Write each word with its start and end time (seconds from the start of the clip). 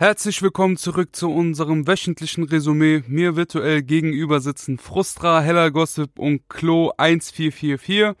Herzlich 0.00 0.42
willkommen 0.42 0.76
zurück 0.76 1.16
zu 1.16 1.28
unserem 1.28 1.88
wöchentlichen 1.88 2.44
Resümee. 2.44 3.02
Mir 3.08 3.34
virtuell 3.34 3.82
gegenüber 3.82 4.38
sitzen 4.38 4.78
Frustra, 4.78 5.40
Heller 5.40 5.72
Gossip 5.72 6.20
und 6.20 6.48
Klo 6.48 6.92
1444. 6.96 8.14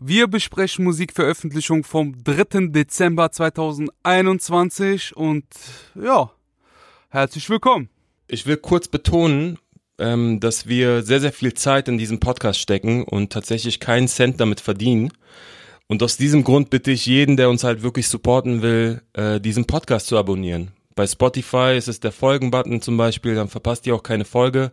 Wir 0.00 0.28
besprechen 0.28 0.82
Musikveröffentlichung 0.86 1.84
vom 1.84 2.24
3. 2.24 2.68
Dezember 2.68 3.30
2021 3.30 5.14
und 5.14 5.44
ja, 5.94 6.30
herzlich 7.10 7.50
willkommen. 7.50 7.90
Ich 8.26 8.46
will 8.46 8.56
kurz 8.56 8.88
betonen, 8.88 9.58
ähm, 9.98 10.40
dass 10.40 10.68
wir 10.68 11.02
sehr, 11.02 11.20
sehr 11.20 11.34
viel 11.34 11.52
Zeit 11.52 11.88
in 11.88 11.98
diesen 11.98 12.18
Podcast 12.18 12.60
stecken 12.60 13.04
und 13.04 13.30
tatsächlich 13.30 13.78
keinen 13.78 14.08
Cent 14.08 14.40
damit 14.40 14.60
verdienen. 14.60 15.12
Und 15.86 16.02
aus 16.02 16.16
diesem 16.16 16.44
Grund 16.44 16.70
bitte 16.70 16.92
ich 16.92 17.04
jeden, 17.04 17.36
der 17.36 17.50
uns 17.50 17.62
halt 17.62 17.82
wirklich 17.82 18.08
supporten 18.08 18.62
will, 18.62 19.02
äh, 19.12 19.38
diesen 19.38 19.66
Podcast 19.66 20.06
zu 20.06 20.16
abonnieren. 20.16 20.70
Bei 20.94 21.06
Spotify 21.06 21.76
ist 21.76 21.88
es 21.88 22.00
der 22.00 22.12
Folgen-Button 22.12 22.82
zum 22.82 22.96
Beispiel, 22.96 23.34
dann 23.34 23.48
verpasst 23.48 23.86
ihr 23.86 23.94
auch 23.94 24.02
keine 24.02 24.24
Folge. 24.24 24.72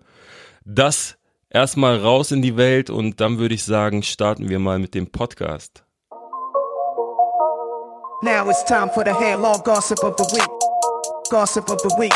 Das 0.65 1.17
erstmal 1.49 1.97
raus 1.97 2.31
in 2.31 2.41
die 2.41 2.57
Welt 2.57 2.89
und 2.89 3.21
dann 3.21 3.37
würde 3.37 3.55
ich 3.55 3.63
sagen, 3.63 4.03
starten 4.03 4.49
wir 4.49 4.59
mal 4.59 4.79
mit 4.79 4.93
dem 4.95 5.07
Podcast. 5.07 5.83
Now 8.23 8.49
it's 8.49 8.65
time 8.65 8.89
for 8.91 9.05
the 9.05 9.11
Hair 9.11 9.37
Gossip 9.63 10.03
of 10.03 10.15
the 10.17 10.35
Week. 10.35 10.49
Gossip 11.29 11.69
of 11.69 11.79
the 11.81 11.95
Week. 11.99 12.13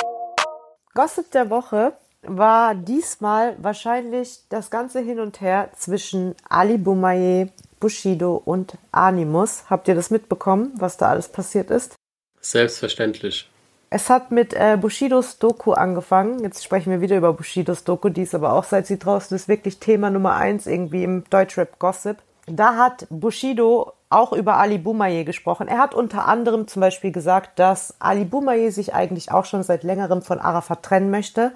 Gossip 0.95 1.29
der 1.31 1.49
Woche 1.51 1.93
war 2.23 2.73
diesmal 2.73 3.55
wahrscheinlich 3.61 4.39
das 4.49 4.71
ganze 4.71 4.99
Hin 4.99 5.19
und 5.19 5.41
Her 5.41 5.69
zwischen 5.77 6.35
Ali 6.49 6.77
Boumaier, 6.79 7.49
Bushido 7.79 8.41
und 8.43 8.77
Animus. 8.91 9.65
Habt 9.69 9.87
ihr 9.87 9.95
das 9.95 10.09
mitbekommen, 10.09 10.71
was 10.75 10.97
da 10.97 11.09
alles 11.09 11.27
passiert 11.27 11.69
ist? 11.69 11.93
Selbstverständlich. 12.39 13.50
Es 13.93 14.09
hat 14.09 14.31
mit 14.31 14.53
äh, 14.53 14.77
Bushidos 14.79 15.37
Doku 15.37 15.73
angefangen. 15.73 16.39
Jetzt 16.39 16.63
sprechen 16.63 16.91
wir 16.91 17.01
wieder 17.01 17.17
über 17.17 17.33
Bushidos 17.33 17.83
Doku, 17.83 18.07
die 18.07 18.21
ist 18.21 18.33
aber 18.33 18.53
auch 18.53 18.63
seit 18.63 18.87
sie 18.87 18.97
draußen 18.97 19.35
ist 19.35 19.49
wirklich 19.49 19.79
Thema 19.79 20.09
Nummer 20.09 20.35
eins 20.35 20.65
irgendwie 20.65 21.03
im 21.03 21.25
Deutschrap 21.29 21.77
Gossip. 21.77 22.15
Da 22.45 22.77
hat 22.77 23.05
Bushido 23.09 23.91
auch 24.09 24.31
über 24.31 24.55
Ali 24.55 24.77
Boumaier 24.77 25.25
gesprochen. 25.25 25.67
Er 25.67 25.79
hat 25.79 25.93
unter 25.93 26.25
anderem 26.25 26.69
zum 26.69 26.79
Beispiel 26.79 27.11
gesagt, 27.11 27.59
dass 27.59 27.95
Ali 27.99 28.23
Boumaier 28.23 28.71
sich 28.71 28.93
eigentlich 28.93 29.33
auch 29.33 29.43
schon 29.43 29.61
seit 29.61 29.83
längerem 29.83 30.21
von 30.21 30.39
Arafat 30.39 30.83
trennen 30.83 31.11
möchte. 31.11 31.51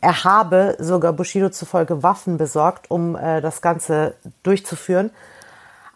Er 0.00 0.22
habe 0.22 0.76
sogar 0.78 1.12
Bushido 1.12 1.50
zufolge 1.50 2.04
Waffen 2.04 2.38
besorgt, 2.38 2.88
um 2.88 3.16
äh, 3.16 3.40
das 3.40 3.62
Ganze 3.62 4.14
durchzuführen. 4.44 5.10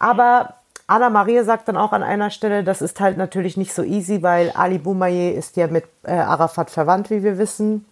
Aber 0.00 0.54
Anna 0.88 1.10
Maria 1.10 1.44
sagt 1.44 1.68
dann 1.68 1.76
auch 1.76 1.92
an 1.92 2.02
einer 2.02 2.30
Stelle, 2.30 2.64
das 2.64 2.80
ist 2.80 2.98
halt 2.98 3.18
natürlich 3.18 3.58
nicht 3.58 3.74
so 3.74 3.82
easy, 3.82 4.22
weil 4.22 4.50
Ali 4.52 4.78
Boumaier 4.78 5.34
ist 5.34 5.58
ja 5.58 5.66
mit 5.66 5.84
äh, 6.02 6.12
Arafat 6.12 6.70
verwandt, 6.70 7.10
wie 7.10 7.22
wir 7.22 7.36
wissen. 7.36 7.84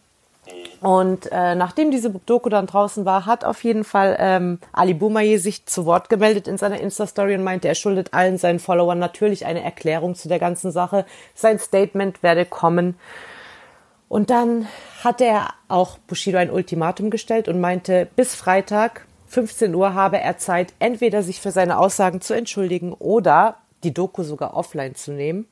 Und 0.81 1.31
äh, 1.31 1.55
nachdem 1.55 1.91
diese 1.91 2.11
Doku 2.11 2.49
dann 2.49 2.67
draußen 2.67 3.05
war, 3.05 3.27
hat 3.27 3.45
auf 3.45 3.65
jeden 3.65 3.85
Fall 3.85 4.17
ähm, 4.19 4.61
Ali 4.73 4.95
Boumaier 4.95 5.39
sich 5.39 5.67
zu 5.67 5.85
Wort 5.85 6.09
gemeldet 6.09 6.49
in 6.49 6.57
seiner 6.57 6.81
Insta-Story 6.81 7.35
und 7.35 7.45
meinte, 7.45 7.69
er 7.69 7.75
schuldet 7.75 8.15
allen 8.15 8.39
seinen 8.39 8.61
Followern 8.61 8.99
natürlich 8.99 9.45
eine 9.45 9.63
Erklärung 9.63 10.15
zu 10.15 10.29
der 10.29 10.39
ganzen 10.39 10.71
Sache. 10.71 11.05
Sein 11.35 11.59
Statement 11.59 12.23
werde 12.23 12.47
kommen. 12.47 12.95
Und 14.09 14.31
dann 14.31 14.69
hat 15.05 15.21
er 15.21 15.49
auch 15.69 15.99
Bushido 15.99 16.39
ein 16.39 16.51
Ultimatum 16.51 17.11
gestellt 17.11 17.49
und 17.49 17.61
meinte, 17.61 18.09
bis 18.17 18.35
Freitag 18.35 19.05
15 19.37 19.75
Uhr 19.75 19.93
habe 19.93 20.19
er 20.19 20.39
Zeit, 20.39 20.73
entweder 20.79 21.23
sich 21.23 21.43
für 21.43 21.51
seine 21.51 21.77
Aussagen 21.77 22.23
zu 22.23 22.33
entschuldigen 22.33 22.95
oder 22.95 23.57
die 23.85 23.93
Doku 23.93 24.23
sogar 24.23 24.57
offline 24.57 24.95
zu 24.95 25.13
nehmen. 25.13 25.47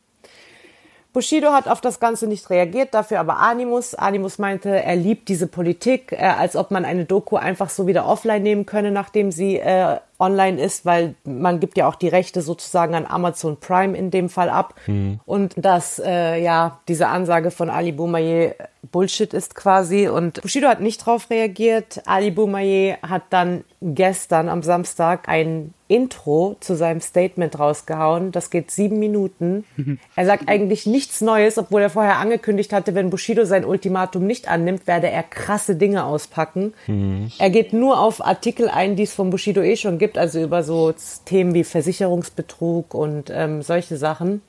Bushido 1.13 1.53
hat 1.53 1.69
auf 1.69 1.83
das 1.83 2.01
Ganze 2.01 2.27
nicht 2.27 2.49
reagiert, 2.49 2.95
dafür 2.95 3.21
aber 3.21 3.41
Animus. 3.41 3.95
Animus 3.95 4.39
meinte, 4.39 4.71
er 4.71 4.97
liebt 4.97 5.29
diese 5.29 5.47
Politik, 5.47 6.13
äh, 6.13 6.17
als 6.17 6.57
ob 6.57 6.71
man 6.71 6.87
eine 6.87 7.05
Doku 7.05 7.37
einfach 7.37 7.69
so 7.69 7.87
wieder 7.87 8.07
offline 8.07 8.43
nehmen 8.43 8.65
könne, 8.65 8.91
nachdem 8.91 9.31
sie 9.31 9.59
äh, 9.59 9.99
online 10.19 10.61
ist, 10.61 10.85
weil 10.87 11.15
man 11.25 11.61
gibt 11.61 11.77
ja 11.77 11.89
auch 11.89 11.97
die 11.97 12.09
Rechte 12.09 12.43
sozusagen 12.43 12.95
an 12.95 13.07
Amazon 13.07 13.59
Prime 13.59 13.97
in 13.97 14.11
dem 14.11 14.29
Fall 14.29 14.51
ab. 14.51 14.75
Mhm. 14.87 15.21
Und 15.27 15.55
dass 15.57 15.99
äh, 15.99 16.43
ja 16.43 16.81
diese 16.89 17.09
Ansage 17.09 17.51
von 17.51 17.71
Ali 17.71 17.93
Boumaier 17.93 18.55
Bullshit 18.91 19.33
ist 19.35 19.55
quasi. 19.55 20.09
Und 20.09 20.41
Bushido 20.43 20.69
hat 20.69 20.81
nicht 20.81 21.05
drauf 21.05 21.31
reagiert. 21.31 22.03
Ali 22.07 22.31
Boumaier 22.31 22.99
hat 23.03 23.25
dann 23.31 23.65
gestern 23.81 24.49
am 24.49 24.63
Samstag 24.63 25.29
ein 25.29 25.75
Intro 25.87 26.57
zu 26.61 26.75
seinem 26.75 27.01
Statement 27.01 27.59
rausgehauen. 27.59 28.33
Das 28.33 28.51
geht 28.51 28.71
sieben 28.71 28.99
Minuten. 28.99 29.65
Er 30.17 30.27
sagt 30.27 30.49
eigentlich 30.49 30.87
nichts 30.87 31.21
Neues, 31.21 31.59
obwohl 31.59 31.83
er 31.83 31.91
vorher 31.91 32.19
angekündigt 32.19 32.73
hatte, 32.73 32.95
wenn 32.95 33.11
Bushido 33.11 33.45
sein 33.45 33.65
Ultimatum 33.65 34.27
nicht 34.27 34.49
annimmt, 34.49 34.87
werde 34.87 35.11
er 35.11 35.25
krasse 35.25 35.77
Dinge 35.77 36.05
auspacken. 36.05 36.73
Mhm. 36.87 37.33
Er 37.39 37.51
geht 37.51 37.73
nur 37.73 37.99
auf 37.99 38.25
Artikel 38.25 38.69
ein, 38.69 38.97
die 38.97 39.03
es 39.03 39.13
von 39.13 39.31
Bushido 39.31 39.61
eh 39.61 39.77
schon 39.77 39.99
gibt, 39.99 40.04
also 40.13 40.41
über 40.41 40.63
so 40.63 40.95
Themen 41.25 41.55
wie 41.55 41.65
Versicherungsbetrug 41.65 42.95
und 42.95 43.31
ähm, 43.31 43.63
solche 43.63 43.97
Sachen. 43.97 44.43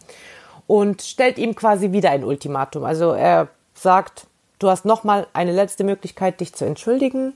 Und 0.67 1.01
stellt 1.01 1.37
ihm 1.37 1.55
quasi 1.55 1.91
wieder 1.91 2.11
ein 2.11 2.23
Ultimatum. 2.23 2.83
Also 2.83 3.11
er 3.11 3.49
sagt, 3.75 4.27
du 4.59 4.69
hast 4.69 4.85
nochmal 4.85 5.27
eine 5.33 5.51
letzte 5.51 5.83
Möglichkeit, 5.83 6.39
dich 6.39 6.53
zu 6.53 6.65
entschuldigen. 6.65 7.33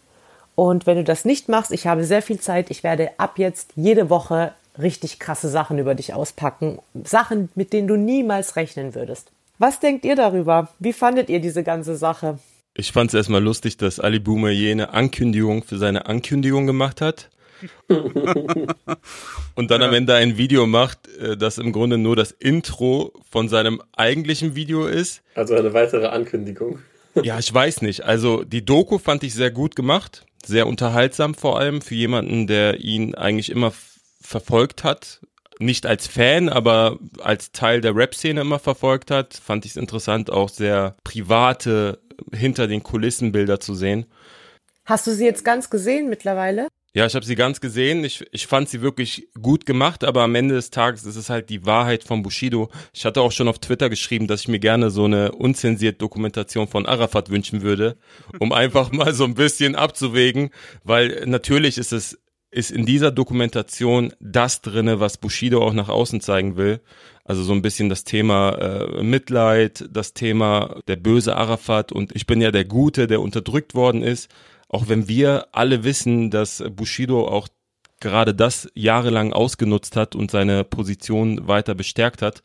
Und 0.55 0.85
wenn 0.85 0.97
du 0.97 1.03
das 1.03 1.25
nicht 1.25 1.47
machst, 1.47 1.71
ich 1.71 1.87
habe 1.87 2.03
sehr 2.03 2.21
viel 2.21 2.39
Zeit, 2.39 2.69
ich 2.69 2.83
werde 2.83 3.11
ab 3.17 3.37
jetzt 3.37 3.71
jede 3.75 4.09
Woche 4.09 4.53
richtig 4.77 5.19
krasse 5.19 5.49
Sachen 5.49 5.77
über 5.77 5.95
dich 5.95 6.13
auspacken. 6.13 6.79
Sachen, 7.03 7.49
mit 7.55 7.73
denen 7.73 7.87
du 7.87 7.95
niemals 7.95 8.55
rechnen 8.55 8.95
würdest. 8.95 9.31
Was 9.57 9.79
denkt 9.79 10.05
ihr 10.05 10.15
darüber? 10.15 10.69
Wie 10.79 10.93
fandet 10.93 11.29
ihr 11.29 11.39
diese 11.39 11.63
ganze 11.63 11.95
Sache? 11.95 12.39
Ich 12.73 12.91
fand 12.93 13.09
es 13.09 13.13
erstmal 13.13 13.43
lustig, 13.43 13.77
dass 13.77 13.99
Ali 13.99 14.19
Boomer 14.19 14.51
jene 14.51 14.93
Ankündigung 14.93 15.63
für 15.63 15.77
seine 15.77 16.05
Ankündigung 16.05 16.65
gemacht 16.65 17.01
hat. 17.01 17.29
und 19.55 19.71
dann 19.71 19.81
ja. 19.81 19.87
am 19.87 19.93
Ende 19.93 20.15
ein 20.15 20.37
Video 20.37 20.67
macht, 20.67 21.07
äh, 21.17 21.37
das 21.37 21.57
im 21.57 21.71
Grunde 21.71 21.97
nur 21.97 22.15
das 22.15 22.31
Intro 22.31 23.13
von 23.29 23.49
seinem 23.49 23.81
eigentlichen 23.95 24.55
Video 24.55 24.87
ist. 24.87 25.21
Also 25.35 25.55
eine 25.55 25.73
weitere 25.73 26.07
Ankündigung. 26.07 26.79
ja, 27.23 27.39
ich 27.39 27.53
weiß 27.53 27.81
nicht. 27.81 28.03
Also 28.05 28.43
die 28.43 28.65
Doku 28.65 28.97
fand 28.97 29.23
ich 29.23 29.33
sehr 29.33 29.51
gut 29.51 29.75
gemacht, 29.75 30.25
sehr 30.45 30.67
unterhaltsam 30.67 31.35
vor 31.35 31.59
allem 31.59 31.81
für 31.81 31.95
jemanden, 31.95 32.47
der 32.47 32.79
ihn 32.79 33.15
eigentlich 33.15 33.49
immer 33.49 33.73
verfolgt 34.21 34.83
hat. 34.83 35.21
Nicht 35.59 35.85
als 35.85 36.07
Fan, 36.07 36.47
aber 36.47 36.99
als 37.21 37.51
Teil 37.51 37.81
der 37.81 37.95
Rap-Szene 37.95 38.41
immer 38.41 38.59
verfolgt 38.59 39.11
hat, 39.11 39.33
fand 39.33 39.65
ich 39.65 39.71
es 39.71 39.77
interessant, 39.77 40.31
auch 40.31 40.47
sehr 40.47 40.95
private 41.03 41.99
hinter 42.33 42.67
den 42.67 42.81
Kulissen 42.81 43.31
Bilder 43.31 43.59
zu 43.59 43.73
sehen. 43.75 44.05
Hast 44.85 45.05
du 45.05 45.11
sie 45.11 45.25
jetzt 45.25 45.43
ganz 45.43 45.69
gesehen 45.69 46.09
mittlerweile? 46.09 46.67
Ja, 46.93 47.05
ich 47.05 47.13
habe 47.13 47.25
sie 47.25 47.35
ganz 47.35 47.61
gesehen. 47.61 48.03
Ich, 48.03 48.25
ich 48.31 48.47
fand 48.47 48.67
sie 48.67 48.81
wirklich 48.81 49.27
gut 49.39 49.67
gemacht, 49.67 50.03
aber 50.03 50.23
am 50.23 50.33
Ende 50.33 50.55
des 50.55 50.71
Tages 50.71 51.05
ist 51.05 51.17
es 51.17 51.29
halt 51.29 51.49
die 51.49 51.65
Wahrheit 51.65 52.03
von 52.03 52.23
Bushido. 52.23 52.69
Ich 52.93 53.05
hatte 53.05 53.21
auch 53.21 53.31
schon 53.31 53.47
auf 53.47 53.59
Twitter 53.59 53.89
geschrieben, 53.89 54.25
dass 54.25 54.41
ich 54.41 54.47
mir 54.47 54.59
gerne 54.59 54.89
so 54.89 55.05
eine 55.05 55.31
unzensierte 55.33 55.99
Dokumentation 55.99 56.67
von 56.67 56.87
Arafat 56.87 57.29
wünschen 57.29 57.61
würde, 57.61 57.97
um 58.39 58.51
einfach 58.51 58.91
mal 58.91 59.13
so 59.13 59.25
ein 59.25 59.35
bisschen 59.35 59.75
abzuwägen, 59.75 60.49
weil 60.83 61.25
natürlich 61.27 61.77
ist 61.77 61.93
es 61.93 62.19
ist 62.51 62.71
in 62.71 62.85
dieser 62.85 63.11
Dokumentation 63.11 64.11
das 64.19 64.61
drinne, 64.61 64.99
was 64.99 65.17
Bushido 65.17 65.63
auch 65.63 65.73
nach 65.73 65.89
außen 65.89 66.19
zeigen 66.19 66.57
will. 66.57 66.81
Also 67.23 67.43
so 67.43 67.53
ein 67.53 67.61
bisschen 67.61 67.89
das 67.89 68.05
Thema 68.05 68.57
äh, 68.57 69.03
Mitleid, 69.03 69.87
das 69.91 70.13
Thema 70.13 70.79
der 70.87 70.95
böse 70.95 71.35
Arafat 71.35 71.91
und 71.91 72.15
ich 72.15 72.25
bin 72.25 72.41
ja 72.41 72.49
der 72.49 72.65
Gute, 72.65 73.05
der 73.05 73.21
unterdrückt 73.21 73.75
worden 73.75 74.01
ist. 74.01 74.29
Auch 74.69 74.87
wenn 74.87 75.07
wir 75.07 75.47
alle 75.51 75.83
wissen, 75.83 76.31
dass 76.31 76.63
Bushido 76.69 77.27
auch 77.27 77.49
gerade 77.99 78.33
das 78.33 78.69
jahrelang 78.75 79.33
ausgenutzt 79.33 79.95
hat 79.95 80.15
und 80.15 80.31
seine 80.31 80.63
Position 80.63 81.47
weiter 81.47 81.75
bestärkt 81.75 82.21
hat. 82.21 82.43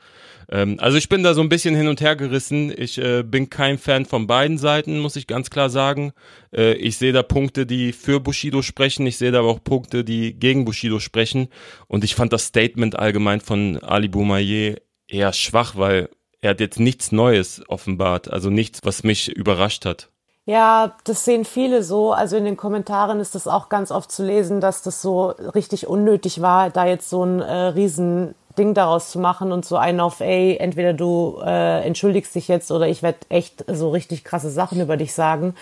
Ähm, 0.51 0.77
also 0.81 0.99
ich 0.99 1.09
bin 1.09 1.23
da 1.23 1.35
so 1.35 1.41
ein 1.43 1.49
bisschen 1.49 1.75
hin 1.75 1.87
und 1.87 2.01
her 2.01 2.17
gerissen. 2.17 2.73
Ich 2.77 2.99
äh, 2.99 3.23
bin 3.23 3.51
kein 3.51 3.79
Fan 3.79 4.05
von 4.05 4.27
beiden 4.27 4.59
Seiten, 4.59 4.99
muss 4.99 5.17
ich 5.17 5.27
ganz 5.27 5.51
klar 5.51 5.71
sagen. 5.71 6.13
Äh, 6.53 6.75
ich 6.75 6.99
sehe 6.99 7.13
da 7.13 7.23
Punkte, 7.23 7.67
die 7.67 7.93
für 7.93 8.21
Bushido 8.21 8.63
sprechen. 8.63 9.07
Ich 9.07 9.17
sehe 9.17 9.31
da 9.31 9.41
aber 9.41 9.49
auch 9.49 9.63
Punkte, 9.63 10.05
die 10.05 10.35
gegen 10.35 10.65
Bushido 10.65 10.99
sprechen. 10.99 11.49
Und 11.87 12.05
ich 12.05 12.15
fand 12.15 12.33
das 12.33 12.47
Statement 12.47 12.99
allgemein 12.99 13.41
von 13.41 13.79
Ali 13.83 14.09
Boumaier 14.09 14.77
eher 15.07 15.33
schwach, 15.33 15.77
weil 15.77 16.09
er 16.41 16.51
hat 16.51 16.61
jetzt 16.61 16.81
nichts 16.81 17.13
Neues 17.13 17.63
offenbart. 17.69 18.31
Also 18.31 18.51
nichts, 18.51 18.81
was 18.83 19.05
mich 19.05 19.29
überrascht 19.29 19.87
hat. 19.87 20.11
Ja, 20.47 20.95
das 21.05 21.25
sehen 21.25 21.45
viele 21.47 21.83
so. 21.83 22.13
Also 22.13 22.37
in 22.37 22.45
den 22.45 22.57
Kommentaren 22.57 23.19
ist 23.21 23.35
das 23.35 23.49
auch 23.49 23.71
ganz 23.71 23.91
oft 23.91 24.13
zu 24.13 24.25
lesen, 24.25 24.61
dass 24.61 24.83
das 24.83 25.01
so 25.01 25.29
richtig 25.29 25.87
unnötig 25.87 26.43
war, 26.43 26.69
da 26.71 26.85
jetzt 26.87 27.09
so 27.09 27.25
ein 27.25 27.41
äh, 27.41 27.53
riesen 27.69 28.35
daraus 28.57 29.11
zu 29.11 29.19
machen 29.19 29.51
und 29.51 29.65
so 29.65 29.77
einen 29.77 29.99
auf, 29.99 30.21
ey, 30.21 30.57
entweder 30.59 30.93
du 30.93 31.41
äh, 31.45 31.85
entschuldigst 31.85 32.37
dich 32.37 32.47
jetzt 32.47 32.71
oder 32.71 32.87
ich 32.87 33.03
werde 33.03 33.19
echt 33.29 33.65
so 33.67 33.91
richtig 33.91 34.23
krasse 34.23 34.49
Sachen 34.51 34.81
über 34.81 34.97
dich 34.97 35.13
sagen. 35.13 35.57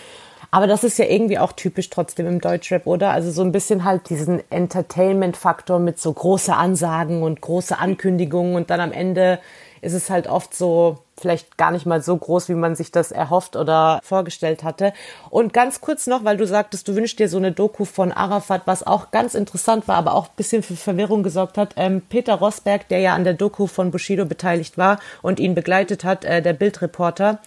Aber 0.50 0.66
das 0.66 0.84
ist 0.84 0.98
ja 0.98 1.06
irgendwie 1.06 1.38
auch 1.38 1.52
typisch 1.52 1.88
trotzdem 1.88 2.26
im 2.26 2.40
Deutschrap, 2.42 2.86
oder? 2.86 3.10
Also 3.12 3.30
so 3.30 3.40
ein 3.42 3.52
bisschen 3.52 3.84
halt 3.84 4.10
diesen 4.10 4.42
Entertainment-Faktor 4.50 5.78
mit 5.78 5.98
so 5.98 6.12
große 6.12 6.54
Ansagen 6.54 7.22
und 7.22 7.40
große 7.40 7.78
Ankündigungen 7.78 8.56
und 8.56 8.68
dann 8.68 8.80
am 8.80 8.92
Ende 8.92 9.38
ist 9.80 9.94
es 9.94 10.10
halt 10.10 10.26
oft 10.26 10.54
so, 10.54 10.98
vielleicht 11.22 11.56
gar 11.56 11.70
nicht 11.70 11.86
mal 11.86 12.02
so 12.02 12.16
groß, 12.16 12.48
wie 12.48 12.54
man 12.54 12.74
sich 12.74 12.90
das 12.90 13.12
erhofft 13.12 13.56
oder 13.56 14.00
vorgestellt 14.02 14.64
hatte. 14.64 14.92
Und 15.30 15.52
ganz 15.52 15.80
kurz 15.80 16.06
noch, 16.06 16.24
weil 16.24 16.36
du 16.36 16.46
sagtest, 16.46 16.86
du 16.88 16.94
wünschst 16.94 17.18
dir 17.18 17.28
so 17.28 17.38
eine 17.38 17.52
Doku 17.52 17.84
von 17.84 18.12
Arafat, 18.12 18.62
was 18.66 18.86
auch 18.86 19.10
ganz 19.10 19.34
interessant 19.34 19.88
war, 19.88 19.96
aber 19.96 20.14
auch 20.14 20.26
ein 20.26 20.36
bisschen 20.36 20.62
für 20.62 20.76
Verwirrung 20.76 21.22
gesorgt 21.22 21.56
hat. 21.56 21.74
Ähm, 21.76 22.02
Peter 22.08 22.34
Rosberg, 22.34 22.88
der 22.88 22.98
ja 22.98 23.14
an 23.14 23.24
der 23.24 23.34
Doku 23.34 23.66
von 23.66 23.90
Bushido 23.90 24.26
beteiligt 24.26 24.76
war 24.76 24.98
und 25.22 25.40
ihn 25.40 25.54
begleitet 25.54 26.04
hat, 26.04 26.24
äh, 26.24 26.42
der 26.42 26.52
Bildreporter, 26.52 27.38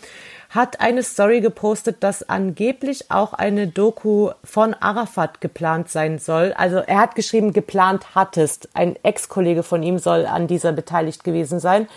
hat 0.55 0.79
eine 0.79 1.03
Story 1.03 1.41
gepostet, 1.41 1.97
dass 1.99 2.27
angeblich 2.27 3.11
auch 3.11 3.33
eine 3.33 3.67
Doku 3.67 4.31
von 4.43 4.73
Arafat 4.73 5.41
geplant 5.41 5.89
sein 5.89 6.17
soll. 6.17 6.53
Also 6.57 6.77
er 6.77 6.99
hat 6.99 7.15
geschrieben, 7.15 7.53
geplant 7.53 8.15
hattest. 8.15 8.69
Ein 8.73 8.95
Ex-Kollege 9.03 9.63
von 9.63 9.83
ihm 9.83 9.99
soll 9.99 10.25
an 10.25 10.47
dieser 10.47 10.71
beteiligt 10.71 11.23
gewesen 11.23 11.59
sein. 11.59 11.87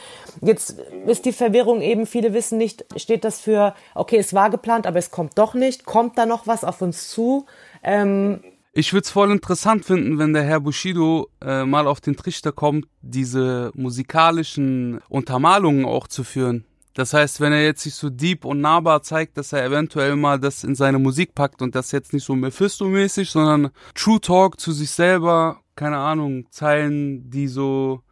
Jetzt 0.40 0.76
ist 1.06 1.24
die 1.24 1.32
Verwirrung 1.32 1.80
eben, 1.80 2.06
viele 2.06 2.34
wissen 2.34 2.58
nicht, 2.58 2.84
steht 2.96 3.24
das 3.24 3.40
für, 3.40 3.74
okay, 3.94 4.18
es 4.18 4.34
war 4.34 4.50
geplant, 4.50 4.86
aber 4.86 4.98
es 4.98 5.10
kommt 5.10 5.38
doch 5.38 5.54
nicht. 5.54 5.86
Kommt 5.86 6.18
da 6.18 6.26
noch 6.26 6.46
was 6.46 6.64
auf 6.64 6.82
uns 6.82 7.08
zu? 7.08 7.46
Ähm, 7.82 8.40
ich 8.72 8.92
würde 8.92 9.04
es 9.04 9.10
voll 9.10 9.30
interessant 9.30 9.84
finden, 9.84 10.18
wenn 10.18 10.32
der 10.32 10.44
Herr 10.44 10.60
Bushido 10.60 11.28
äh, 11.40 11.64
mal 11.64 11.86
auf 11.86 12.00
den 12.00 12.16
Trichter 12.16 12.52
kommt, 12.52 12.86
diese 13.02 13.72
musikalischen 13.74 15.00
Untermalungen 15.08 15.84
auch 15.84 16.06
zu 16.06 16.22
führen. 16.22 16.64
Das 16.98 17.14
heißt, 17.14 17.40
wenn 17.40 17.52
er 17.52 17.62
jetzt 17.62 17.82
sich 17.82 17.94
so 17.94 18.10
deep 18.10 18.44
und 18.44 18.60
nahbar 18.60 19.04
zeigt, 19.04 19.36
dass 19.36 19.52
er 19.52 19.64
eventuell 19.64 20.16
mal 20.16 20.40
das 20.40 20.64
in 20.64 20.74
seine 20.74 20.98
Musik 20.98 21.32
packt 21.32 21.62
und 21.62 21.76
das 21.76 21.92
jetzt 21.92 22.12
nicht 22.12 22.24
so 22.24 22.34
Mephisto-mäßig, 22.34 23.30
sondern 23.30 23.70
True 23.94 24.20
Talk 24.20 24.58
zu 24.58 24.72
sich 24.72 24.90
selber, 24.90 25.60
keine 25.76 25.98
Ahnung, 25.98 26.50
Zeilen, 26.50 27.30
die 27.30 27.46
so, 27.46 28.02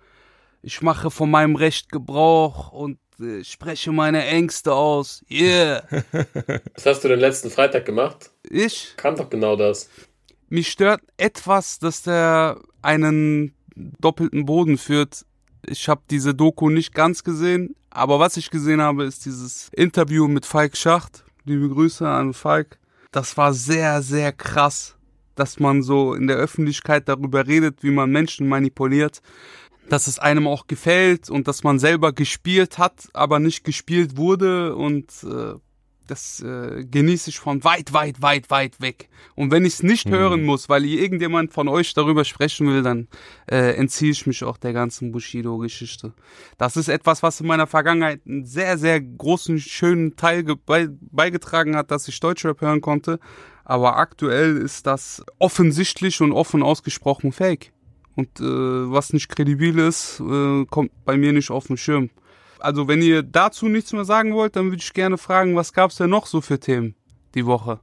ich 0.62 0.83
mache 0.83 1.11
von 1.11 1.29
meinem 1.29 1.56
Recht 1.56 1.91
Gebrauch 1.91 2.71
und 2.71 3.00
äh, 3.19 3.43
spreche 3.43 3.91
meine 3.91 4.25
Ängste 4.25 4.73
aus. 4.73 5.25
Yeah. 5.29 5.83
Was 6.77 6.87
hast 6.87 7.03
du 7.03 7.09
den 7.09 7.19
letzten 7.19 7.50
Freitag 7.50 7.87
gemacht? 7.87 8.31
Ich? 8.49 8.94
Kam 8.97 9.17
doch 9.17 9.31
genau 9.31 9.56
das. 9.56 9.91
Mich 10.49 10.69
stört 10.69 11.00
etwas, 11.17 11.81
dass 11.81 12.03
der 12.03 12.61
einen 12.83 13.53
doppelten 13.75 14.47
Boden 14.47 14.79
führt. 14.79 15.27
Ich 15.64 15.88
habe 15.88 16.03
diese 16.11 16.35
Doku 16.35 16.70
nicht 16.70 16.94
ganz 16.94 17.25
gesehen, 17.25 17.75
aber 17.91 18.19
was 18.19 18.37
ich 18.37 18.50
gesehen 18.50 18.81
habe, 18.81 19.05
ist 19.05 19.25
dieses 19.25 19.70
Interview 19.73 20.29
mit 20.29 20.44
Falk 20.44 20.76
Schacht. 20.76 21.25
Liebe 21.44 21.69
Grüße 21.69 22.06
an 22.06 22.35
Falk. 22.35 22.79
Das 23.12 23.37
war 23.37 23.55
sehr, 23.55 24.03
sehr 24.03 24.32
krass, 24.32 24.97
dass 25.35 25.58
man 25.61 25.82
so 25.82 26.14
in 26.14 26.26
der 26.26 26.37
Öffentlichkeit 26.37 27.08
darüber 27.08 27.47
redet, 27.47 27.82
wie 27.82 27.91
man 27.91 28.11
Menschen 28.11 28.49
manipuliert. 28.49 29.23
Dass 29.88 30.08
es 30.08 30.19
einem 30.19 30.47
auch 30.49 30.67
gefällt 30.67 31.31
und 31.31 31.47
dass 31.47 31.62
man 31.62 31.79
selber 31.79 32.12
gespielt 32.12 32.76
hat, 32.79 33.09
aber 33.12 33.38
nicht 33.38 33.64
gespielt 33.64 34.17
wurde 34.17 34.75
und 34.75 35.11
äh, 35.23 35.55
das 36.06 36.41
äh, 36.41 36.85
genieße 36.85 37.31
ich 37.31 37.38
von 37.38 37.64
weit, 37.64 37.93
weit, 37.93 38.23
weit, 38.23 38.50
weit 38.50 38.81
weg. 38.81 39.08
Und 39.35 39.50
wenn 39.50 39.64
ich 39.64 39.75
es 39.75 39.82
nicht 39.82 40.06
mhm. 40.08 40.12
hören 40.12 40.44
muss, 40.44 40.69
weil 40.69 40.85
irgendjemand 40.85 41.53
von 41.53 41.69
euch 41.69 41.94
darüber 41.94 42.25
sprechen 42.25 42.69
will, 42.69 42.82
dann 42.82 43.08
äh, 43.50 43.75
entziehe 43.76 44.12
ich 44.12 44.26
mich 44.26 44.44
auch 44.44 44.56
der 44.56 44.73
ganzen 44.73 45.12
Bushido-Geschichte. 45.12 46.14
Das 46.58 46.76
ist 46.76 46.88
etwas, 46.88 47.23
was 47.23 47.41
in 47.41 47.47
meiner 47.47 47.67
Vergangenheit 47.67 48.20
einen 48.26 48.44
sehr, 48.44 48.79
sehr 48.79 49.00
großen, 49.00 49.58
schönen 49.58 50.17
Teil 50.17 50.43
be 50.43 50.97
beigetragen 51.00 51.76
hat, 51.76 51.91
dass 51.91 52.09
ich 52.09 52.20
Deutschrap 52.20 52.61
hören 52.61 52.81
konnte. 52.81 53.19
Aber 53.64 53.97
aktuell 53.97 54.56
ist 54.56 54.87
das 54.87 55.25
offensichtlich 55.38 56.20
und 56.20 56.32
offen 56.32 56.62
ausgesprochen 56.62 57.32
fake. 57.32 57.73
Und 58.14 58.41
äh, 58.41 58.44
was 58.44 59.12
nicht 59.12 59.29
kredibil 59.29 59.79
ist, 59.79 60.20
äh, 60.20 60.64
kommt 60.67 60.93
bei 61.05 61.17
mir 61.17 61.32
nicht 61.32 61.50
auf 61.50 61.67
den 61.67 61.76
Schirm. 61.76 62.11
Also 62.67 62.89
wenn 62.89 63.01
ihr 63.01 63.23
dazu 63.23 63.67
nichts 63.67 63.93
mehr 63.93 64.05
sagen 64.05 64.35
wollt, 64.35 64.57
dann 64.57 64.73
würde 64.73 64.83
ich 64.83 64.93
gerne 64.93 65.19
fragen, 65.19 65.55
was 65.55 65.73
gab 65.73 65.93
es 65.93 65.99
denn 65.99 66.11
noch 66.11 66.27
so 66.27 66.41
für 66.41 66.59
Themen 66.59 66.97
die 67.37 67.47
Woche? 67.47 67.79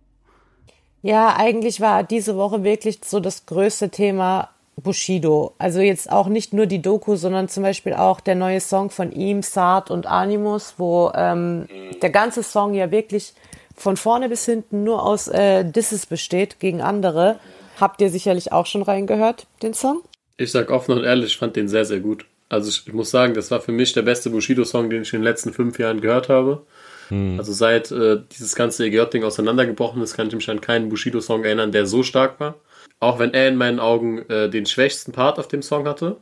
Ja, 1.01 1.37
eigentlich 1.37 1.79
war 1.79 2.03
diese 2.03 2.35
Woche 2.35 2.65
wirklich 2.65 2.99
so 3.05 3.21
das 3.21 3.45
größte 3.45 3.91
Thema 3.91 4.49
Bushido. 4.75 5.53
Also 5.57 5.79
jetzt 5.79 6.11
auch 6.11 6.27
nicht 6.27 6.51
nur 6.51 6.65
die 6.65 6.81
Doku, 6.81 7.15
sondern 7.15 7.47
zum 7.47 7.63
Beispiel 7.63 7.93
auch 7.93 8.19
der 8.19 8.35
neue 8.35 8.59
Song 8.59 8.89
von 8.89 9.13
ihm, 9.13 9.41
Saad 9.41 9.89
und 9.89 10.05
Animus, 10.05 10.73
wo 10.75 11.13
ähm, 11.15 11.69
der 12.01 12.09
ganze 12.09 12.43
Song 12.43 12.73
ja 12.73 12.91
wirklich 12.91 13.33
von 13.77 13.95
vorne 13.95 14.27
bis 14.27 14.43
hinten 14.43 14.83
nur 14.83 15.01
aus 15.01 15.29
äh, 15.29 15.63
Disses 15.63 16.07
besteht 16.07 16.59
gegen 16.59 16.81
andere. 16.81 17.39
Habt 17.79 18.01
ihr 18.01 18.09
sicherlich 18.09 18.51
auch 18.51 18.65
schon 18.65 18.81
reingehört, 18.81 19.47
den 19.61 19.73
Song? 19.73 20.01
Ich 20.35 20.51
sag 20.51 20.69
offen 20.71 20.97
und 20.97 21.05
ehrlich, 21.05 21.27
ich 21.27 21.37
fand 21.37 21.55
den 21.55 21.69
sehr, 21.69 21.85
sehr 21.85 22.01
gut. 22.01 22.25
Also 22.53 22.69
ich 22.69 22.93
muss 22.93 23.11
sagen, 23.11 23.33
das 23.33 23.51
war 23.51 23.61
für 23.61 23.71
mich 23.71 23.93
der 23.93 24.01
beste 24.03 24.29
Bushido-Song, 24.29 24.89
den 24.89 25.01
ich 25.01 25.13
in 25.13 25.19
den 25.19 25.25
letzten 25.25 25.53
fünf 25.53 25.79
Jahren 25.79 26.01
gehört 26.01 26.29
habe. 26.29 26.65
Hm. 27.09 27.37
Also 27.37 27.51
seit 27.51 27.91
äh, 27.91 28.19
dieses 28.31 28.55
ganze 28.55 28.85
EGJ-Ding 28.85 29.23
auseinandergebrochen 29.23 30.01
ist, 30.01 30.15
kann 30.15 30.27
ich 30.27 30.35
mich 30.35 30.49
an 30.49 30.61
keinen 30.61 30.89
Bushido-Song 30.89 31.43
erinnern, 31.43 31.71
der 31.71 31.85
so 31.85 32.03
stark 32.03 32.39
war. 32.39 32.55
Auch 32.99 33.19
wenn 33.19 33.33
er 33.33 33.49
in 33.49 33.55
meinen 33.55 33.79
Augen 33.79 34.19
äh, 34.29 34.49
den 34.49 34.65
schwächsten 34.65 35.11
Part 35.11 35.39
auf 35.39 35.47
dem 35.47 35.61
Song 35.61 35.87
hatte. 35.87 36.17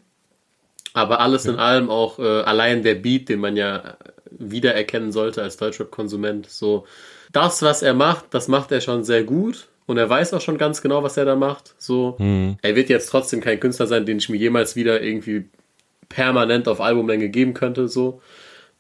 Aber 0.93 1.19
alles 1.19 1.45
ja. 1.45 1.53
in 1.53 1.59
allem 1.59 1.89
auch 1.89 2.19
äh, 2.19 2.41
allein 2.41 2.83
der 2.83 2.95
Beat, 2.95 3.29
den 3.29 3.39
man 3.39 3.55
ja 3.55 3.97
wiedererkennen 4.31 5.11
sollte 5.11 5.41
als 5.41 5.57
Deutschrap-Konsument. 5.57 6.49
So, 6.49 6.85
das, 7.31 7.61
was 7.61 7.81
er 7.81 7.93
macht, 7.93 8.25
das 8.31 8.47
macht 8.47 8.71
er 8.71 8.81
schon 8.81 9.03
sehr 9.03 9.23
gut. 9.23 9.67
Und 9.85 9.97
er 9.97 10.09
weiß 10.09 10.33
auch 10.33 10.41
schon 10.41 10.57
ganz 10.57 10.81
genau, 10.81 11.03
was 11.03 11.17
er 11.17 11.25
da 11.25 11.35
macht. 11.35 11.75
So, 11.77 12.15
hm. 12.17 12.57
er 12.61 12.75
wird 12.75 12.89
jetzt 12.89 13.09
trotzdem 13.09 13.41
kein 13.41 13.59
Künstler 13.59 13.87
sein, 13.87 14.05
den 14.05 14.17
ich 14.17 14.29
mir 14.29 14.37
jemals 14.37 14.75
wieder 14.75 15.01
irgendwie 15.01 15.49
permanent 16.13 16.67
auf 16.67 16.81
Albumlänge 16.81 17.29
geben 17.29 17.53
könnte, 17.53 17.87
so. 17.87 18.21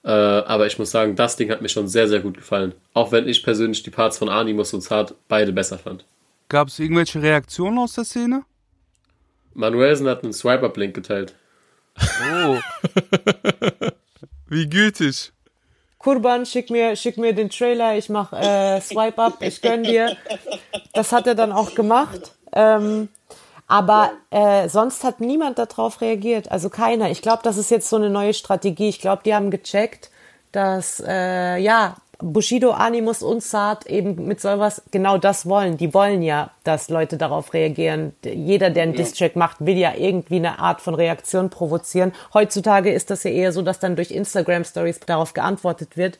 Äh, 0.03 0.09
aber 0.09 0.67
ich 0.67 0.79
muss 0.79 0.91
sagen, 0.91 1.15
das 1.15 1.35
Ding 1.35 1.51
hat 1.51 1.61
mir 1.61 1.69
schon 1.69 1.87
sehr, 1.87 2.07
sehr 2.07 2.21
gut 2.21 2.37
gefallen. 2.37 2.73
Auch 2.93 3.11
wenn 3.11 3.27
ich 3.27 3.43
persönlich 3.43 3.83
die 3.83 3.91
Parts 3.91 4.17
von 4.17 4.29
Animus 4.29 4.73
und 4.73 4.81
Zart 4.81 5.15
beide 5.27 5.53
besser 5.53 5.77
fand. 5.77 6.05
Gab 6.49 6.67
es 6.67 6.79
irgendwelche 6.79 7.21
Reaktionen 7.21 7.77
aus 7.77 7.93
der 7.93 8.03
Szene? 8.03 8.43
Manuelsen 9.53 10.07
hat 10.07 10.23
einen 10.23 10.33
Swipe-Up-Link 10.33 10.93
geteilt. 10.93 11.35
Oh. 11.97 12.57
Wie 14.47 14.67
gütig. 14.67 15.31
Kurban, 15.97 16.45
schick 16.45 16.71
mir, 16.71 16.95
schick 16.95 17.17
mir 17.17 17.33
den 17.33 17.49
Trailer, 17.49 17.95
ich 17.95 18.09
mach 18.09 18.33
äh, 18.33 18.81
Swipe-Up, 18.81 19.37
ich 19.41 19.61
gönn 19.61 19.83
dir. 19.83 20.17
Das 20.93 21.11
hat 21.11 21.27
er 21.27 21.35
dann 21.35 21.51
auch 21.51 21.75
gemacht. 21.75 22.33
Ähm, 22.53 23.09
aber 23.71 24.11
äh, 24.31 24.67
sonst 24.67 25.05
hat 25.05 25.21
niemand 25.21 25.57
darauf 25.57 26.01
reagiert, 26.01 26.51
also 26.51 26.69
keiner. 26.69 27.09
Ich 27.09 27.21
glaube, 27.21 27.39
das 27.41 27.55
ist 27.55 27.71
jetzt 27.71 27.89
so 27.89 27.95
eine 27.95 28.09
neue 28.09 28.33
Strategie. 28.33 28.89
Ich 28.89 28.99
glaube, 28.99 29.21
die 29.23 29.33
haben 29.33 29.49
gecheckt, 29.49 30.11
dass 30.51 31.01
äh, 31.07 31.57
ja 31.57 31.95
Bushido, 32.19 32.71
Animus 32.71 33.23
und 33.23 33.41
Saad 33.41 33.85
eben 33.85 34.27
mit 34.27 34.41
sowas 34.41 34.81
genau 34.91 35.17
das 35.17 35.45
wollen. 35.45 35.77
Die 35.77 35.93
wollen 35.93 36.21
ja, 36.21 36.51
dass 36.65 36.89
Leute 36.89 37.15
darauf 37.15 37.53
reagieren. 37.53 38.13
Jeder, 38.25 38.71
der 38.71 38.83
einen 38.83 38.93
ja. 38.93 38.97
Distrack 38.97 39.37
macht, 39.37 39.65
will 39.65 39.77
ja 39.77 39.93
irgendwie 39.95 40.35
eine 40.35 40.59
Art 40.59 40.81
von 40.81 40.93
Reaktion 40.93 41.49
provozieren. 41.49 42.11
Heutzutage 42.33 42.91
ist 42.91 43.09
das 43.09 43.23
ja 43.23 43.31
eher 43.31 43.53
so, 43.53 43.61
dass 43.61 43.79
dann 43.79 43.95
durch 43.95 44.11
Instagram 44.11 44.65
Stories 44.65 44.99
darauf 44.99 45.33
geantwortet 45.33 45.95
wird. 45.95 46.19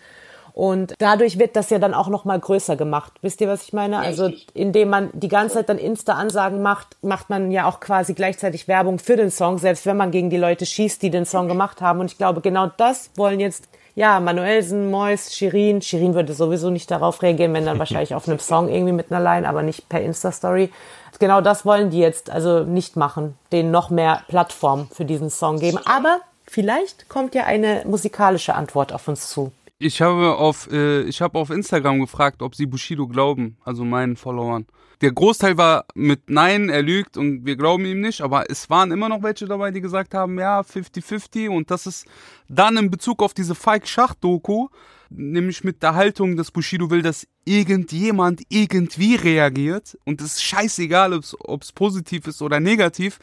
Und 0.53 0.93
dadurch 1.00 1.39
wird 1.39 1.55
das 1.55 1.70
ja 1.70 1.79
dann 1.79 1.93
auch 1.93 2.08
noch 2.08 2.25
mal 2.25 2.39
größer 2.39 2.75
gemacht. 2.75 3.13
Wisst 3.22 3.41
ihr, 3.41 3.48
was 3.48 3.63
ich 3.63 3.74
meine? 3.74 4.00
Also 4.00 4.29
indem 4.53 4.89
man 4.89 5.10
die 5.13 5.27
ganze 5.27 5.55
Zeit 5.55 5.70
dann 5.70 5.77
Insta-Ansagen 5.77 6.62
macht, 6.62 6.98
macht 7.01 7.29
man 7.29 7.51
ja 7.51 7.67
auch 7.67 7.79
quasi 7.79 8.13
gleichzeitig 8.13 8.67
Werbung 8.67 9.00
für 9.00 9.15
den 9.15 9.31
Song, 9.31 9.58
selbst 9.58 9.86
wenn 9.86 9.98
man 9.98 10.12
gegen 10.12 10.29
die 10.29 10.38
Leute 10.38 10.65
schießt, 10.65 11.01
die 11.01 11.10
den 11.10 11.25
Song 11.25 11.48
gemacht 11.48 11.81
haben. 11.81 12.00
Und 12.00 12.12
ich 12.12 12.17
glaube, 12.17 12.41
genau 12.41 12.67
das 12.77 13.12
wollen 13.15 13.39
jetzt 13.39 13.67
ja, 13.96 14.20
Manuelsen, 14.20 14.89
Mois, 14.89 15.36
Shirin. 15.36 15.81
Shirin 15.81 16.13
würde 16.13 16.34
sowieso 16.34 16.70
nicht 16.70 16.89
darauf 16.89 17.22
reagieren, 17.22 17.53
wenn 17.53 17.65
dann 17.65 17.79
wahrscheinlich 17.79 18.15
auf 18.15 18.27
einem 18.27 18.39
Song 18.39 18.70
irgendwie 18.70 18.93
mit 18.93 19.12
einer 19.12 19.24
Line, 19.24 19.48
aber 19.48 19.63
nicht 19.63 19.89
per 19.89 20.01
Insta-Story. 20.01 20.72
Genau 21.20 21.41
das 21.41 21.65
wollen 21.65 21.91
die 21.91 22.00
jetzt 22.00 22.29
also 22.29 22.63
nicht 22.63 22.96
machen, 22.96 23.38
denen 23.51 23.70
noch 23.70 23.89
mehr 23.89 24.24
Plattform 24.27 24.88
für 24.91 25.05
diesen 25.05 25.29
Song 25.29 25.60
geben. 25.60 25.77
Aber 25.86 26.17
vielleicht 26.48 27.10
kommt 27.10 27.36
ja 27.36 27.43
eine 27.43 27.84
musikalische 27.86 28.55
Antwort 28.55 28.91
auf 28.91 29.08
uns 29.08 29.29
zu. 29.29 29.51
Ich 29.83 30.00
habe 30.00 30.35
auf, 30.38 30.71
äh, 30.71 31.01
ich 31.05 31.23
habe 31.23 31.39
auf 31.39 31.50
Instagram 31.50 32.01
gefragt, 32.01 32.43
ob 32.43 32.53
sie 32.53 32.67
Bushido 32.67 33.07
glauben, 33.07 33.57
also 33.65 33.83
meinen 33.83 34.15
Followern. 34.15 34.67
Der 35.01 35.11
Großteil 35.11 35.57
war 35.57 35.85
mit 35.95 36.29
Nein, 36.29 36.69
er 36.69 36.83
lügt 36.83 37.17
und 37.17 37.47
wir 37.47 37.55
glauben 37.55 37.85
ihm 37.85 38.00
nicht, 38.00 38.21
aber 38.21 38.43
es 38.47 38.69
waren 38.69 38.91
immer 38.91 39.09
noch 39.09 39.23
welche 39.23 39.47
dabei, 39.47 39.71
die 39.71 39.81
gesagt 39.81 40.13
haben, 40.13 40.38
ja, 40.38 40.61
50-50 40.61 41.50
und 41.50 41.71
das 41.71 41.88
ist 41.88 42.05
dann 42.47 42.77
in 42.77 42.91
Bezug 42.91 43.23
auf 43.23 43.33
diese 43.33 43.55
Falk 43.55 43.88
Schach-Doku, 43.88 44.67
nämlich 45.09 45.63
mit 45.63 45.81
der 45.81 45.95
Haltung, 45.95 46.38
dass 46.38 46.51
Bushido 46.51 46.91
will, 46.91 47.01
dass 47.01 47.27
irgendjemand 47.45 48.43
irgendwie 48.50 49.15
reagiert 49.15 49.97
und 50.05 50.21
es 50.21 50.33
ist 50.33 50.43
scheißegal, 50.43 51.19
ob 51.39 51.63
es 51.63 51.71
positiv 51.71 52.27
ist 52.27 52.43
oder 52.43 52.59
negativ, 52.59 53.17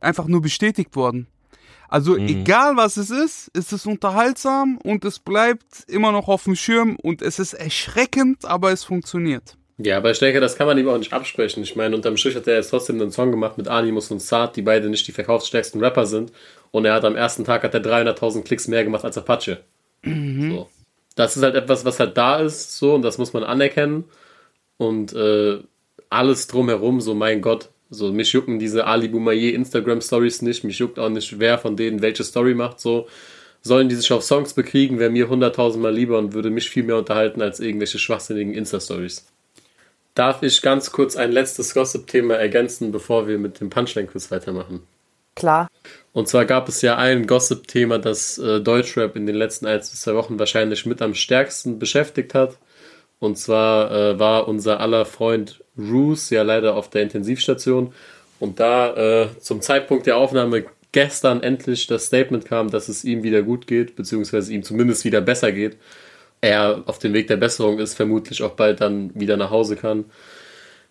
einfach 0.00 0.26
nur 0.26 0.40
bestätigt 0.40 0.96
worden. 0.96 1.26
Also 1.88 2.12
mhm. 2.12 2.28
egal 2.28 2.76
was 2.76 2.96
es 2.96 3.10
ist, 3.10 3.48
ist 3.56 3.72
es 3.72 3.86
unterhaltsam 3.86 4.78
und 4.82 5.04
es 5.04 5.18
bleibt 5.18 5.84
immer 5.88 6.12
noch 6.12 6.28
auf 6.28 6.44
dem 6.44 6.54
Schirm 6.54 6.96
und 7.02 7.22
es 7.22 7.38
ist 7.38 7.54
erschreckend, 7.54 8.44
aber 8.44 8.70
es 8.72 8.84
funktioniert. 8.84 9.56
Ja, 9.78 9.96
aber 9.98 10.10
ich 10.10 10.18
denke, 10.18 10.40
das 10.40 10.56
kann 10.56 10.66
man 10.66 10.76
ihm 10.76 10.88
auch 10.88 10.98
nicht 10.98 11.12
absprechen. 11.12 11.62
Ich 11.62 11.76
meine, 11.76 11.94
unterm 11.94 12.16
Strich 12.16 12.34
hat 12.34 12.48
er 12.48 12.56
jetzt 12.56 12.70
trotzdem 12.70 13.00
einen 13.00 13.12
Song 13.12 13.30
gemacht 13.30 13.56
mit 13.58 13.68
Animus 13.68 14.10
und 14.10 14.20
Saad, 14.20 14.56
die 14.56 14.62
beide 14.62 14.90
nicht 14.90 15.06
die 15.06 15.12
verkaufsstärksten 15.12 15.82
Rapper 15.82 16.04
sind. 16.04 16.32
Und 16.72 16.84
er 16.84 16.94
hat 16.94 17.04
am 17.04 17.14
ersten 17.14 17.44
Tag 17.44 17.62
hat 17.62 17.74
er 17.74 17.80
300.000 17.80 18.42
Klicks 18.42 18.66
mehr 18.66 18.82
gemacht 18.82 19.04
als 19.04 19.16
Apache. 19.16 19.60
Mhm. 20.02 20.50
So. 20.50 20.68
Das 21.14 21.36
ist 21.36 21.42
halt 21.44 21.54
etwas, 21.54 21.84
was 21.84 22.00
halt 22.00 22.16
da 22.16 22.40
ist, 22.40 22.76
so, 22.76 22.94
und 22.94 23.02
das 23.02 23.18
muss 23.18 23.32
man 23.32 23.44
anerkennen. 23.44 24.04
Und 24.78 25.12
äh, 25.14 25.58
alles 26.10 26.48
drumherum, 26.48 27.00
so 27.00 27.14
mein 27.14 27.40
Gott, 27.40 27.70
so 27.90 28.12
mich 28.12 28.32
jucken 28.32 28.58
diese 28.58 28.86
Ali 28.86 29.08
Boumaier 29.08 29.54
Instagram 29.54 30.00
Stories 30.00 30.42
nicht, 30.42 30.64
mich 30.64 30.78
juckt 30.78 30.98
auch 30.98 31.08
nicht, 31.08 31.38
wer 31.38 31.58
von 31.58 31.76
denen 31.76 32.02
welche 32.02 32.24
Story 32.24 32.54
macht, 32.54 32.80
so. 32.80 33.06
Sollen 33.60 33.88
die 33.88 33.96
sich 33.96 34.12
auf 34.12 34.22
Songs 34.22 34.54
bekriegen, 34.54 35.00
wäre 35.00 35.10
mir 35.10 35.28
hunderttausendmal 35.28 35.92
lieber 35.92 36.16
und 36.18 36.32
würde 36.32 36.48
mich 36.48 36.70
viel 36.70 36.84
mehr 36.84 36.96
unterhalten 36.96 37.42
als 37.42 37.58
irgendwelche 37.58 37.98
schwachsinnigen 37.98 38.54
Insta-Stories. 38.54 39.26
Darf 40.14 40.42
ich 40.42 40.62
ganz 40.62 40.92
kurz 40.92 41.16
ein 41.16 41.32
letztes 41.32 41.74
Gossip-Thema 41.74 42.34
ergänzen, 42.34 42.92
bevor 42.92 43.26
wir 43.26 43.38
mit 43.38 43.60
dem 43.60 43.68
Punchline-Quiz 43.68 44.30
weitermachen? 44.30 44.82
Klar. 45.34 45.68
Und 46.12 46.28
zwar 46.28 46.44
gab 46.44 46.68
es 46.68 46.82
ja 46.82 46.96
ein 46.96 47.26
Gossip-Thema, 47.26 47.98
das 47.98 48.38
äh, 48.38 48.60
Deutschrap 48.60 49.14
in 49.14 49.26
den 49.26 49.36
letzten 49.36 49.66
ein 49.66 49.78
bis 49.78 50.00
zwei 50.00 50.14
Wochen 50.14 50.38
wahrscheinlich 50.38 50.86
mit 50.86 51.00
am 51.02 51.14
stärksten 51.14 51.78
beschäftigt 51.78 52.34
hat. 52.34 52.58
Und 53.20 53.38
zwar 53.38 53.90
äh, 53.90 54.18
war 54.18 54.48
unser 54.48 54.80
aller 54.80 55.04
Freund 55.04 55.62
Roos 55.78 56.30
ja 56.30 56.42
leider 56.42 56.74
auf 56.74 56.90
der 56.90 57.02
Intensivstation. 57.02 57.92
Und 58.40 58.60
da 58.60 58.94
äh, 59.22 59.28
zum 59.40 59.60
Zeitpunkt 59.60 60.06
der 60.06 60.16
Aufnahme 60.16 60.64
gestern 60.92 61.42
endlich 61.42 61.86
das 61.86 62.06
Statement 62.06 62.44
kam, 62.44 62.70
dass 62.70 62.88
es 62.88 63.04
ihm 63.04 63.22
wieder 63.22 63.42
gut 63.42 63.66
geht, 63.66 63.96
beziehungsweise 63.96 64.52
ihm 64.52 64.62
zumindest 64.62 65.04
wieder 65.04 65.20
besser 65.20 65.52
geht. 65.52 65.76
Er 66.40 66.82
auf 66.86 66.98
dem 66.98 67.12
Weg 67.12 67.26
der 67.26 67.36
Besserung 67.36 67.78
ist, 67.78 67.94
vermutlich 67.94 68.42
auch 68.42 68.52
bald 68.52 68.80
dann 68.80 69.10
wieder 69.14 69.36
nach 69.36 69.50
Hause 69.50 69.76
kann. 69.76 70.04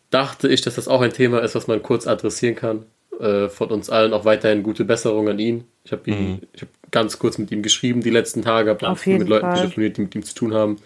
Dachte 0.10 0.48
ich, 0.48 0.62
dass 0.62 0.76
das 0.76 0.88
auch 0.88 1.02
ein 1.02 1.14
Thema 1.14 1.40
ist, 1.40 1.56
was 1.56 1.68
man 1.68 1.82
kurz 1.82 2.06
adressieren 2.06 2.56
kann 2.56 2.86
äh, 3.20 3.50
von 3.50 3.70
uns 3.70 3.90
allen 3.90 4.14
auch 4.14 4.26
weiterhin 4.26 4.64
gute 4.64 4.86
Besserung 4.86 5.28
an 5.30 5.40
ihn. 5.40 5.66
Ich 5.84 5.92
habe 5.92 6.12
mhm. 6.12 6.42
hab 6.60 6.70
ganz 6.92 7.20
kurz 7.20 7.38
mit 7.38 7.52
ihm 7.52 7.62
geschrieben 7.62 8.02
die 8.02 8.10
letzten 8.10 8.42
Tage, 8.42 8.70
habe 8.70 8.96
mit 9.06 9.28
Leuten 9.28 9.54
telefoniert, 9.56 9.98
die 9.98 10.02
mit 10.02 10.16
ihm 10.16 10.24
zu 10.24 10.36
tun 10.36 10.54
haben. 10.54 10.78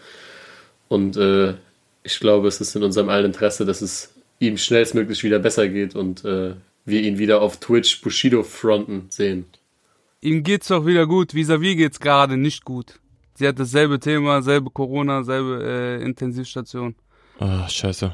Und 0.87 1.17
äh, 1.17 1.55
ich 2.03 2.19
glaube, 2.19 2.47
es 2.47 2.61
ist 2.61 2.75
in 2.75 2.83
unserem 2.83 3.09
allen 3.09 3.25
Interesse, 3.25 3.65
dass 3.65 3.81
es 3.81 4.13
ihm 4.39 4.57
schnellstmöglich 4.57 5.23
wieder 5.23 5.39
besser 5.39 5.67
geht 5.67 5.95
und 5.95 6.25
äh, 6.25 6.55
wir 6.85 7.01
ihn 7.01 7.17
wieder 7.17 7.41
auf 7.41 7.57
Twitch 7.57 8.01
Bushido 8.01 8.43
fronten 8.43 9.05
sehen. 9.09 9.45
Ihm 10.21 10.43
geht's 10.43 10.67
doch 10.67 10.85
wieder 10.85 11.07
gut. 11.07 11.33
Vis-à-vis 11.33 11.77
geht's 11.77 11.99
gerade 11.99 12.37
nicht 12.37 12.65
gut. 12.65 12.99
Sie 13.35 13.47
hat 13.47 13.59
dasselbe 13.59 13.99
Thema, 13.99 14.41
selbe 14.41 14.69
Corona, 14.69 15.23
selbe 15.23 15.63
äh, 15.63 16.03
Intensivstation. 16.03 16.95
Ah, 17.39 17.67
scheiße. 17.67 18.13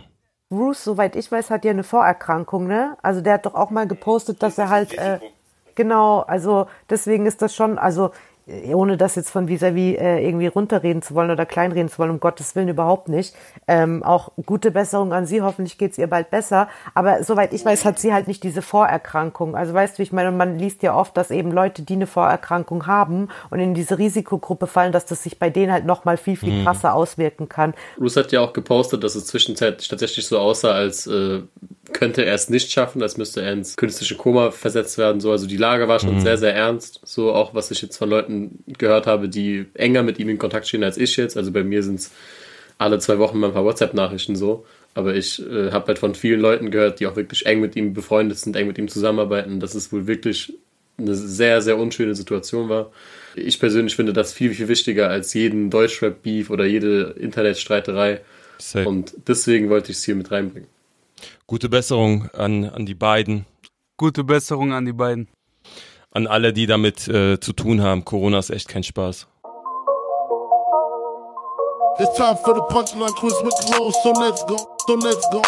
Bruce, 0.50 0.84
soweit 0.84 1.16
ich 1.18 1.30
weiß, 1.30 1.50
hat 1.50 1.66
ja 1.66 1.72
eine 1.72 1.84
Vorerkrankung, 1.84 2.68
ne? 2.68 2.98
Also 3.02 3.20
der 3.20 3.34
hat 3.34 3.46
doch 3.46 3.56
auch 3.56 3.70
mal 3.70 3.88
gepostet, 3.88 4.42
dass 4.42 4.58
er 4.58 4.70
halt 4.70 4.94
äh, 4.94 5.20
genau, 5.76 6.22
also 6.22 6.68
deswegen 6.90 7.26
ist 7.26 7.42
das 7.42 7.54
schon, 7.54 7.78
also 7.78 8.12
ohne 8.74 8.96
das 8.96 9.16
jetzt 9.16 9.30
von 9.30 9.48
vis-à-vis 9.48 9.98
-vis, 9.98 10.00
äh, 10.00 10.26
irgendwie 10.26 10.48
runterreden 10.48 11.02
zu 11.02 11.16
wollen 11.16 11.32
oder 11.32 11.46
kleinreden 11.46 11.90
zu 11.90 12.00
wollen, 12.00 12.12
um 12.12 12.20
Gottes 12.20 12.56
Willen 12.56 12.70
überhaupt 12.70 13.10
nicht. 13.10 13.36
Ähm, 13.68 14.04
auch 14.04 14.32
gute 14.46 14.72
Besserung 14.72 15.12
an 15.12 15.26
sie, 15.26 15.42
hoffentlich 15.42 15.78
geht's 15.78 15.98
ihr 15.98 16.08
bald 16.08 16.30
besser. 16.30 16.70
Aber 16.94 17.24
soweit 17.24 17.54
ich 17.54 17.66
weiß, 17.66 17.84
hat 17.84 18.00
sie 18.00 18.14
halt 18.14 18.28
nicht 18.28 18.44
diese 18.44 18.62
Vorerkrankung. 18.62 19.56
Also 19.56 19.74
weißt 19.74 19.98
du, 19.98 20.04
ich 20.04 20.14
meine, 20.14 20.32
man 20.32 20.58
liest 20.58 20.82
ja 20.82 20.96
oft, 20.96 21.18
dass 21.18 21.30
eben 21.30 21.52
Leute, 21.52 21.82
die 21.82 21.94
eine 21.94 22.08
Vorerkrankung 22.08 22.88
haben 22.88 23.28
und 23.50 23.60
in 23.60 23.74
diese 23.74 23.98
Risikogruppe 23.98 24.68
fallen, 24.68 24.94
dass 24.94 25.06
das 25.06 25.24
sich 25.24 25.40
bei 25.40 25.50
denen 25.50 25.72
halt 25.72 25.86
nochmal 25.86 26.18
viel, 26.18 26.38
viel 26.38 26.54
mhm. 26.54 26.64
krasser 26.64 26.92
mhm. 26.92 26.96
auswirken 26.96 27.50
kann. 27.50 27.74
Bruce 27.98 28.16
hat 28.16 28.32
ja 28.32 28.42
auch 28.42 28.54
gepostet, 28.54 29.04
dass 29.04 29.16
es 29.16 29.28
zwischenzeitlich 29.28 29.88
tatsächlich 29.90 30.26
so 30.26 30.40
aussah, 30.40 30.72
als 30.72 31.06
äh, 31.08 31.42
könnte 31.94 32.26
er 32.26 32.34
es 32.34 32.50
nicht 32.50 32.72
schaffen, 32.72 33.02
als 33.02 33.18
müsste 33.18 33.42
er 33.42 33.54
ins 33.54 33.76
künstliche 33.76 34.16
Koma 34.16 34.52
versetzt 34.52 34.98
werden. 34.98 35.22
So, 35.22 35.32
also 35.32 35.48
die 35.48 35.58
Lage 35.58 35.88
war 35.88 36.00
schon 36.00 36.16
mhm. 36.16 36.22
sehr, 36.22 36.38
sehr 36.38 36.54
ernst. 36.54 37.00
So 37.04 37.34
auch, 37.34 37.54
was 37.54 37.72
ich 37.72 37.82
jetzt 37.82 37.98
von 37.98 38.10
Leuten 38.10 38.64
gehört 38.68 39.08
habe, 39.08 39.30
die 39.30 39.66
enger 39.74 40.04
mit 40.04 40.20
ihm 40.20 40.30
in 40.30 40.38
Kontakt 40.38 40.68
stehen 40.68 40.84
als 40.84 40.98
ich 40.98 41.16
jetzt. 41.18 41.38
Also 41.38 41.52
bei 41.52 41.64
mir 41.64 41.84
sind 41.84 42.00
es 42.00 42.12
alle 42.78 43.00
zwei 43.00 43.18
Wochen 43.20 43.40
mal 43.40 43.48
ein 43.48 43.54
paar 43.54 43.66
WhatsApp-Nachrichten 43.66 44.36
so. 44.36 44.66
Aber 44.94 45.16
ich 45.16 45.40
äh, 45.46 45.72
habe 45.72 45.88
halt 45.88 46.00
von 46.00 46.16
vielen 46.16 46.40
Leuten 46.40 46.72
gehört, 46.72 47.00
die 47.00 47.08
auch 47.08 47.16
wirklich 47.16 47.46
eng 47.46 47.62
mit 47.62 47.76
ihm 47.76 47.94
befreundet 47.94 48.40
sind, 48.40 48.56
eng 48.56 48.68
mit 48.68 48.78
ihm 48.78 48.88
zusammenarbeiten, 48.88 49.60
dass 49.60 49.76
es 49.76 49.92
wohl 49.92 50.08
wirklich 50.08 50.54
eine 50.98 51.14
sehr, 51.14 51.62
sehr 51.62 51.78
unschöne 51.78 52.16
Situation 52.16 52.70
war. 52.70 52.92
Ich 53.36 53.60
persönlich 53.60 53.96
finde 53.96 54.14
das 54.14 54.34
viel, 54.34 54.54
viel 54.54 54.68
wichtiger 54.68 55.10
als 55.10 55.34
jeden 55.36 55.70
Deutschrap-Beef 55.70 56.50
oder 56.50 56.66
jede 56.66 57.16
Internetstreiterei. 57.20 58.22
Safe. 58.58 58.88
Und 58.88 59.14
deswegen 59.28 59.70
wollte 59.70 59.92
ich 59.92 59.98
es 59.98 60.04
hier 60.04 60.16
mit 60.16 60.32
reinbringen. 60.32 60.68
Gute 61.46 61.70
Besserung 61.70 62.30
an, 62.32 62.66
an 62.66 62.86
die 62.86 62.96
beiden. 62.96 63.46
Gute 63.98 64.24
Besserung 64.24 64.74
an 64.74 64.86
die 64.86 64.94
beiden. 64.94 65.28
An 66.12 66.28
alle, 66.28 66.54
die 66.54 66.68
damit 66.68 67.08
äh, 67.08 67.40
zu 67.40 67.54
tun 67.54 67.82
haben. 67.82 68.06
Corona 68.06 68.40
ist 68.40 68.50
echt 68.50 68.68
kein 68.68 68.84
Spaß. 68.84 69.28
It's 72.00 72.16
time 72.16 72.38
for 72.38 72.54
the 72.54 72.62
punchline 72.70 73.14
quiz 73.16 73.34
with 73.44 73.56
Flo, 73.66 73.92
so 74.04 74.14
let's 74.22 74.46
go, 74.46 74.56
so 74.86 74.96
let's 74.98 75.28
go. 75.32 75.42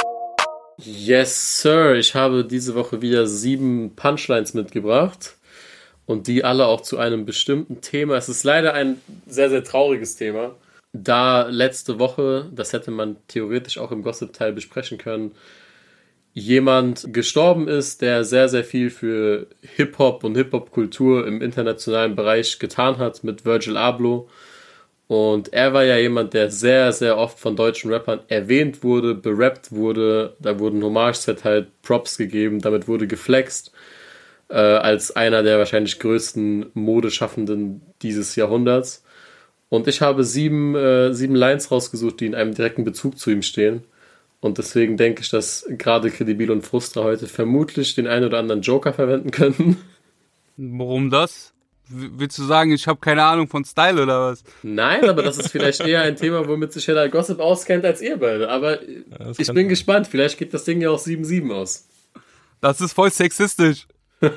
Yes, 0.77 1.61
Sir. 1.61 1.95
Ich 1.95 2.15
habe 2.15 2.43
diese 2.43 2.73
Woche 2.73 3.01
wieder 3.01 3.27
sieben 3.27 3.95
Punchlines 3.95 4.53
mitgebracht. 4.53 5.35
Und 6.05 6.25
die 6.25 6.43
alle 6.43 6.65
auch 6.65 6.81
zu 6.81 6.97
einem 6.97 7.25
bestimmten 7.25 7.81
Thema. 7.81 8.15
Es 8.15 8.29
ist 8.29 8.43
leider 8.43 8.73
ein 8.73 8.99
sehr, 9.27 9.51
sehr 9.51 9.63
trauriges 9.63 10.15
Thema. 10.15 10.55
Da 10.91 11.47
letzte 11.47 11.99
Woche, 11.99 12.49
das 12.51 12.73
hätte 12.73 12.91
man 12.91 13.17
theoretisch 13.27 13.77
auch 13.77 13.91
im 13.91 14.01
Gossip-Teil 14.01 14.53
besprechen 14.53 14.97
können, 14.97 15.35
jemand 16.33 17.13
gestorben 17.13 17.67
ist, 17.67 18.01
der 18.01 18.23
sehr, 18.23 18.49
sehr 18.49 18.63
viel 18.63 18.89
für 18.89 19.47
Hip-Hop 19.61 20.23
und 20.23 20.35
Hip-Hop-Kultur 20.35 21.27
im 21.27 21.41
internationalen 21.41 22.15
Bereich 22.15 22.59
getan 22.59 22.97
hat 22.97 23.23
mit 23.23 23.45
Virgil 23.45 23.77
Abloh. 23.77 24.29
Und 25.07 25.53
er 25.53 25.73
war 25.73 25.83
ja 25.83 25.97
jemand, 25.97 26.33
der 26.35 26.51
sehr, 26.51 26.91
sehr 26.93 27.17
oft 27.17 27.39
von 27.39 27.55
deutschen 27.55 27.91
Rappern 27.91 28.21
erwähnt 28.27 28.83
wurde, 28.83 29.15
berappt 29.15 29.71
wurde. 29.71 30.35
Da 30.39 30.59
wurden 30.59 30.83
Hommage-Set 30.83 31.43
halt 31.43 31.81
Props 31.81 32.17
gegeben, 32.17 32.61
damit 32.61 32.87
wurde 32.87 33.07
geflext 33.07 33.71
äh, 34.49 34.55
als 34.57 35.15
einer 35.15 35.41
der 35.43 35.57
wahrscheinlich 35.57 35.99
größten 35.99 36.67
Modeschaffenden 36.75 37.81
dieses 38.03 38.35
Jahrhunderts. 38.35 39.03
Und 39.69 39.87
ich 39.87 40.01
habe 40.01 40.23
sieben, 40.23 40.75
äh, 40.75 41.13
sieben 41.13 41.35
Lines 41.35 41.71
rausgesucht, 41.71 42.19
die 42.19 42.25
in 42.25 42.35
einem 42.35 42.53
direkten 42.53 42.83
Bezug 42.83 43.17
zu 43.19 43.29
ihm 43.29 43.43
stehen. 43.43 43.83
Und 44.41 44.57
deswegen 44.57 44.97
denke 44.97 45.21
ich, 45.21 45.29
dass 45.29 45.65
gerade 45.69 46.09
Credibil 46.09 46.49
und 46.49 46.65
Frustra 46.65 47.03
heute 47.03 47.27
vermutlich 47.27 47.93
den 47.93 48.07
einen 48.07 48.25
oder 48.25 48.39
anderen 48.39 48.61
Joker 48.61 48.93
verwenden 48.93 49.31
könnten. 49.31 49.77
Warum 50.57 51.09
das? 51.09 51.53
Willst 51.91 52.37
du 52.37 52.43
sagen, 52.43 52.71
ich 52.71 52.87
habe 52.87 52.99
keine 52.99 53.23
Ahnung 53.23 53.47
von 53.47 53.65
Style 53.65 54.03
oder 54.03 54.29
was? 54.31 54.43
Nein, 54.61 55.09
aber 55.09 55.23
das 55.23 55.39
ist 55.39 55.49
vielleicht 55.51 55.81
eher 55.81 56.03
ein 56.03 56.15
Thema, 56.15 56.47
womit 56.47 56.71
sich 56.71 56.87
Heller 56.87 57.09
Gossip 57.09 57.39
auskennt 57.39 57.83
als 57.83 57.99
ihr 58.01 58.17
beide. 58.17 58.47
Aber 58.49 58.83
ja, 58.83 59.31
ich 59.37 59.51
bin 59.51 59.67
gespannt. 59.67 60.07
Vielleicht 60.07 60.37
geht 60.37 60.53
das 60.53 60.65
Ding 60.65 60.81
ja 60.81 60.91
auch 60.91 60.99
7-7 60.99 61.51
aus. 61.51 61.87
Das 62.61 62.79
ist 62.79 62.93
voll 62.93 63.09
sexistisch. 63.11 63.87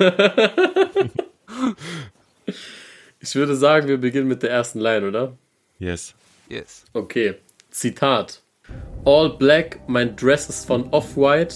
ich 3.22 3.34
würde 3.36 3.54
sagen, 3.54 3.86
wir 3.86 3.98
beginnen 3.98 4.26
mit 4.26 4.42
der 4.42 4.50
ersten 4.50 4.80
Line, 4.80 5.06
oder? 5.06 5.38
Yes. 5.78 6.14
Yes. 6.48 6.84
Okay. 6.92 7.36
Zitat. 7.70 8.42
All 9.04 9.30
Black, 9.30 9.80
mein 9.86 10.16
Dress 10.16 10.48
ist 10.48 10.66
von 10.66 10.88
Off-White, 10.90 11.54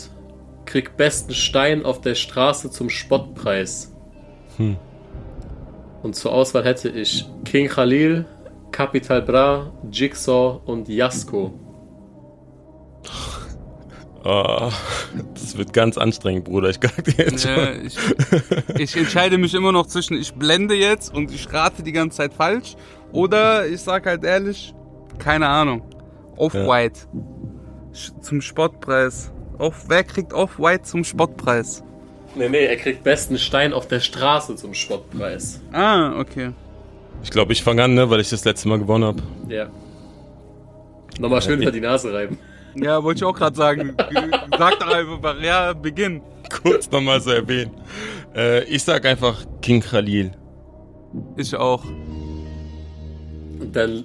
krieg 0.64 0.96
besten 0.96 1.34
Stein 1.34 1.84
auf 1.84 2.00
der 2.00 2.14
Straße 2.14 2.70
zum 2.70 2.88
Spottpreis. 2.88 3.92
Hm. 4.56 4.76
Und 6.02 6.14
zur 6.14 6.32
Auswahl 6.32 6.64
hätte 6.64 6.88
ich 6.88 7.26
King 7.44 7.68
Khalil, 7.68 8.24
Capital 8.70 9.22
Bra, 9.22 9.72
Jigsaw 9.90 10.60
und 10.66 10.88
Yasko. 10.88 11.52
Oh, 14.28 14.72
das 15.34 15.56
wird 15.56 15.72
ganz 15.72 15.96
anstrengend, 15.96 16.46
Bruder. 16.46 16.70
Ich 16.70 16.78
ja, 17.44 17.72
ich, 17.74 17.96
ich, 18.76 18.96
entscheide 18.96 19.38
mich 19.38 19.54
immer 19.54 19.70
noch 19.70 19.86
zwischen, 19.86 20.16
ich 20.16 20.34
blende 20.34 20.74
jetzt 20.74 21.14
und 21.14 21.30
ich 21.30 21.52
rate 21.52 21.84
die 21.84 21.92
ganze 21.92 22.16
Zeit 22.16 22.34
falsch. 22.34 22.74
Oder 23.12 23.68
ich 23.68 23.80
sag 23.82 24.04
halt 24.06 24.24
ehrlich, 24.24 24.74
keine 25.18 25.46
Ahnung. 25.46 25.82
Off-White. 26.36 27.02
Ja. 27.12 28.20
Zum 28.20 28.40
Spottpreis. 28.40 29.32
Off, 29.58 29.84
wer 29.86 30.02
kriegt 30.02 30.32
Off-White 30.32 30.82
zum 30.82 31.04
Spottpreis? 31.04 31.84
Nee, 32.34 32.48
nee, 32.48 32.66
er 32.66 32.76
kriegt 32.76 33.04
besten 33.04 33.38
Stein 33.38 33.72
auf 33.72 33.86
der 33.86 34.00
Straße 34.00 34.56
zum 34.56 34.74
Spottpreis. 34.74 35.60
Ah, 35.70 36.18
okay. 36.18 36.50
Ich 37.22 37.30
glaube, 37.30 37.52
ich 37.52 37.62
fange 37.62 37.84
an, 37.84 37.94
ne, 37.94 38.10
weil 38.10 38.18
ich 38.18 38.30
das 38.30 38.44
letzte 38.44 38.66
Mal 38.68 38.80
gewonnen 38.80 39.04
habe. 39.04 39.22
Ja. 39.48 39.68
Nochmal 41.20 41.42
schön 41.42 41.62
über 41.62 41.70
die 41.70 41.80
Nase 41.80 42.12
reiben. 42.12 42.38
Ja, 42.76 43.02
wollte 43.02 43.18
ich 43.18 43.24
auch 43.24 43.36
gerade 43.36 43.56
sagen. 43.56 43.96
sag 44.58 44.78
doch 44.78 44.88
einfach, 44.88 45.40
ja, 45.42 45.72
beginn. 45.72 46.22
Kurz 46.62 46.90
nochmal 46.90 47.20
so 47.20 47.30
erwähnen. 47.30 47.72
Äh, 48.34 48.64
ich 48.64 48.82
sag 48.82 49.04
einfach 49.04 49.44
King 49.62 49.80
Khalil. 49.80 50.32
Ich 51.36 51.54
auch. 51.54 51.84
Und 51.84 53.74
dann 53.74 54.04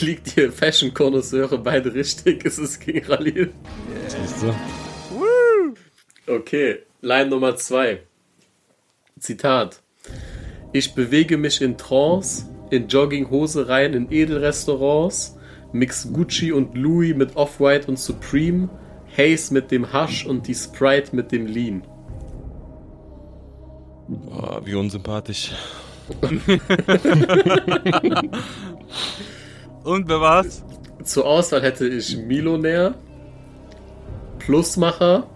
liegt 0.00 0.36
ihr 0.36 0.52
Fashion-Konnoisseure 0.52 1.58
beide 1.58 1.92
richtig. 1.94 2.44
Es 2.44 2.58
ist 2.58 2.80
King 2.80 3.02
Khalil. 3.02 3.52
Du? 4.40 4.54
Okay, 6.32 6.80
Line 7.00 7.30
Nummer 7.30 7.56
zwei. 7.56 8.02
Zitat. 9.18 9.82
Ich 10.72 10.94
bewege 10.94 11.36
mich 11.36 11.60
in 11.60 11.76
Trance, 11.76 12.46
in 12.70 12.86
Jogginghose 12.88 13.68
rein 13.68 13.94
in 13.94 14.12
Edelrestaurants, 14.12 15.36
mix 15.72 16.12
Gucci 16.12 16.52
und 16.52 16.76
Louis 16.76 17.14
mit 17.14 17.36
Off-White 17.36 17.88
und 17.88 17.98
Supreme, 17.98 18.68
Haze 19.16 19.52
mit 19.52 19.70
dem 19.70 19.92
Hash 19.92 20.26
und 20.26 20.46
die 20.46 20.54
Sprite 20.54 21.14
mit 21.14 21.32
dem 21.32 21.46
Lean. 21.46 21.82
Boah, 24.08 24.60
wie 24.64 24.74
unsympathisch. 24.74 25.52
Und 29.84 30.08
wer 30.08 30.20
war's? 30.20 30.64
Zur 31.04 31.26
Auswahl 31.26 31.62
hätte 31.62 31.86
ich 31.86 32.16
Milonär, 32.16 32.94
Plusmacher, 34.38 35.28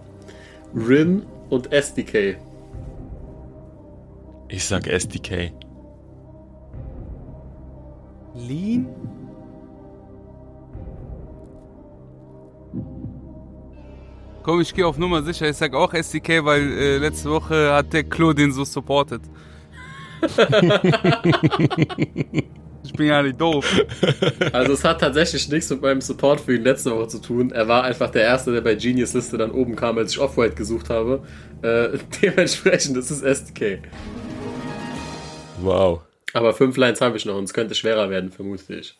Rin 0.75 1.25
und 1.49 1.71
SDK. 1.71 2.37
Ich 4.49 4.65
sag 4.65 4.87
SDK. 4.87 5.51
Lean? 8.35 8.87
Komm, 14.45 14.61
ich 14.61 14.75
gehe 14.75 14.85
auf 14.85 14.99
Nummer 14.99 15.23
sicher. 15.23 15.49
Ich 15.49 15.57
sag 15.57 15.73
auch 15.73 15.91
SDK, 15.91 16.45
weil 16.45 16.61
äh, 16.77 16.97
letzte 16.99 17.31
Woche 17.31 17.73
hat 17.73 17.91
der 17.93 18.03
Klo 18.03 18.31
den 18.31 18.51
so 18.51 18.63
supportet. 18.63 19.23
ich 22.83 22.93
bin 22.93 23.07
ja 23.07 23.23
nicht 23.23 23.41
doof. 23.41 23.65
Also 24.53 24.73
es 24.73 24.83
hat 24.83 25.01
tatsächlich 25.01 25.49
nichts 25.49 25.71
mit 25.71 25.81
meinem 25.81 25.99
Support 25.99 26.41
für 26.41 26.53
ihn 26.53 26.61
letzte 26.61 26.91
Woche 26.91 27.07
zu 27.07 27.21
tun. 27.23 27.49
Er 27.53 27.67
war 27.67 27.85
einfach 27.85 28.11
der 28.11 28.21
Erste, 28.21 28.51
der 28.51 28.61
bei 28.61 28.75
Genius 28.75 29.15
Liste 29.15 29.39
dann 29.39 29.49
oben 29.49 29.75
kam, 29.75 29.97
als 29.97 30.11
ich 30.11 30.19
Off-White 30.19 30.53
gesucht 30.53 30.91
habe. 30.91 31.23
Äh, 31.63 31.97
dementsprechend 32.21 32.97
ist 32.97 33.09
es 33.09 33.23
SDK. 33.23 33.79
Wow. 35.59 36.01
Aber 36.33 36.53
fünf 36.53 36.77
Lines 36.77 37.01
habe 37.01 37.17
ich 37.17 37.25
noch 37.25 37.35
und 37.35 37.45
es 37.45 37.53
könnte 37.55 37.73
schwerer 37.73 38.11
werden, 38.11 38.31
vermute 38.31 38.75
ich. 38.75 38.95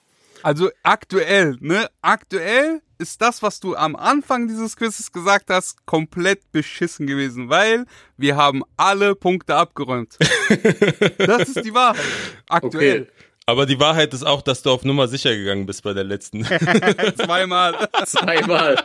Also 0.45 0.69
aktuell, 0.83 1.57
ne? 1.59 1.89
Aktuell 2.03 2.79
ist 2.99 3.19
das, 3.19 3.41
was 3.41 3.59
du 3.59 3.75
am 3.75 3.95
Anfang 3.95 4.47
dieses 4.47 4.75
Quizzes 4.77 5.11
gesagt 5.11 5.49
hast, 5.49 5.83
komplett 5.87 6.51
beschissen 6.51 7.07
gewesen, 7.07 7.49
weil 7.49 7.85
wir 8.15 8.35
haben 8.35 8.61
alle 8.77 9.15
Punkte 9.15 9.55
abgeräumt. 9.55 10.19
das 11.17 11.49
ist 11.49 11.65
die 11.65 11.73
Wahrheit. 11.73 12.05
Aktuell. 12.47 13.01
Okay, 13.01 13.11
Aber 13.47 13.65
die 13.65 13.79
Wahrheit 13.79 14.13
ist 14.13 14.21
auch, 14.21 14.43
dass 14.43 14.61
du 14.61 14.69
auf 14.69 14.85
Nummer 14.85 15.07
sicher 15.07 15.35
gegangen 15.35 15.65
bist 15.65 15.81
bei 15.81 15.93
der 15.93 16.03
letzten. 16.03 16.43
Zweimal. 17.15 17.89
zweimal. 18.05 18.77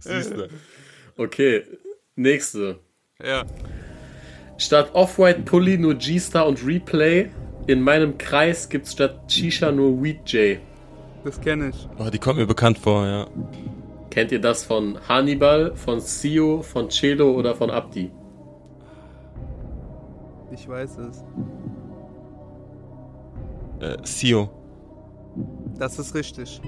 Siehst 0.00 0.30
du. 0.30 0.48
Okay, 1.18 1.62
nächste. 2.16 2.78
ja. 3.22 3.44
Statt 4.56 4.94
Off-White 4.94 5.42
Pulli 5.42 5.76
nur 5.76 5.96
G-Star 5.96 6.46
und 6.46 6.64
Replay. 6.64 7.28
In 7.66 7.80
meinem 7.80 8.18
Kreis 8.18 8.68
gibt's 8.68 8.92
statt 8.92 9.32
Shisha 9.32 9.72
nur 9.72 10.02
Weed 10.02 10.30
J. 10.30 10.58
Das 11.24 11.40
kenne 11.40 11.70
ich. 11.70 11.88
Oh, 11.98 12.10
die 12.10 12.18
kommt 12.18 12.38
mir 12.38 12.46
bekannt 12.46 12.78
vor, 12.78 13.06
ja. 13.06 13.26
Kennt 14.10 14.30
ihr 14.30 14.40
das 14.40 14.64
von 14.64 14.98
Hannibal, 15.08 15.74
von 15.74 16.00
Sio, 16.00 16.62
von 16.62 16.90
Celo 16.90 17.32
oder 17.32 17.54
von 17.54 17.70
Abdi? 17.70 18.10
Ich 20.52 20.68
weiß 20.68 20.98
es. 20.98 21.24
Äh, 23.80 23.96
Sio. 24.04 24.50
Das 25.78 25.98
ist 25.98 26.14
richtig. 26.14 26.60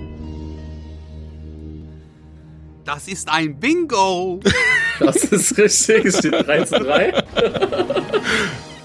Das 2.84 3.06
ist 3.06 3.28
ein 3.28 3.58
Bingo. 3.58 4.40
Das 4.98 5.16
ist 5.16 5.58
richtig, 5.58 6.06
es 6.06 6.18
steht 6.20 6.32
3 6.32 6.64
zu 6.64 6.78
3. 6.78 7.12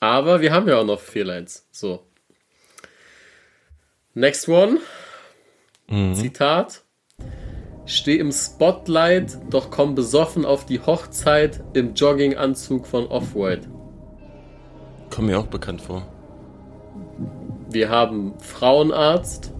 Aber 0.00 0.40
wir 0.40 0.52
haben 0.52 0.68
ja 0.68 0.78
auch 0.78 0.84
noch 0.84 1.00
vier 1.00 1.24
Lines. 1.24 1.66
So. 1.72 2.06
Next 4.14 4.48
one. 4.48 4.78
Zitat. 6.14 6.82
Steh 7.86 8.18
im 8.18 8.32
Spotlight, 8.32 9.38
doch 9.48 9.70
komm 9.70 9.94
besoffen 9.94 10.44
auf 10.44 10.66
die 10.66 10.80
Hochzeit 10.80 11.64
im 11.72 11.94
Jogginganzug 11.94 12.86
von 12.86 13.06
Off-White. 13.06 13.66
Kommt 15.08 15.28
mir 15.28 15.38
auch 15.38 15.46
bekannt 15.46 15.80
vor. 15.80 16.06
Wir 17.70 17.88
haben 17.88 18.38
Frauenarzt, 18.40 19.54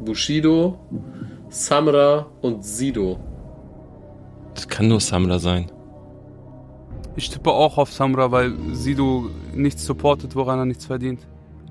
Bushido, 0.00 0.78
Samra 1.50 2.30
und 2.40 2.64
Sido. 2.64 3.20
Das 4.54 4.66
kann 4.66 4.88
nur 4.88 5.00
Samra 5.00 5.38
sein. 5.38 5.70
Ich 7.16 7.28
tippe 7.30 7.50
auch 7.50 7.76
auf 7.78 7.92
Samra, 7.92 8.30
weil 8.30 8.52
Sido 8.72 9.30
nichts 9.54 9.84
supportet, 9.84 10.34
woran 10.36 10.58
er 10.60 10.64
nichts 10.64 10.86
verdient. 10.86 11.20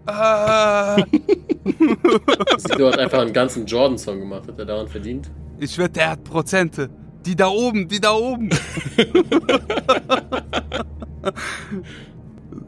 Ah, 0.06 0.98
Sido 2.58 2.88
hat 2.92 3.00
einfach 3.00 3.20
einen 3.20 3.34
ganzen 3.34 3.66
Jordan-Song 3.66 4.20
gemacht. 4.20 4.48
Hat 4.48 4.58
er 4.60 4.66
daran 4.66 4.88
verdient? 4.88 5.30
ich 5.60 5.78
wette, 5.78 6.00
er 6.02 6.12
hat 6.12 6.24
Prozente. 6.24 6.90
Die 7.26 7.36
da 7.36 7.48
oben, 7.50 7.88
die 7.88 8.00
da 8.00 8.14
oben. 8.14 8.50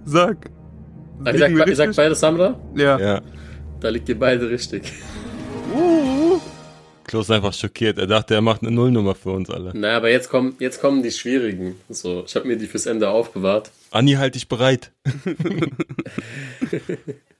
Sag. 0.05 0.51
Ah, 1.23 1.31
ihr, 1.31 1.39
sagt, 1.39 1.51
Liegen 1.51 1.57
wir 1.57 1.67
ihr 1.67 1.75
sagt 1.75 1.89
richtig? 1.89 1.95
beide 2.03 2.15
Samra? 2.15 2.59
Ja. 2.75 2.99
Ja. 2.99 3.21
Da 3.79 3.89
liegt 3.89 4.09
ihr 4.09 4.19
beide 4.19 4.49
richtig. 4.49 4.91
Uh, 5.73 6.20
Klo 7.11 7.19
ist 7.19 7.29
einfach 7.29 7.51
schockiert. 7.51 7.97
Er 7.97 8.07
dachte, 8.07 8.35
er 8.35 8.41
macht 8.41 8.61
eine 8.61 8.71
Nullnummer 8.71 9.15
für 9.15 9.31
uns 9.31 9.49
alle. 9.49 9.77
Naja, 9.77 9.97
aber 9.97 10.09
jetzt 10.09 10.29
kommen, 10.29 10.55
jetzt 10.59 10.79
kommen 10.79 11.03
die 11.03 11.11
schwierigen. 11.11 11.75
So, 11.89 12.23
ich 12.25 12.33
habe 12.37 12.47
mir 12.47 12.55
die 12.55 12.67
fürs 12.67 12.85
Ende 12.85 13.09
aufbewahrt. 13.09 13.69
Anni, 13.91 14.13
halt 14.13 14.35
dich 14.35 14.47
bereit. 14.47 14.91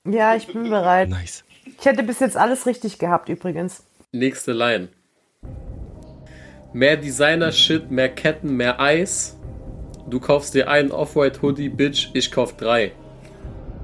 Ja, 0.04 0.36
ich 0.36 0.48
bin 0.48 0.64
bereit. 0.64 1.10
Nice. 1.10 1.46
Ich 1.80 1.86
hätte 1.86 2.02
bis 2.02 2.20
jetzt 2.20 2.36
alles 2.36 2.66
richtig 2.66 2.98
gehabt 2.98 3.30
übrigens. 3.30 3.84
Nächste 4.12 4.52
Line. 4.52 4.90
Mehr 6.74 6.98
Designer-Shit, 6.98 7.92
mehr 7.92 8.10
Ketten, 8.10 8.58
mehr 8.58 8.80
Eis. 8.82 9.38
Du 10.10 10.20
kaufst 10.20 10.56
dir 10.56 10.70
einen 10.70 10.92
Off-White 10.92 11.44
Hoodie, 11.44 11.70
Bitch, 11.70 12.10
ich 12.14 12.32
kauf 12.32 12.58
drei. 12.58 12.94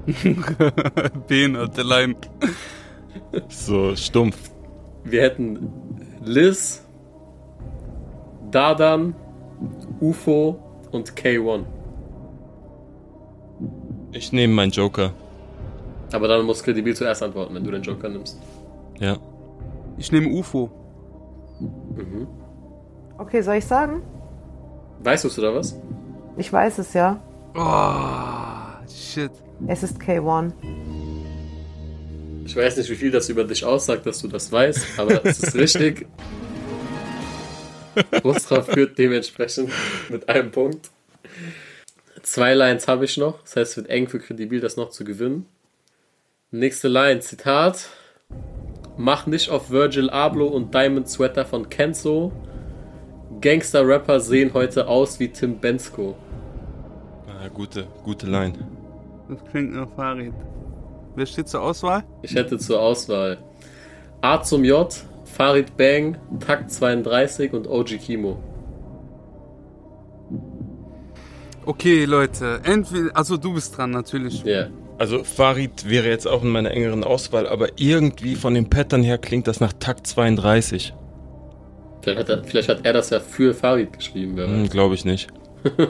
behinderte 1.28 1.82
Line. 1.82 2.16
So 3.48 3.94
stumpf. 3.94 4.50
Wir 5.10 5.22
hätten 5.22 5.72
Liz, 6.22 6.84
Dadan, 8.50 9.14
UFO 10.00 10.58
und 10.92 11.12
K1. 11.12 11.64
Ich 14.12 14.32
nehme 14.32 14.54
meinen 14.54 14.70
Joker. 14.70 15.12
Aber 16.12 16.28
dann 16.28 16.44
muss 16.44 16.62
Credibil 16.62 16.94
zuerst 16.94 17.22
antworten, 17.22 17.54
wenn 17.54 17.64
du 17.64 17.70
den 17.70 17.82
Joker 17.82 18.08
nimmst. 18.08 18.40
Ja. 18.98 19.16
Ich 19.96 20.12
nehme 20.12 20.28
UFO. 20.28 20.70
Okay, 23.18 23.40
soll 23.42 23.56
ich 23.56 23.66
sagen? 23.66 24.02
Weißt 25.02 25.24
du 25.24 25.28
es 25.28 25.38
oder 25.38 25.54
was? 25.54 25.78
Ich 26.36 26.52
weiß 26.52 26.78
es 26.78 26.92
ja. 26.94 27.18
Oh, 27.54 28.86
shit. 28.88 29.30
Es 29.66 29.82
ist 29.82 30.00
K1. 30.00 30.52
Ich 32.48 32.56
weiß 32.56 32.78
nicht, 32.78 32.88
wie 32.88 32.94
viel 32.94 33.10
das 33.10 33.28
über 33.28 33.44
dich 33.44 33.62
aussagt, 33.62 34.06
dass 34.06 34.22
du 34.22 34.28
das 34.28 34.50
weißt, 34.50 34.98
aber 34.98 35.22
es 35.26 35.38
ist 35.38 35.54
richtig. 35.54 36.06
Rustra 38.24 38.62
führt 38.62 38.96
dementsprechend 38.96 39.70
mit 40.08 40.26
einem 40.30 40.50
Punkt. 40.50 40.88
Zwei 42.22 42.54
Lines 42.54 42.88
habe 42.88 43.04
ich 43.04 43.18
noch, 43.18 43.42
das 43.42 43.56
heißt, 43.56 43.70
es 43.72 43.76
wird 43.76 43.90
eng 43.90 44.08
für 44.08 44.18
Credibil, 44.18 44.60
das 44.60 44.78
noch 44.78 44.88
zu 44.88 45.04
gewinnen. 45.04 45.44
Nächste 46.50 46.88
Line, 46.88 47.20
Zitat. 47.20 47.90
Mach 48.96 49.26
nicht 49.26 49.50
auf 49.50 49.70
Virgil 49.70 50.08
Abloh 50.08 50.48
und 50.48 50.72
Diamond 50.72 51.06
Sweater 51.06 51.44
von 51.44 51.68
Kenzo. 51.68 52.32
Gangster-Rapper 53.42 54.20
sehen 54.20 54.54
heute 54.54 54.88
aus 54.88 55.20
wie 55.20 55.28
Tim 55.28 55.58
Bensko. 55.58 56.16
Ah, 57.26 57.48
gute, 57.48 57.86
gute 58.04 58.26
Line. 58.26 58.54
Das 59.28 59.38
klingt 59.50 59.74
nach 59.74 59.94
Farid. 59.94 60.32
Wer 61.18 61.26
steht 61.26 61.48
zur 61.48 61.62
Auswahl? 61.62 62.04
Ich 62.22 62.32
hätte 62.32 62.58
zur 62.58 62.80
Auswahl 62.80 63.38
A 64.20 64.40
zum 64.40 64.64
J, 64.64 64.94
Farid 65.24 65.76
Bang, 65.76 66.16
Takt 66.38 66.70
32 66.70 67.52
und 67.52 67.66
OG 67.66 67.98
Kimo. 67.98 68.40
Okay, 71.66 72.04
Leute. 72.04 72.60
Entweder, 72.62 73.16
also 73.16 73.36
du 73.36 73.54
bist 73.54 73.76
dran, 73.76 73.90
natürlich. 73.90 74.44
Ja. 74.44 74.68
Also 74.96 75.24
Farid 75.24 75.88
wäre 75.88 76.08
jetzt 76.08 76.28
auch 76.28 76.44
in 76.44 76.50
meiner 76.50 76.70
engeren 76.70 77.02
Auswahl, 77.02 77.48
aber 77.48 77.68
irgendwie 77.76 78.36
von 78.36 78.54
dem 78.54 78.70
Pattern 78.70 79.02
her 79.02 79.18
klingt 79.18 79.48
das 79.48 79.58
nach 79.58 79.72
Takt 79.72 80.06
32. 80.06 80.94
Vielleicht 82.00 82.20
hat, 82.20 82.28
er, 82.28 82.44
vielleicht 82.44 82.68
hat 82.68 82.84
er 82.84 82.92
das 82.92 83.10
ja 83.10 83.18
für 83.18 83.54
Farid 83.54 83.92
geschrieben. 83.92 84.36
Hm, 84.36 84.68
Glaube 84.68 84.94
ich 84.94 85.04
nicht. 85.04 85.28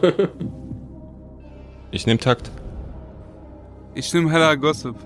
ich 1.90 2.06
nehme 2.06 2.18
Takt. 2.18 2.50
Ich 3.94 4.12
nehme 4.14 4.30
Hella 4.30 4.54
Gossip. 4.54 4.96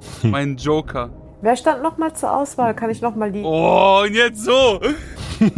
mein 0.22 0.56
Joker. 0.56 1.10
Wer 1.40 1.56
stand 1.56 1.82
nochmal 1.82 2.14
zur 2.14 2.36
Auswahl? 2.36 2.74
Kann 2.74 2.90
ich 2.90 3.00
nochmal 3.00 3.30
die. 3.30 3.42
Oh, 3.42 4.02
und 4.04 4.14
jetzt 4.14 4.44
so. 4.44 4.80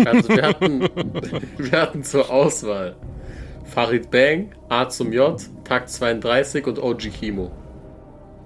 Also 0.05 0.29
wir 0.29 0.43
hatten, 0.43 0.81
wir 1.59 1.81
hatten 1.81 2.05
zur 2.05 2.31
Auswahl 2.31 2.97
Farid 3.65 4.11
Bang, 4.11 4.51
A 4.69 4.89
zum 4.89 5.13
J, 5.13 5.41
Takt 5.65 5.89
32 5.89 6.67
und 6.67 6.83
OG 6.83 6.99
Kimo. 7.13 7.51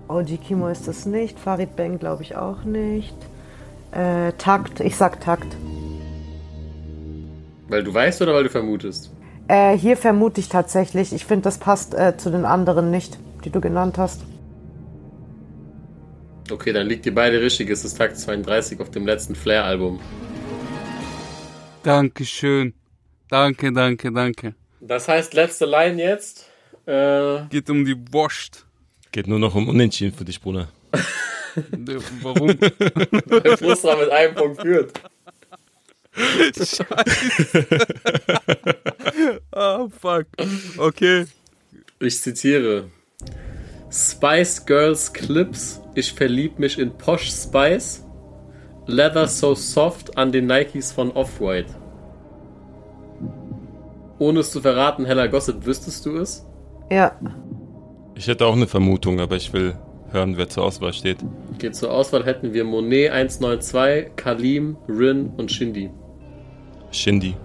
OG 0.09 0.41
Kimo 0.47 0.69
ist 0.69 0.87
das 0.87 1.07
nicht. 1.07 1.39
Farid 1.41 1.75
Bang 1.77 1.99
glaube 1.99 2.23
ich 2.23 2.37
auch 2.37 2.65
nicht. 2.65 3.17
Äh, 3.91 4.33
Takt, 4.39 4.81
ich 4.81 4.97
sag 4.97 5.21
Takt. 5.21 5.57
Weil 7.69 7.83
du 7.83 7.93
weißt 7.93 8.23
oder 8.23 8.35
weil 8.35 8.45
du 8.45 8.51
vermutest? 8.51 9.11
Äh, 9.49 9.77
hier 9.77 9.97
vermute 9.97 10.41
ich 10.41 10.49
tatsächlich. 10.49 11.13
Ich 11.13 11.25
finde, 11.25 11.43
das 11.43 11.59
passt 11.59 11.95
äh, 11.95 12.17
zu 12.17 12.31
den 12.31 12.45
anderen 12.45 12.91
nicht, 12.91 13.19
die 13.45 13.51
du 13.51 13.61
genannt 13.61 13.99
hast. 13.99 14.23
Okay, 16.51 16.73
dann 16.73 16.87
liegt 16.87 17.07
ihr 17.07 17.15
beide 17.15 17.41
richtig. 17.41 17.71
Es 17.71 17.85
ist 17.85 17.97
Takt 17.97 18.19
32 18.19 18.81
auf 18.81 18.91
dem 18.91 19.07
letzten 19.07 19.35
Flair-Album. 19.35 20.01
Dankeschön. 21.83 22.75
Danke, 23.29 23.73
danke, 23.73 24.13
danke. 24.13 24.55
Das 24.81 25.09
heißt, 25.09 25.35
letzte 25.35 25.65
Line 25.67 26.03
jetzt. 26.03 26.47
Äh, 26.87 27.47
Geht 27.49 27.71
um 27.71 27.85
die 27.85 27.97
Wurst. 28.13 28.67
Geht 29.13 29.27
nur 29.27 29.39
noch 29.39 29.55
um 29.55 29.69
Unentschieden 29.69 30.17
für 30.17 30.25
dich, 30.25 30.41
Bruder. 30.41 30.69
Warum? 32.23 32.49
weil 32.49 33.57
Frustra 33.57 33.97
mit 33.97 34.11
einem 34.11 34.35
Punkt 34.35 34.61
führt. 34.61 34.93
Ah, 39.53 39.87
fuck. 40.01 40.27
Okay. 40.77 41.27
Ich 42.01 42.21
zitiere. 42.21 42.91
Spice 43.95 44.67
Girls 44.67 45.13
Clips, 45.13 45.81
ich 45.95 46.13
verlieb 46.13 46.59
mich 46.59 46.81
in 46.81 46.91
Posh 46.91 47.31
Spice. 47.31 48.05
Leather 48.87 49.29
so 49.29 49.55
soft 49.55 50.19
an 50.19 50.33
den 50.33 50.47
Nikes 50.49 50.91
von 50.91 51.13
Off-White. 51.13 51.73
Ohne 54.19 54.41
es 54.41 54.51
zu 54.51 54.61
verraten, 54.61 55.05
Heller 55.05 55.29
Gossip, 55.29 55.65
wüsstest 55.65 56.05
du 56.07 56.17
es? 56.17 56.45
Ja. 56.91 57.13
Ich 58.17 58.27
hätte 58.27 58.47
auch 58.47 58.55
eine 58.55 58.67
Vermutung, 58.67 59.21
aber 59.21 59.37
ich 59.37 59.53
will 59.53 59.77
hören, 60.11 60.37
wer 60.37 60.49
zur 60.49 60.65
Auswahl 60.65 60.93
steht. 60.93 61.19
Okay, 61.55 61.71
zur 61.71 61.93
Auswahl 61.93 62.25
hätten 62.25 62.53
wir 62.53 62.65
Monet 62.65 63.13
192, 63.13 64.17
Kalim, 64.17 64.77
Rin 64.89 65.31
und 65.37 65.53
Shindy. 65.53 65.91
Shindy. 66.91 67.37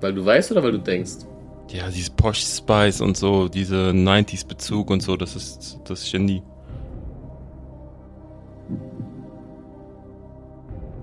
Weil 0.00 0.14
du 0.14 0.24
weißt 0.24 0.52
oder 0.52 0.62
weil 0.62 0.72
du 0.72 0.78
denkst? 0.78 1.26
Ja, 1.72 1.88
dieses 1.88 2.10
Posh 2.10 2.44
Spice 2.44 3.00
und 3.00 3.16
so, 3.16 3.48
diese 3.48 3.92
90s 3.92 4.46
Bezug 4.46 4.90
und 4.90 5.02
so, 5.02 5.16
das 5.16 5.34
ist 5.34 5.80
das 5.84 6.06
Shindy. 6.06 6.42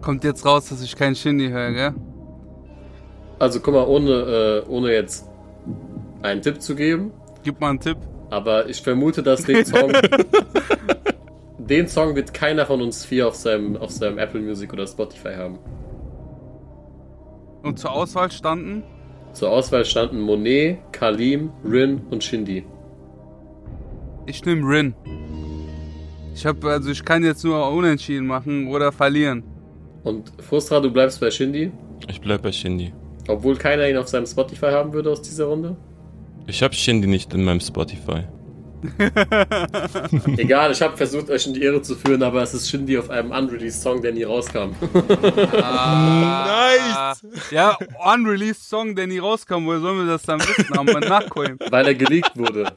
Kommt 0.02 0.24
jetzt 0.24 0.46
raus, 0.46 0.70
dass 0.70 0.84
ich 0.84 0.96
kein 0.96 1.16
Shindy 1.16 1.50
höre, 1.50 1.72
gell? 1.72 1.94
Also 3.40 3.60
guck 3.62 3.74
mal, 3.74 3.88
ohne, 3.88 4.12
äh, 4.12 4.70
ohne 4.70 4.94
jetzt 4.94 5.28
einen 6.22 6.44
Tipp 6.44 6.62
zu 6.62 6.76
geben, 6.76 7.14
Gib 7.44 7.60
mal 7.60 7.72
einen 7.72 7.80
Tipp. 7.80 7.98
aber 8.30 8.70
ich 8.70 8.80
vermute, 8.80 9.24
dass 9.24 9.44
den 9.44 9.66
Song, 9.66 9.92
den 11.58 11.88
Song 11.88 12.16
wird 12.16 12.32
keiner 12.32 12.68
von 12.68 12.80
uns 12.82 13.06
vier 13.06 13.28
auf 13.28 13.36
seinem, 13.36 13.76
auf 13.76 13.90
seinem 13.90 14.20
Apple 14.20 14.42
Music 14.42 14.72
oder 14.72 14.86
Spotify 14.86 15.34
haben. 15.36 15.58
Und 17.64 17.80
zur 17.80 17.92
Auswahl 17.92 18.32
standen? 18.32 18.84
Zur 19.40 19.52
Auswahl 19.52 19.86
standen 19.86 20.20
Monet, 20.20 20.80
Kalim, 20.92 21.50
Rin 21.64 22.02
und 22.12 22.22
Shindy. 22.22 22.66
Ich 24.26 24.44
nehme 24.44 24.68
Rin. 24.68 24.94
Ich 26.36 26.46
hab, 26.46 26.62
also 26.66 26.92
ich 26.92 27.06
kann 27.06 27.24
jetzt 27.24 27.46
nur 27.46 27.70
unentschieden 27.72 28.28
machen 28.28 28.68
oder 28.68 28.92
verlieren. 28.92 29.44
Und 30.04 30.34
Frustra, 30.42 30.82
du 30.82 30.92
bleibst 30.92 31.22
bei 31.22 31.32
Shindy, 31.32 31.72
Ich 32.10 32.20
bleib 32.20 32.42
bei 32.42 32.52
Shindy. 32.52 32.92
obwohl 33.30 33.56
keiner 33.56 33.88
ihn 33.88 33.96
auf 33.96 34.10
seinem 34.10 34.26
Spotify 34.26 34.72
haben 34.72 34.92
würde 34.92 35.10
aus 35.10 35.22
dieser 35.22 35.46
Runde. 35.46 35.78
Ich 36.46 36.62
habe 36.62 36.74
Shindy 36.74 37.08
nicht 37.08 37.34
in 37.34 37.46
meinem 37.46 37.62
Spotify. 37.62 38.24
Egal, 40.38 40.72
ich 40.72 40.82
habe 40.82 40.96
versucht, 40.98 41.30
euch 41.30 41.46
in 41.48 41.54
die 41.54 41.62
Irre 41.64 41.82
zu 41.82 41.96
führen, 41.96 42.24
aber 42.24 42.42
es 42.42 42.54
ist 42.54 42.70
Shindy 42.70 42.98
auf 42.98 43.10
einem 43.10 43.32
unreleased 43.32 43.82
Song, 43.82 44.02
der 44.02 44.12
nie 44.14 44.24
rauskam. 44.24 44.72
nice! 45.54 47.26
Ja, 47.52 47.78
unreleased 48.14 48.64
Song, 48.64 48.96
der 48.96 49.08
nie 49.08 49.20
rauskam. 49.20 49.66
Woher 49.66 49.80
sollen 49.80 50.00
wir 50.00 50.08
das 50.14 50.24
dann 50.24 50.40
wissen? 50.40 50.70
Haben 50.76 50.88
wir 50.88 51.00
nachgucken. 51.00 51.58
weil 51.70 51.88
er 51.88 51.96
geleakt 51.96 52.38
wurde. 52.38 52.72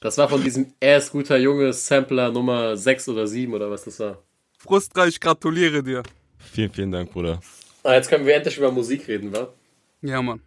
Das 0.00 0.18
war 0.18 0.28
von 0.28 0.42
diesem 0.42 0.72
Er 0.80 0.98
ist 0.98 1.12
guter 1.12 1.38
Junge 1.38 1.72
Sampler 1.72 2.30
Nummer 2.30 2.76
6 2.76 3.08
oder 3.08 3.26
7 3.26 3.54
oder 3.54 3.70
was 3.70 3.84
das 3.84 3.98
war. 4.00 4.18
Frustra, 4.58 5.06
ich 5.06 5.18
gratuliere 5.20 5.82
dir. 5.82 6.02
Vielen, 6.38 6.70
vielen 6.72 6.92
Dank, 6.92 7.10
Bruder. 7.12 7.40
Ah, 7.82 7.94
jetzt 7.94 8.08
können 8.08 8.26
wir 8.26 8.34
endlich 8.34 8.56
über 8.58 8.70
Musik 8.70 9.08
reden, 9.08 9.32
wa? 9.32 9.48
Ja, 10.02 10.20
Mann. 10.20 10.40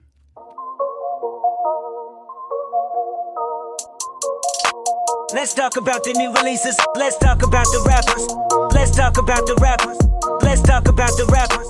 Let's 5.34 5.54
talk 5.54 5.76
about 5.76 6.06
the 6.06 6.14
new 6.14 6.32
releases. 6.32 6.78
Let's 6.96 7.20
talk 7.20 7.44
about 7.44 7.66
the 7.66 7.84
rappers. 7.86 8.26
Let's 8.74 8.96
talk 8.96 9.18
about 9.18 9.46
the 9.46 9.56
rappers. 9.60 9.98
Let's 10.42 10.62
talk 10.62 10.88
about 10.88 11.18
the 11.18 11.26
rappers. 11.26 11.68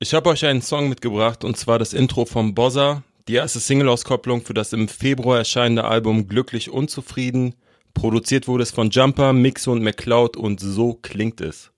Ich 0.00 0.12
habe 0.14 0.30
euch 0.30 0.44
einen 0.44 0.62
Song 0.62 0.88
mitgebracht 0.88 1.44
und 1.44 1.56
zwar 1.56 1.78
das 1.78 1.92
Intro 1.92 2.24
vom 2.24 2.56
Bozza, 2.56 3.04
die 3.28 3.34
erste 3.34 3.60
Single-Auskopplung 3.60 4.42
für 4.42 4.52
das 4.52 4.72
im 4.72 4.88
Februar 4.88 5.38
erscheinende 5.38 5.84
Album 5.84 6.26
Glücklich 6.26 6.70
Unzufrieden. 6.70 7.54
Produziert 7.94 8.48
wurde 8.48 8.64
es 8.64 8.72
von 8.72 8.90
Jumper, 8.90 9.32
Mixo 9.32 9.70
und 9.70 9.84
McCloud 9.84 10.36
und 10.36 10.58
so 10.58 10.94
klingt 10.94 11.40
es. 11.40 11.70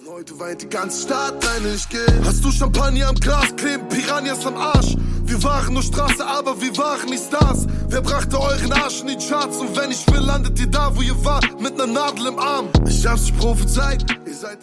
Und 0.00 0.08
heute 0.08 0.38
weint 0.38 0.62
die 0.62 0.68
ganze 0.68 1.02
Stadt 1.02 1.44
deine 1.44 1.74
ich 1.74 1.86
geh. 1.88 1.98
Hast 2.24 2.42
du 2.42 2.50
Champagner 2.50 3.08
am 3.08 3.16
Glas, 3.16 3.54
kleben 3.54 3.86
Piranhas 3.88 4.46
am 4.46 4.56
Arsch. 4.56 4.96
Wir 5.24 5.42
waren 5.42 5.74
nur 5.74 5.82
Straße, 5.82 6.26
aber 6.26 6.58
wir 6.58 6.74
waren 6.78 7.10
nicht 7.10 7.22
Stars. 7.22 7.66
Wer 7.88 8.00
brachte 8.00 8.40
euren 8.40 8.72
Arsch 8.72 9.02
in 9.02 9.08
die 9.08 9.16
Charts? 9.16 9.58
Und 9.58 9.76
wenn 9.76 9.90
ich 9.90 10.06
will, 10.06 10.20
landet 10.20 10.58
ihr 10.58 10.68
da, 10.68 10.96
wo 10.96 11.02
ihr 11.02 11.22
wart, 11.22 11.60
mit 11.60 11.76
ner 11.76 11.86
Nadel 11.86 12.28
im 12.28 12.38
Arm. 12.38 12.70
Ich 12.88 13.06
hab's 13.06 13.26
euch 13.26 13.36
prophezeit, 13.36 14.06
ihr 14.26 14.34
seid... 14.34 14.58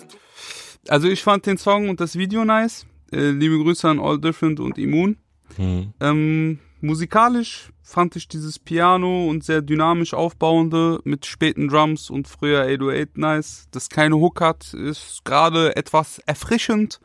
Also 0.87 1.07
ich 1.07 1.21
fand 1.21 1.45
den 1.45 1.59
Song 1.59 1.89
und 1.89 1.99
das 1.99 2.15
Video 2.15 2.43
nice. 2.43 2.87
Äh, 3.11 3.29
liebe 3.29 3.59
Grüße 3.59 3.87
an 3.87 3.99
All 3.99 4.19
Different 4.19 4.59
und 4.59 4.79
Immun. 4.79 5.17
Hm. 5.57 5.93
Ähm, 5.99 6.59
musikalisch 6.81 7.69
fand 7.87 8.17
ich 8.17 8.27
dieses 8.27 8.59
Piano 8.59 9.29
und 9.29 9.45
sehr 9.45 9.61
dynamisch 9.61 10.13
aufbauende 10.13 10.99
mit 11.05 11.25
späten 11.25 11.69
Drums 11.69 12.09
und 12.09 12.27
früher 12.27 12.63
808 12.63 13.17
nice. 13.17 13.67
Das 13.71 13.89
keine 13.89 14.17
Hook 14.17 14.41
hat, 14.41 14.73
ist 14.73 15.21
gerade 15.23 15.73
etwas 15.77 16.19
erfrischend. 16.25 16.99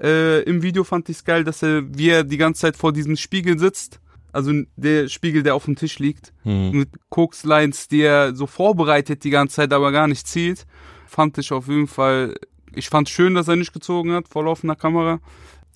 Äh, 0.00 0.42
Im 0.44 0.62
Video 0.62 0.84
fand 0.84 1.08
ich 1.08 1.16
es 1.16 1.24
geil, 1.24 1.42
dass 1.42 1.64
er, 1.64 1.82
wie 1.98 2.10
er 2.10 2.22
die 2.22 2.36
ganze 2.36 2.60
Zeit 2.60 2.76
vor 2.76 2.92
diesem 2.92 3.16
Spiegel 3.16 3.58
sitzt. 3.58 3.98
Also 4.30 4.52
der 4.76 5.08
Spiegel, 5.08 5.42
der 5.42 5.56
auf 5.56 5.64
dem 5.64 5.74
Tisch 5.74 5.98
liegt. 5.98 6.32
Hm. 6.44 6.70
Mit 6.70 6.90
Koks-Lines, 7.08 7.88
die 7.88 8.02
er 8.02 8.32
so 8.36 8.46
vorbereitet 8.46 9.24
die 9.24 9.30
ganze 9.30 9.56
Zeit, 9.56 9.72
aber 9.72 9.90
gar 9.90 10.06
nicht 10.06 10.28
zielt. 10.28 10.64
Fand 11.08 11.38
ich 11.38 11.50
auf 11.50 11.66
jeden 11.66 11.88
Fall, 11.88 12.36
ich 12.72 12.88
fand 12.88 13.08
schön, 13.08 13.34
dass 13.34 13.48
er 13.48 13.56
nicht 13.56 13.72
gezogen 13.72 14.12
hat 14.12 14.28
vor 14.28 14.44
laufender 14.44 14.76
Kamera. 14.76 15.18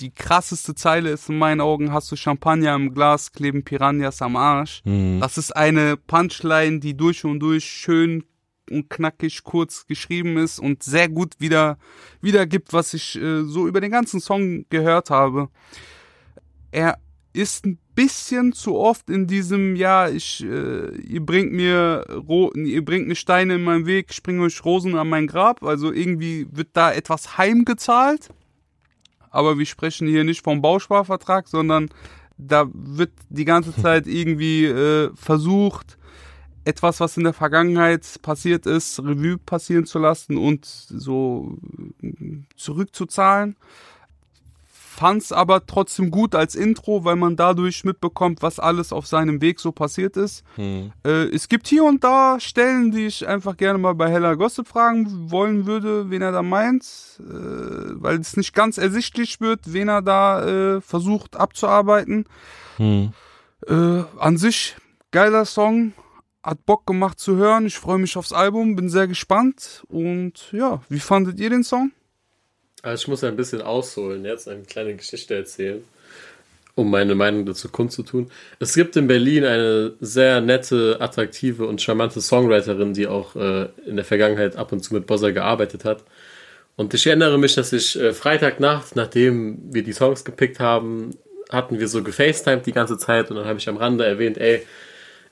Die 0.00 0.12
krasseste 0.12 0.74
Zeile 0.74 1.10
ist 1.10 1.28
in 1.28 1.38
meinen 1.38 1.60
Augen, 1.60 1.92
hast 1.92 2.10
du 2.10 2.16
Champagner 2.16 2.74
im 2.74 2.92
Glas, 2.92 3.32
kleben 3.32 3.64
Piranhas 3.64 4.22
am 4.22 4.36
Arsch. 4.36 4.82
Hm. 4.84 5.20
Das 5.20 5.38
ist 5.38 5.54
eine 5.54 5.96
Punchline, 5.96 6.80
die 6.80 6.96
durch 6.96 7.24
und 7.24 7.40
durch 7.40 7.64
schön 7.64 8.24
und 8.70 8.90
knackig 8.90 9.44
kurz 9.44 9.86
geschrieben 9.86 10.36
ist 10.36 10.58
und 10.58 10.82
sehr 10.82 11.08
gut 11.08 11.34
wieder 11.38 11.78
wiedergibt, 12.20 12.72
was 12.72 12.94
ich 12.94 13.16
äh, 13.20 13.44
so 13.44 13.66
über 13.68 13.80
den 13.80 13.90
ganzen 13.90 14.20
Song 14.20 14.64
gehört 14.70 15.10
habe. 15.10 15.48
Er 16.70 16.98
ist 17.32 17.66
ein 17.66 17.78
bisschen 17.94 18.52
zu 18.52 18.76
oft 18.76 19.10
in 19.10 19.26
diesem, 19.26 19.76
ja, 19.76 20.08
ich, 20.08 20.44
äh, 20.44 20.96
ihr 20.96 21.20
bringt 21.20 21.52
mir, 21.52 22.04
Ro 22.28 22.52
ihr 22.54 22.84
bringt 22.84 23.08
mir 23.08 23.16
Steine 23.16 23.56
in 23.56 23.64
meinen 23.64 23.86
Weg, 23.86 24.06
ich 24.10 24.22
bringe 24.22 24.42
euch 24.42 24.64
Rosen 24.64 24.96
an 24.96 25.08
mein 25.08 25.26
Grab. 25.26 25.62
Also 25.62 25.92
irgendwie 25.92 26.46
wird 26.50 26.68
da 26.72 26.92
etwas 26.92 27.36
heimgezahlt. 27.38 28.30
Aber 29.34 29.58
wir 29.58 29.66
sprechen 29.66 30.06
hier 30.06 30.22
nicht 30.22 30.44
vom 30.44 30.62
Bausparvertrag, 30.62 31.48
sondern 31.48 31.90
da 32.38 32.68
wird 32.72 33.10
die 33.28 33.44
ganze 33.44 33.74
Zeit 33.82 34.06
irgendwie 34.06 34.66
äh, 34.66 35.10
versucht, 35.14 35.98
etwas, 36.64 37.00
was 37.00 37.16
in 37.16 37.24
der 37.24 37.34
Vergangenheit 37.34 38.22
passiert 38.22 38.64
ist, 38.64 38.98
Revue 39.00 39.36
passieren 39.36 39.84
zu 39.84 39.98
lassen 39.98 40.38
und 40.38 40.64
so 40.64 41.58
äh, 42.02 42.38
zurückzuzahlen. 42.56 43.56
Fand's 44.94 45.32
aber 45.32 45.66
trotzdem 45.66 46.12
gut 46.12 46.36
als 46.36 46.54
Intro, 46.54 47.04
weil 47.04 47.16
man 47.16 47.34
dadurch 47.34 47.82
mitbekommt, 47.82 48.42
was 48.42 48.60
alles 48.60 48.92
auf 48.92 49.08
seinem 49.08 49.40
Weg 49.40 49.58
so 49.58 49.72
passiert 49.72 50.16
ist. 50.16 50.44
Hm. 50.54 50.92
Äh, 51.04 51.34
es 51.34 51.48
gibt 51.48 51.66
hier 51.66 51.82
und 51.82 52.04
da 52.04 52.38
Stellen, 52.38 52.92
die 52.92 53.06
ich 53.06 53.26
einfach 53.26 53.56
gerne 53.56 53.78
mal 53.78 53.94
bei 53.94 54.08
Hella 54.08 54.34
Gossip 54.34 54.68
fragen 54.68 55.32
wollen 55.32 55.66
würde, 55.66 56.10
wen 56.10 56.22
er 56.22 56.30
da 56.30 56.42
meint, 56.42 56.84
äh, 57.18 57.24
weil 57.24 58.20
es 58.20 58.36
nicht 58.36 58.54
ganz 58.54 58.78
ersichtlich 58.78 59.40
wird, 59.40 59.72
wen 59.72 59.88
er 59.88 60.00
da 60.00 60.76
äh, 60.76 60.80
versucht 60.80 61.36
abzuarbeiten. 61.36 62.26
Hm. 62.76 63.12
Äh, 63.66 64.04
an 64.18 64.36
sich 64.36 64.76
geiler 65.10 65.44
Song, 65.44 65.92
hat 66.44 66.64
Bock 66.66 66.86
gemacht 66.86 67.18
zu 67.18 67.36
hören. 67.36 67.66
Ich 67.66 67.78
freue 67.78 67.98
mich 67.98 68.16
aufs 68.16 68.32
Album, 68.32 68.76
bin 68.76 68.88
sehr 68.88 69.08
gespannt. 69.08 69.84
Und 69.88 70.52
ja, 70.52 70.82
wie 70.88 71.00
fandet 71.00 71.40
ihr 71.40 71.50
den 71.50 71.64
Song? 71.64 71.90
Also 72.84 73.02
ich 73.04 73.08
muss 73.08 73.24
ein 73.24 73.34
bisschen 73.34 73.62
ausholen, 73.62 74.26
jetzt 74.26 74.46
eine 74.46 74.62
kleine 74.62 74.94
Geschichte 74.94 75.34
erzählen. 75.34 75.82
um 76.76 76.90
meine 76.90 77.14
Meinung 77.14 77.46
dazu 77.46 77.68
kundzutun. 77.68 78.30
Es 78.58 78.74
gibt 78.74 78.96
in 78.96 79.06
Berlin 79.06 79.44
eine 79.44 79.92
sehr 80.00 80.40
nette, 80.40 80.96
attraktive 81.00 81.66
und 81.66 81.80
charmante 81.80 82.20
Songwriterin, 82.20 82.94
die 82.94 83.06
auch 83.06 83.36
äh, 83.36 83.68
in 83.86 83.96
der 83.96 84.04
Vergangenheit 84.04 84.56
ab 84.56 84.72
und 84.72 84.80
zu 84.82 84.92
mit 84.92 85.06
Bossa 85.06 85.30
gearbeitet 85.30 85.84
hat. 85.84 86.02
Und 86.76 86.92
ich 86.92 87.06
erinnere 87.06 87.38
mich, 87.38 87.54
dass 87.54 87.72
ich 87.72 87.98
äh, 87.98 88.12
Freitagnacht, 88.12 88.96
nachdem 88.96 89.72
wir 89.72 89.84
die 89.84 89.92
Songs 89.92 90.24
gepickt 90.24 90.58
haben, 90.58 91.12
hatten 91.50 91.78
wir 91.78 91.86
so 91.86 92.02
gefacetimed 92.02 92.66
die 92.66 92.72
ganze 92.72 92.98
Zeit 92.98 93.30
und 93.30 93.36
dann 93.36 93.46
habe 93.46 93.60
ich 93.60 93.68
am 93.68 93.76
Rande 93.76 94.04
erwähnt, 94.04 94.36
ey, 94.38 94.66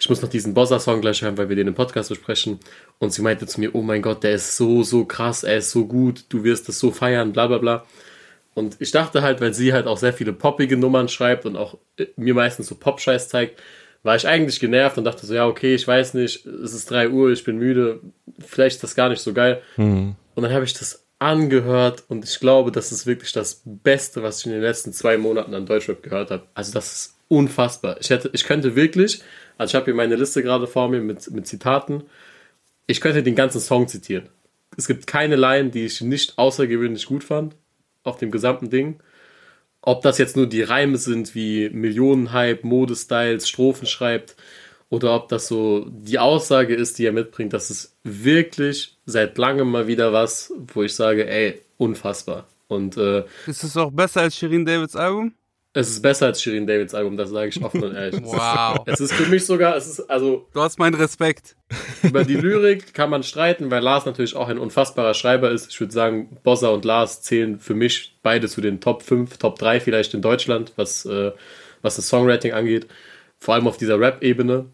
ich 0.02 0.08
muss 0.08 0.20
noch 0.20 0.28
diesen 0.28 0.52
Bossa-Song 0.52 1.00
gleich 1.00 1.22
hören, 1.22 1.38
weil 1.38 1.48
wir 1.48 1.54
den 1.54 1.68
im 1.68 1.76
Podcast 1.76 2.08
besprechen. 2.08 2.58
Und 2.98 3.12
sie 3.12 3.22
meinte 3.22 3.46
zu 3.46 3.60
mir, 3.60 3.72
oh 3.72 3.82
mein 3.82 4.02
Gott, 4.02 4.24
der 4.24 4.32
ist 4.32 4.56
so, 4.56 4.82
so 4.82 5.04
krass, 5.04 5.44
er 5.44 5.58
ist 5.58 5.70
so 5.70 5.86
gut, 5.86 6.24
du 6.28 6.42
wirst 6.42 6.68
das 6.68 6.80
so 6.80 6.90
feiern, 6.90 7.32
bla 7.32 7.46
bla 7.46 7.58
bla. 7.58 7.84
Und 8.52 8.80
ich 8.80 8.90
dachte 8.90 9.22
halt, 9.22 9.40
weil 9.40 9.54
sie 9.54 9.72
halt 9.72 9.86
auch 9.86 9.96
sehr 9.96 10.12
viele 10.12 10.32
poppige 10.32 10.76
Nummern 10.76 11.08
schreibt 11.08 11.46
und 11.46 11.54
auch 11.54 11.78
äh, 11.98 12.06
mir 12.16 12.34
meistens 12.34 12.66
so 12.66 12.74
Pop-Scheiß 12.74 13.28
zeigt, 13.28 13.62
war 14.02 14.16
ich 14.16 14.26
eigentlich 14.26 14.58
genervt 14.58 14.98
und 14.98 15.04
dachte 15.04 15.24
so, 15.24 15.34
ja, 15.34 15.46
okay, 15.46 15.76
ich 15.76 15.86
weiß 15.86 16.14
nicht, 16.14 16.46
es 16.46 16.74
ist 16.74 16.90
3 16.90 17.10
Uhr, 17.10 17.30
ich 17.30 17.44
bin 17.44 17.58
müde, 17.58 18.00
vielleicht 18.40 18.74
ist 18.74 18.82
das 18.82 18.96
gar 18.96 19.08
nicht 19.08 19.22
so 19.22 19.32
geil. 19.32 19.62
Mhm. 19.76 20.16
Und 20.34 20.42
dann 20.42 20.52
habe 20.52 20.64
ich 20.64 20.74
das 20.74 21.06
angehört 21.20 22.02
und 22.08 22.24
ich 22.24 22.40
glaube, 22.40 22.72
das 22.72 22.90
ist 22.90 23.06
wirklich 23.06 23.30
das 23.30 23.62
Beste, 23.64 24.24
was 24.24 24.40
ich 24.40 24.46
in 24.46 24.52
den 24.52 24.62
letzten 24.62 24.92
zwei 24.92 25.16
Monaten 25.16 25.54
an 25.54 25.64
Deutschrap 25.64 26.02
gehört 26.02 26.32
habe. 26.32 26.42
Also 26.54 26.72
das 26.72 26.92
ist 26.92 27.18
unfassbar. 27.28 27.96
Ich, 28.00 28.10
hätte, 28.10 28.30
ich 28.32 28.44
könnte 28.44 28.76
wirklich, 28.76 29.22
also 29.62 29.70
ich 29.70 29.74
habe 29.76 29.86
hier 29.86 29.94
meine 29.94 30.16
Liste 30.16 30.42
gerade 30.42 30.66
vor 30.66 30.88
mir 30.88 31.00
mit, 31.00 31.30
mit 31.30 31.46
Zitaten, 31.46 32.02
ich 32.86 33.00
könnte 33.00 33.22
den 33.22 33.34
ganzen 33.34 33.60
Song 33.60 33.88
zitieren. 33.88 34.28
Es 34.76 34.86
gibt 34.86 35.06
keine 35.06 35.36
Line, 35.36 35.70
die 35.70 35.86
ich 35.86 36.00
nicht 36.00 36.38
außergewöhnlich 36.38 37.06
gut 37.06 37.24
fand 37.24 37.54
auf 38.02 38.18
dem 38.18 38.30
gesamten 38.30 38.70
Ding. 38.70 39.00
Ob 39.80 40.02
das 40.02 40.18
jetzt 40.18 40.36
nur 40.36 40.46
die 40.46 40.62
Reime 40.62 40.96
sind 40.96 41.34
wie 41.34 41.68
Millionenhype, 41.70 42.66
Modestyles, 42.66 43.48
Strophen 43.48 43.86
schreibt 43.86 44.36
oder 44.90 45.14
ob 45.14 45.28
das 45.28 45.48
so 45.48 45.86
die 45.88 46.18
Aussage 46.18 46.74
ist, 46.74 46.98
die 46.98 47.06
er 47.06 47.12
mitbringt, 47.12 47.52
das 47.52 47.70
ist 47.70 47.96
wirklich 48.02 48.96
seit 49.06 49.38
langem 49.38 49.70
mal 49.70 49.86
wieder 49.86 50.12
was, 50.12 50.52
wo 50.74 50.82
ich 50.82 50.94
sage, 50.94 51.28
ey, 51.28 51.60
unfassbar. 51.78 52.46
Und 52.68 52.96
äh, 52.96 53.24
ist 53.46 53.64
es 53.64 53.76
auch 53.76 53.90
besser 53.90 54.22
als 54.22 54.36
Shirin 54.36 54.64
Davids 54.64 54.96
Album? 54.96 55.34
Es 55.74 55.88
ist 55.88 56.02
besser 56.02 56.26
als 56.26 56.42
Shirin 56.42 56.66
Davids 56.66 56.94
Album, 56.94 57.16
das 57.16 57.30
sage 57.30 57.48
ich 57.48 57.62
offen 57.62 57.82
und 57.82 57.94
ehrlich. 57.94 58.20
wow. 58.24 58.82
Es 58.84 59.00
ist 59.00 59.14
für 59.14 59.26
mich 59.30 59.46
sogar, 59.46 59.74
es 59.74 59.86
ist 59.86 60.00
also. 60.00 60.46
Du 60.52 60.60
hast 60.60 60.78
meinen 60.78 60.94
Respekt. 60.94 61.56
Über 62.02 62.24
die 62.24 62.34
Lyrik 62.36 62.92
kann 62.92 63.08
man 63.08 63.22
streiten, 63.22 63.70
weil 63.70 63.82
Lars 63.82 64.04
natürlich 64.04 64.36
auch 64.36 64.48
ein 64.48 64.58
unfassbarer 64.58 65.14
Schreiber 65.14 65.50
ist. 65.50 65.70
Ich 65.70 65.80
würde 65.80 65.92
sagen, 65.92 66.36
Bossa 66.42 66.68
und 66.68 66.84
Lars 66.84 67.22
zählen 67.22 67.58
für 67.58 67.74
mich 67.74 68.18
beide 68.22 68.48
zu 68.48 68.60
den 68.60 68.80
Top 68.80 69.02
5, 69.02 69.38
Top 69.38 69.58
3 69.58 69.80
vielleicht 69.80 70.12
in 70.12 70.20
Deutschland, 70.20 70.74
was, 70.76 71.06
äh, 71.06 71.32
was 71.80 71.96
das 71.96 72.06
Songwriting 72.06 72.52
angeht. 72.52 72.86
Vor 73.38 73.54
allem 73.54 73.66
auf 73.66 73.78
dieser 73.78 73.98
Rap-Ebene. 73.98 74.66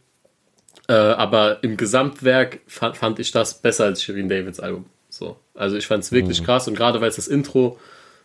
Äh, 0.88 0.94
aber 0.94 1.62
im 1.62 1.76
Gesamtwerk 1.76 2.60
fand, 2.66 2.96
fand, 2.96 3.18
ich 3.20 3.30
das 3.30 3.60
besser 3.60 3.84
als 3.84 4.02
Shirin 4.02 4.28
Davids 4.28 4.58
Album. 4.58 4.86
So. 5.10 5.36
Also 5.54 5.76
ich 5.76 5.86
fand 5.86 6.02
es 6.02 6.10
wirklich 6.10 6.40
mhm. 6.40 6.46
krass 6.46 6.66
und 6.66 6.74
gerade 6.74 7.00
weil 7.00 7.08
es 7.08 7.16
das 7.16 7.28
Intro 7.28 7.78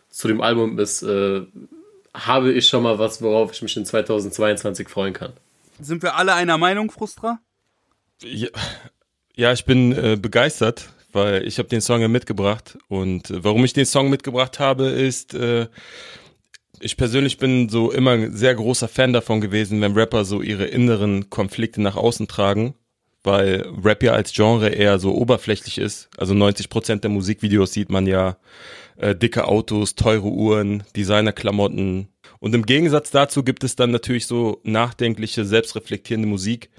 zu 0.08 0.26
dem 0.28 0.40
Album 0.40 0.78
ist, 0.78 1.02
äh, 1.02 1.42
habe 2.14 2.52
ich 2.52 2.68
schon 2.68 2.82
mal 2.82 2.98
was, 2.98 3.20
worauf 3.20 3.52
ich 3.52 3.62
mich 3.62 3.76
in 3.76 3.84
2022 3.84 4.88
freuen 4.88 5.12
kann. 5.12 5.32
Sind 5.80 6.02
wir 6.02 6.16
alle 6.16 6.34
einer 6.34 6.56
Meinung, 6.56 6.90
Frustra? 6.90 7.40
Ja, 8.22 8.48
ja 9.34 9.52
ich 9.52 9.64
bin 9.64 9.92
äh, 9.92 10.16
begeistert, 10.16 10.88
weil 11.12 11.46
ich 11.46 11.58
habe 11.58 11.68
den 11.68 11.80
Song 11.80 12.00
ja 12.00 12.08
mitgebracht 12.08 12.78
und 12.88 13.30
äh, 13.30 13.42
warum 13.42 13.64
ich 13.64 13.72
den 13.72 13.86
Song 13.86 14.08
mitgebracht 14.10 14.60
habe, 14.60 14.86
ist, 14.86 15.34
äh, 15.34 15.66
ich 16.80 16.96
persönlich 16.96 17.38
bin 17.38 17.68
so 17.68 17.90
immer 17.90 18.12
ein 18.12 18.36
sehr 18.36 18.54
großer 18.54 18.88
Fan 18.88 19.12
davon 19.12 19.40
gewesen, 19.40 19.80
wenn 19.80 19.94
Rapper 19.94 20.24
so 20.24 20.42
ihre 20.42 20.66
inneren 20.66 21.30
Konflikte 21.30 21.82
nach 21.82 21.96
außen 21.96 22.28
tragen, 22.28 22.74
weil 23.24 23.66
Rap 23.82 24.02
ja 24.02 24.12
als 24.12 24.32
Genre 24.32 24.68
eher 24.68 24.98
so 24.98 25.14
oberflächlich 25.14 25.78
ist. 25.78 26.10
Also 26.16 26.34
90 26.34 26.68
Prozent 26.68 27.04
der 27.04 27.10
Musikvideos 27.10 27.72
sieht 27.72 27.90
man 27.90 28.06
ja 28.06 28.36
äh, 28.96 29.14
dicke 29.14 29.46
Autos, 29.46 29.94
teure 29.94 30.28
Uhren, 30.28 30.84
Designerklamotten. 30.96 32.08
Und 32.40 32.54
im 32.54 32.66
Gegensatz 32.66 33.10
dazu 33.10 33.42
gibt 33.42 33.64
es 33.64 33.76
dann 33.76 33.90
natürlich 33.90 34.26
so 34.26 34.60
nachdenkliche, 34.64 35.44
selbstreflektierende 35.44 36.28
Musik, 36.28 36.70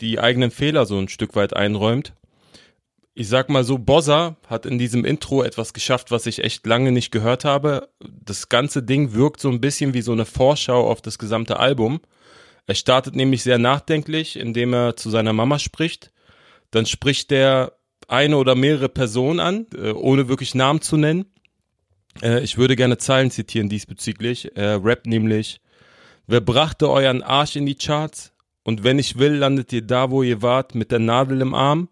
die 0.00 0.20
eigenen 0.20 0.50
Fehler 0.50 0.86
so 0.86 0.98
ein 0.98 1.08
Stück 1.08 1.36
weit 1.36 1.54
einräumt. 1.54 2.12
Ich 3.16 3.28
sag 3.28 3.48
mal 3.48 3.62
so, 3.62 3.78
Bossa 3.78 4.36
hat 4.48 4.66
in 4.66 4.76
diesem 4.76 5.04
Intro 5.04 5.44
etwas 5.44 5.72
geschafft, 5.72 6.10
was 6.10 6.26
ich 6.26 6.42
echt 6.42 6.66
lange 6.66 6.90
nicht 6.90 7.12
gehört 7.12 7.44
habe. 7.44 7.88
Das 8.00 8.48
ganze 8.48 8.82
Ding 8.82 9.12
wirkt 9.12 9.40
so 9.40 9.50
ein 9.50 9.60
bisschen 9.60 9.94
wie 9.94 10.02
so 10.02 10.10
eine 10.10 10.24
Vorschau 10.24 10.90
auf 10.90 11.00
das 11.00 11.18
gesamte 11.18 11.60
Album. 11.60 12.00
Er 12.66 12.74
startet 12.74 13.14
nämlich 13.14 13.44
sehr 13.44 13.58
nachdenklich, 13.58 14.36
indem 14.36 14.74
er 14.74 14.96
zu 14.96 15.10
seiner 15.10 15.32
Mama 15.32 15.60
spricht. 15.60 16.10
Dann 16.72 16.86
spricht 16.86 17.30
er 17.30 17.74
eine 18.08 18.36
oder 18.36 18.54
mehrere 18.54 18.88
Personen 18.88 19.40
an, 19.40 19.66
äh, 19.74 19.90
ohne 19.90 20.28
wirklich 20.28 20.54
Namen 20.54 20.80
zu 20.80 20.96
nennen. 20.96 21.26
Äh, 22.22 22.42
ich 22.42 22.58
würde 22.58 22.76
gerne 22.76 22.98
Zeilen 22.98 23.30
zitieren 23.30 23.68
diesbezüglich. 23.68 24.56
Er 24.56 24.84
rappt 24.84 25.06
nämlich, 25.06 25.60
wer 26.26 26.40
brachte 26.40 26.90
euren 26.90 27.22
Arsch 27.22 27.56
in 27.56 27.66
die 27.66 27.76
Charts? 27.76 28.32
Und 28.62 28.82
wenn 28.82 28.98
ich 28.98 29.18
will, 29.18 29.34
landet 29.34 29.72
ihr 29.72 29.82
da, 29.82 30.10
wo 30.10 30.22
ihr 30.22 30.40
wart, 30.42 30.74
mit 30.74 30.90
der 30.90 30.98
Nadel 30.98 31.40
im 31.40 31.54
Arm? 31.54 31.88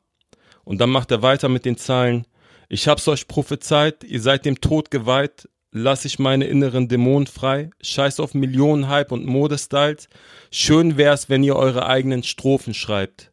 Und 0.65 0.81
dann 0.81 0.91
macht 0.91 1.11
er 1.11 1.23
weiter 1.23 1.49
mit 1.49 1.65
den 1.65 1.77
Zeilen, 1.77 2.27
ich 2.69 2.89
hab's 2.89 3.07
euch 3.09 3.29
prophezeit, 3.29 4.03
ihr 4.05 4.23
seid 4.23 4.47
dem 4.47 4.61
Tod 4.61 4.91
geweiht, 4.91 5.47
lass 5.73 6.07
ich 6.07 6.19
meine 6.19 6.47
inneren 6.47 6.89
Dämonen 6.89 7.27
frei, 7.27 7.69
scheiß 7.83 8.21
auf 8.21 8.33
Millionenhype 8.33 9.13
und 9.13 9.27
Modestyles, 9.27 10.09
schön 10.51 10.97
wär's, 10.97 11.29
wenn 11.29 11.43
ihr 11.43 11.57
eure 11.57 11.85
eigenen 11.85 12.23
Strophen 12.23 12.73
schreibt 12.73 13.32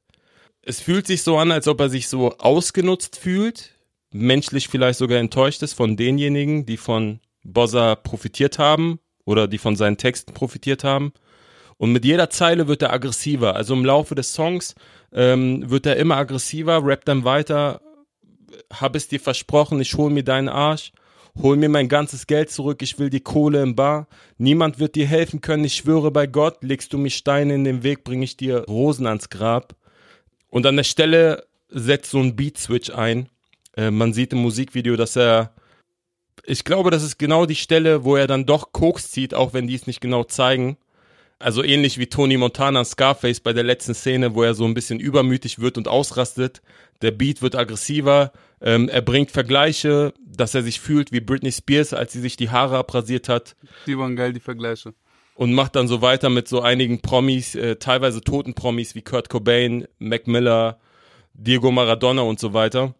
es 0.69 0.82
fühlt 0.82 1.08
sich 1.08 1.23
so 1.23 1.39
an, 1.39 1.51
als 1.51 1.67
ob 1.67 1.79
er 1.82 1.89
sich 1.89 2.08
so 2.08 2.38
ausgenutzt 2.38 3.17
fühlt, 3.17 3.71
menschlich 4.12 4.67
vielleicht 4.67 4.99
sogar 4.99 5.17
enttäuscht 5.17 5.63
ist 5.63 5.73
von 5.73 5.97
denjenigen, 5.97 6.67
die 6.67 6.77
von 6.77 7.21
Bossa 7.43 7.95
profitiert 7.95 8.60
haben 8.60 8.99
oder 9.25 9.47
die 9.47 9.58
von 9.58 9.75
seinen 9.75 9.97
Texten 9.97 10.32
profitiert 10.36 10.84
haben. 10.84 11.12
Und 11.77 11.91
mit 11.91 12.05
jeder 12.05 12.29
Zeile 12.29 12.67
wird 12.67 12.84
er 12.84 12.93
aggressiver. 12.93 13.55
Also 13.55 13.73
im 13.73 13.84
Laufe 13.84 14.13
des 14.13 14.34
Songs 14.34 14.75
ähm, 15.12 15.67
wird 15.71 15.88
er 15.88 15.95
immer 15.95 16.17
aggressiver, 16.17 16.86
rappt 16.86 17.08
dann 17.08 17.23
weiter, 17.23 17.82
hab 18.71 18.95
es 18.95 19.08
dir 19.08 19.19
versprochen, 19.19 19.82
ich 19.82 19.95
hol 19.95 20.12
mir 20.12 20.23
deinen 20.23 20.49
Arsch, 20.49 20.91
hol 21.41 21.58
mir 21.58 21.69
mein 21.69 21.89
ganzes 21.89 22.27
Geld 22.27 22.51
zurück, 22.51 22.84
ich 22.84 22.99
will 22.99 23.10
die 23.10 23.21
Kohle 23.21 23.63
im 23.63 23.75
Bar, 23.75 24.08
niemand 24.38 24.77
wird 24.77 24.93
dir 24.93 25.08
helfen 25.08 25.41
können, 25.41 25.63
ich 25.63 25.77
schwöre 25.77 26.12
bei 26.12 26.27
Gott, 26.27 26.58
legst 26.62 26.93
du 26.93 26.99
mich 26.99 27.15
Steine 27.15 27.55
in 27.55 27.63
den 27.63 27.82
Weg, 27.82 28.03
bring 28.03 28.21
ich 28.21 28.38
dir 28.38 28.65
Rosen 28.65 29.08
ans 29.08 29.29
Grab. 29.29 29.78
Und 30.49 30.65
an 30.65 30.75
der 30.75 30.83
Stelle 30.83 31.45
setzt 31.69 32.12
so 32.12 32.19
ein 32.19 32.35
Beat-Switch 32.35 32.89
ein. 32.91 33.29
Äh, 33.75 33.91
man 33.91 34.13
sieht 34.13 34.33
im 34.33 34.39
Musikvideo, 34.39 34.95
dass 34.95 35.15
er, 35.15 35.53
ich 36.43 36.63
glaube, 36.63 36.91
das 36.91 37.03
ist 37.03 37.17
genau 37.17 37.45
die 37.45 37.55
Stelle, 37.55 38.03
wo 38.03 38.15
er 38.15 38.27
dann 38.27 38.45
doch 38.45 38.71
Koks 38.71 39.12
zieht, 39.12 39.33
auch 39.33 39.53
wenn 39.53 39.67
die 39.67 39.75
es 39.75 39.88
nicht 39.88 40.01
genau 40.01 40.23
zeigen. 40.23 40.77
Also 41.41 41.63
ähnlich 41.63 41.97
wie 41.97 42.07
Tony 42.07 42.35
Montana 42.35 42.83
Scarface 42.83 43.39
bei 43.39 43.53
der 43.53 43.63
letzten 43.63 43.93
Szene, 43.93 44.35
wo 44.35 44.43
er 44.43 44.55
so 44.55 44.65
ein 44.65 44.73
bisschen 44.73 44.99
übermütig 44.99 45.59
wird 45.59 45.77
und 45.77 45.88
ausrastet. 45.88 46.62
Der 47.01 47.12
Beat 47.12 47.41
wird 47.41 47.55
aggressiver. 47.55 48.33
Ähm, 48.59 48.89
er 48.89 49.01
bringt 49.01 49.31
Vergleiche, 49.31 50.13
dass 50.19 50.53
er 50.53 50.63
sich 50.63 50.81
fühlt 50.81 51.13
wie 51.13 51.21
Britney 51.21 51.53
Spears, 51.53 51.93
als 51.93 52.12
sie 52.12 52.19
sich 52.19 52.35
die 52.35 52.49
Haare 52.49 52.77
abrasiert 52.77 53.29
hat. 53.29 53.55
Die 53.88 53.97
waren 53.97 54.17
geil, 54.17 54.33
die 54.33 54.41
Vergleiche 54.41 54.93
und 55.39 55.54
macht 55.54 55.78
dann 55.78 55.88
so 55.88 56.02
weiter 56.02 56.30
mit 56.30 56.49
so 56.49 56.60
einigen 56.60 56.99
Promis, 56.99 57.56
äh, 57.56 57.78
teilweise 57.78 58.19
toten 58.19 58.56
Promis 58.56 58.93
wie 58.93 59.02
Kurt 59.02 59.30
Cobain, 59.30 59.88
Mac 59.97 60.28
Miller, 60.28 60.80
Diego 61.34 61.71
Maradona 61.71 62.23
und 62.23 62.41
so 62.41 62.54
weiter. 62.54 62.93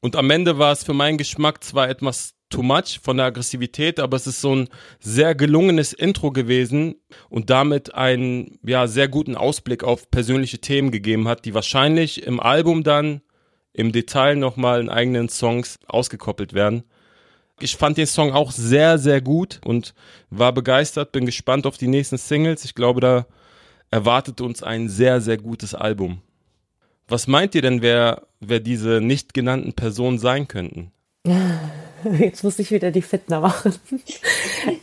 Und 0.00 0.14
am 0.14 0.30
Ende 0.30 0.58
war 0.58 0.70
es 0.70 0.84
für 0.84 0.94
meinen 0.94 1.18
Geschmack 1.18 1.64
zwar 1.64 1.88
etwas 1.88 2.34
too 2.48 2.62
much 2.62 3.00
von 3.02 3.16
der 3.16 3.26
Aggressivität, 3.26 3.98
aber 3.98 4.16
es 4.16 4.28
ist 4.28 4.40
so 4.40 4.54
ein 4.54 4.68
sehr 5.00 5.34
gelungenes 5.34 5.92
Intro 5.92 6.30
gewesen 6.30 6.94
und 7.28 7.50
damit 7.50 7.92
einen 7.92 8.60
ja 8.64 8.86
sehr 8.86 9.08
guten 9.08 9.34
Ausblick 9.34 9.82
auf 9.82 10.12
persönliche 10.12 10.60
Themen 10.60 10.92
gegeben 10.92 11.26
hat, 11.26 11.44
die 11.44 11.54
wahrscheinlich 11.54 12.22
im 12.22 12.38
Album 12.38 12.84
dann 12.84 13.20
im 13.72 13.90
Detail 13.90 14.36
nochmal 14.36 14.80
in 14.80 14.90
eigenen 14.90 15.28
Songs 15.28 15.80
ausgekoppelt 15.88 16.54
werden. 16.54 16.84
Ich 17.60 17.76
fand 17.76 17.98
den 17.98 18.06
Song 18.06 18.32
auch 18.32 18.52
sehr, 18.52 18.98
sehr 18.98 19.20
gut 19.20 19.60
und 19.64 19.94
war 20.30 20.52
begeistert, 20.52 21.12
bin 21.12 21.26
gespannt 21.26 21.66
auf 21.66 21.76
die 21.76 21.88
nächsten 21.88 22.18
Singles. 22.18 22.64
Ich 22.64 22.74
glaube, 22.74 23.00
da 23.00 23.26
erwartet 23.90 24.40
uns 24.40 24.62
ein 24.62 24.88
sehr, 24.88 25.20
sehr 25.20 25.38
gutes 25.38 25.74
Album. 25.74 26.22
Was 27.08 27.26
meint 27.26 27.54
ihr 27.54 27.62
denn, 27.62 27.82
wer, 27.82 28.22
wer 28.38 28.60
diese 28.60 29.00
nicht 29.00 29.34
genannten 29.34 29.72
Personen 29.72 30.18
sein 30.18 30.46
könnten? 30.46 30.92
Jetzt 32.18 32.44
muss 32.44 32.58
ich 32.58 32.70
wieder 32.70 32.90
die 32.90 33.02
Fitner 33.02 33.40
machen. 33.40 33.74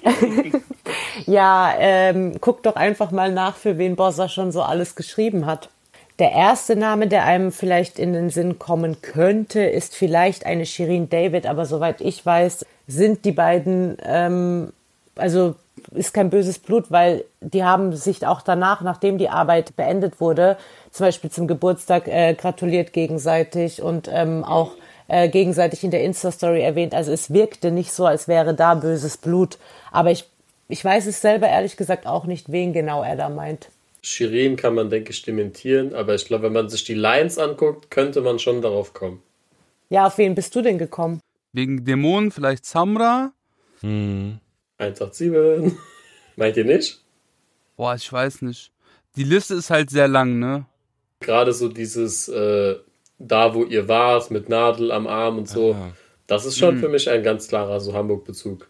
ja, 1.26 1.74
ähm, 1.78 2.38
guck 2.42 2.64
doch 2.64 2.76
einfach 2.76 3.12
mal 3.12 3.32
nach, 3.32 3.56
für 3.56 3.78
wen 3.78 3.96
Bossa 3.96 4.28
schon 4.28 4.52
so 4.52 4.62
alles 4.62 4.96
geschrieben 4.96 5.46
hat. 5.46 5.70
Der 6.18 6.32
erste 6.32 6.78
Name, 6.78 7.08
der 7.08 7.26
einem 7.26 7.52
vielleicht 7.52 8.00
in 8.00 8.14
den 8.14 8.30
Sinn 8.30 8.58
kommen 8.58 9.02
könnte, 9.02 9.62
ist 9.62 9.96
vielleicht 9.96 10.46
eine 10.46 10.66
Shirin 10.66 11.10
David, 11.10 11.46
aber 11.46 11.66
soweit 11.66 12.00
ich 12.00 12.26
weiß, 12.26 12.66
sind 12.88 13.26
die 13.26 13.34
beiden, 13.34 13.98
ähm, 14.02 14.72
also 15.16 15.56
ist 15.92 16.14
kein 16.14 16.30
böses 16.30 16.60
Blut, 16.60 16.90
weil 16.90 17.26
die 17.42 17.66
haben 17.66 17.94
sich 17.94 18.26
auch 18.26 18.42
danach, 18.42 18.80
nachdem 18.80 19.18
die 19.18 19.28
Arbeit 19.28 19.76
beendet 19.76 20.22
wurde, 20.22 20.58
zum 20.90 21.08
Beispiel 21.08 21.30
zum 21.30 21.48
Geburtstag 21.48 22.08
äh, 22.08 22.34
gratuliert 22.34 22.94
gegenseitig 22.94 23.82
und 23.82 24.10
ähm, 24.10 24.46
auch 24.46 24.72
äh, 25.10 25.28
gegenseitig 25.28 25.84
in 25.84 25.92
der 25.92 26.04
Insta-Story 26.04 26.62
erwähnt. 26.62 26.96
Also 26.96 27.12
es 27.12 27.34
wirkte 27.34 27.72
nicht 27.72 27.92
so, 27.92 28.06
als 28.06 28.30
wäre 28.30 28.54
da 28.54 28.76
böses 28.76 29.18
Blut. 29.18 29.58
Aber 29.92 30.12
ich, 30.12 30.30
ich 30.70 30.84
weiß 30.84 31.08
es 31.08 31.20
selber 31.22 31.48
ehrlich 31.48 31.76
gesagt 31.76 32.08
auch 32.08 32.24
nicht, 32.26 32.52
wen 32.52 32.72
genau 32.72 33.04
er 33.04 33.18
da 33.18 33.28
meint. 33.28 33.70
Shirin 34.06 34.56
kann 34.56 34.76
man, 34.76 34.90
denke 34.90 35.12
ich, 35.12 35.22
dementieren, 35.24 35.96
aber 35.96 36.14
ich 36.14 36.26
glaube, 36.26 36.44
wenn 36.44 36.54
man 36.54 36.70
sich 36.70 36.84
die 36.84 36.94
Lines 36.94 37.38
anguckt, 37.40 37.90
könnte 37.90 38.22
man 38.22 38.38
schon 38.40 38.62
darauf 38.62 38.94
kommen. 38.94 39.22
Ja, 39.90 40.06
auf 40.08 40.18
wen 40.20 40.36
bist 40.36 40.56
du 40.56 40.62
denn 40.62 40.78
gekommen? 40.78 41.20
Wegen 41.54 41.84
Dämonen 41.86 42.30
vielleicht 42.32 42.66
Samra? 42.66 43.32
Hm. 43.82 44.40
187. 44.78 45.74
Meint 46.36 46.58
ihr 46.58 46.66
nicht? 46.66 47.02
Boah, 47.78 47.96
ich 47.96 48.12
weiß 48.12 48.42
nicht. 48.44 48.72
Die 49.16 49.24
Liste 49.24 49.56
ist 49.56 49.70
halt 49.70 49.90
sehr 49.90 50.08
lang, 50.08 50.38
ne? 50.40 50.66
Gerade 51.22 51.54
so 51.54 51.68
dieses 51.70 52.28
äh, 52.28 52.76
da, 53.18 53.56
wo 53.56 53.64
ihr 53.64 53.88
wart, 53.88 54.30
mit 54.32 54.50
Nadel 54.50 54.92
am 54.92 55.08
Arm 55.08 55.38
und 55.40 55.48
so. 55.50 55.74
Ah, 55.74 55.94
Das 56.28 56.46
ist 56.46 56.58
schon 56.60 56.76
Mhm. 56.76 56.80
für 56.80 56.90
mich 56.90 57.10
ein 57.10 57.24
ganz 57.24 57.48
klarer 57.48 57.80
so 57.80 57.94
Hamburg-Bezug. 57.94 58.68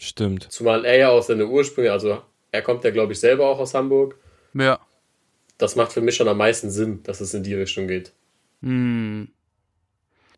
stimmt. 0.00 0.50
Zumal 0.50 0.84
er 0.84 0.96
ja 0.96 1.08
auch 1.10 1.22
seine 1.22 1.46
Ursprünge, 1.46 1.92
also 1.92 2.18
er 2.50 2.62
kommt 2.62 2.82
ja, 2.84 2.90
glaube 2.90 3.12
ich, 3.12 3.20
selber 3.20 3.46
auch 3.46 3.58
aus 3.60 3.74
Hamburg. 3.74 4.16
Ja. 4.54 4.78
Das 5.58 5.76
macht 5.76 5.92
für 5.92 6.00
mich 6.00 6.16
schon 6.16 6.28
am 6.28 6.38
meisten 6.38 6.70
Sinn, 6.70 7.02
dass 7.04 7.20
es 7.20 7.34
in 7.34 7.42
die 7.42 7.54
Richtung 7.54 7.86
geht. 7.86 8.12
Hm. 8.62 9.28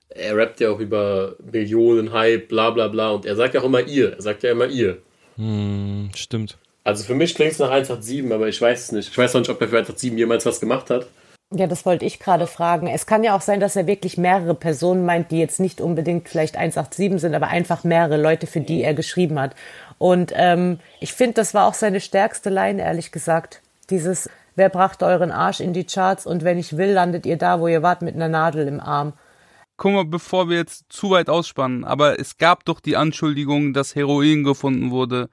Er 0.09 0.37
rappt 0.37 0.61
ja 0.61 0.71
auch 0.71 0.79
über 0.79 1.37
Millionen, 1.51 2.13
Hype, 2.13 2.49
bla 2.49 2.71
bla 2.71 2.89
bla. 2.89 3.11
Und 3.11 3.27
er 3.27 3.37
sagt 3.37 3.55
ja 3.55 3.61
auch 3.61 3.65
immer 3.65 3.81
ihr. 3.81 4.13
Er 4.13 4.23
sagt 4.23 4.43
ja 4.43 4.53
immer 4.53 4.67
ihr. 4.67 4.99
Hm, 5.37 6.11
stimmt. 6.15 6.59
Also 6.85 7.05
für 7.05 7.15
mich 7.15 7.35
klingt 7.35 7.53
es 7.53 7.59
nach 7.59 7.71
187, 7.71 8.31
aber 8.33 8.49
ich 8.49 8.61
weiß 8.61 8.85
es 8.85 8.93
nicht. 8.93 9.09
Ich 9.09 9.19
weiß 9.19 9.35
noch 9.35 9.41
nicht, 9.41 9.51
ob 9.51 9.61
er 9.61 9.69
für 9.69 9.77
187 9.77 10.17
jemals 10.19 10.47
was 10.47 10.61
gemacht 10.61 10.91
hat. 10.91 11.07
Ja, 11.53 11.67
das 11.67 11.87
wollte 11.87 12.05
ich 12.05 12.19
gerade 12.19 12.47
fragen. 12.47 12.89
Es 12.89 13.07
kann 13.07 13.23
ja 13.23 13.37
auch 13.37 13.41
sein, 13.41 13.61
dass 13.61 13.77
er 13.77 13.87
wirklich 13.87 14.19
mehrere 14.19 14.55
Personen 14.55 15.05
meint, 15.05 15.31
die 15.31 15.39
jetzt 15.39 15.61
nicht 15.61 15.81
unbedingt 15.81 16.29
vielleicht 16.29 16.57
187 16.57 17.21
sind, 17.21 17.35
aber 17.35 17.49
einfach 17.49 17.85
mehrere 17.85 18.21
Leute, 18.21 18.47
für 18.47 18.61
die 18.61 18.83
er 18.83 18.93
geschrieben 18.93 19.39
hat. 19.41 19.55
Und 19.99 20.33
ähm, 20.35 20.81
ich 21.01 21.13
finde, 21.13 21.35
das 21.35 21.55
war 21.55 21.67
auch 21.67 21.75
seine 21.75 22.01
stärkste 22.01 22.51
Line, 22.51 22.83
ehrlich 22.83 23.13
gesagt. 23.13 23.63
Dieses, 23.91 24.29
wer 24.57 24.69
brachte 24.69 25.05
euren 25.05 25.31
Arsch 25.31 25.61
in 25.61 25.73
die 25.73 25.85
Charts 25.85 26.27
und 26.27 26.45
wenn 26.45 26.59
ich 26.59 26.77
will, 26.77 26.93
landet 26.93 27.27
ihr 27.27 27.37
da, 27.37 27.61
wo 27.61 27.69
ihr 27.69 27.83
wart, 27.83 28.03
mit 28.03 28.15
einer 28.15 28.29
Nadel 28.29 28.67
im 28.67 28.81
Arm. 28.81 29.15
Guck 29.77 29.93
mal, 29.93 30.05
bevor 30.05 30.49
wir 30.49 30.57
jetzt 30.57 30.85
zu 30.89 31.11
weit 31.11 31.29
ausspannen, 31.29 31.85
aber 31.85 32.21
es 32.21 32.39
gab 32.39 32.65
doch 32.65 32.81
die 32.81 32.97
Anschuldigung, 32.97 33.73
dass 33.73 33.95
Heroin 33.95 34.45
gefunden 34.45 34.91
wurde 34.91 35.29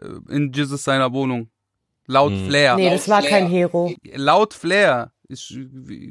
äh, 0.00 0.06
in 0.28 0.52
Jesus 0.52 0.84
seiner 0.84 1.12
Wohnung. 1.12 1.48
Laut 2.06 2.32
Flair. 2.46 2.76
Nee, 2.76 2.90
das 2.90 3.08
war 3.08 3.22
kein 3.22 3.48
Hero. 3.48 3.92
Laut 4.14 4.54
Flair. 4.54 5.10
Ich 5.28 5.58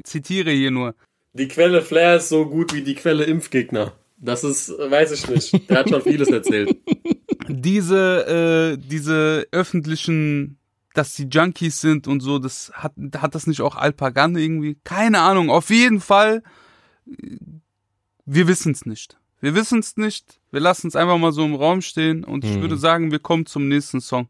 zitiere 0.04 0.50
hier 0.50 0.70
nur. 0.70 0.94
Die 1.32 1.48
Quelle 1.48 1.80
Flair 1.80 2.16
ist 2.16 2.28
so 2.28 2.46
gut 2.46 2.74
wie 2.74 2.82
die 2.82 2.94
Quelle 2.94 3.24
Impfgegner. 3.24 3.92
Das 4.18 4.44
ist, 4.44 4.70
weiß 4.70 5.12
ich 5.12 5.28
nicht. 5.28 5.70
Der 5.70 5.78
hat 5.78 5.88
schon 5.88 6.02
vieles 6.02 6.28
erzählt. 6.28 6.76
Diese, 7.48 8.76
äh, 8.76 8.76
diese 8.76 9.46
öffentlichen, 9.52 10.58
dass 10.96 11.14
die 11.14 11.28
Junkies 11.30 11.80
sind 11.80 12.08
und 12.08 12.20
so, 12.20 12.38
das 12.38 12.72
hat, 12.74 12.92
hat 13.18 13.34
das 13.34 13.46
nicht 13.46 13.60
auch 13.60 13.76
Alpagan 13.76 14.36
irgendwie? 14.36 14.76
Keine 14.84 15.20
Ahnung. 15.20 15.50
Auf 15.50 15.70
jeden 15.70 16.00
Fall, 16.00 16.42
äh, 17.06 17.36
wir 18.24 18.48
wissen 18.48 18.72
es 18.72 18.86
nicht. 18.86 19.18
Wir 19.40 19.54
wissen 19.54 19.80
es 19.80 19.96
nicht. 19.96 20.40
Wir 20.50 20.60
lassen 20.60 20.88
es 20.88 20.96
einfach 20.96 21.18
mal 21.18 21.32
so 21.32 21.44
im 21.44 21.54
Raum 21.54 21.82
stehen 21.82 22.24
und 22.24 22.44
ich 22.44 22.60
würde 22.60 22.76
sagen, 22.76 23.12
wir 23.12 23.18
kommen 23.18 23.46
zum 23.46 23.68
nächsten 23.68 24.00
Song. 24.00 24.28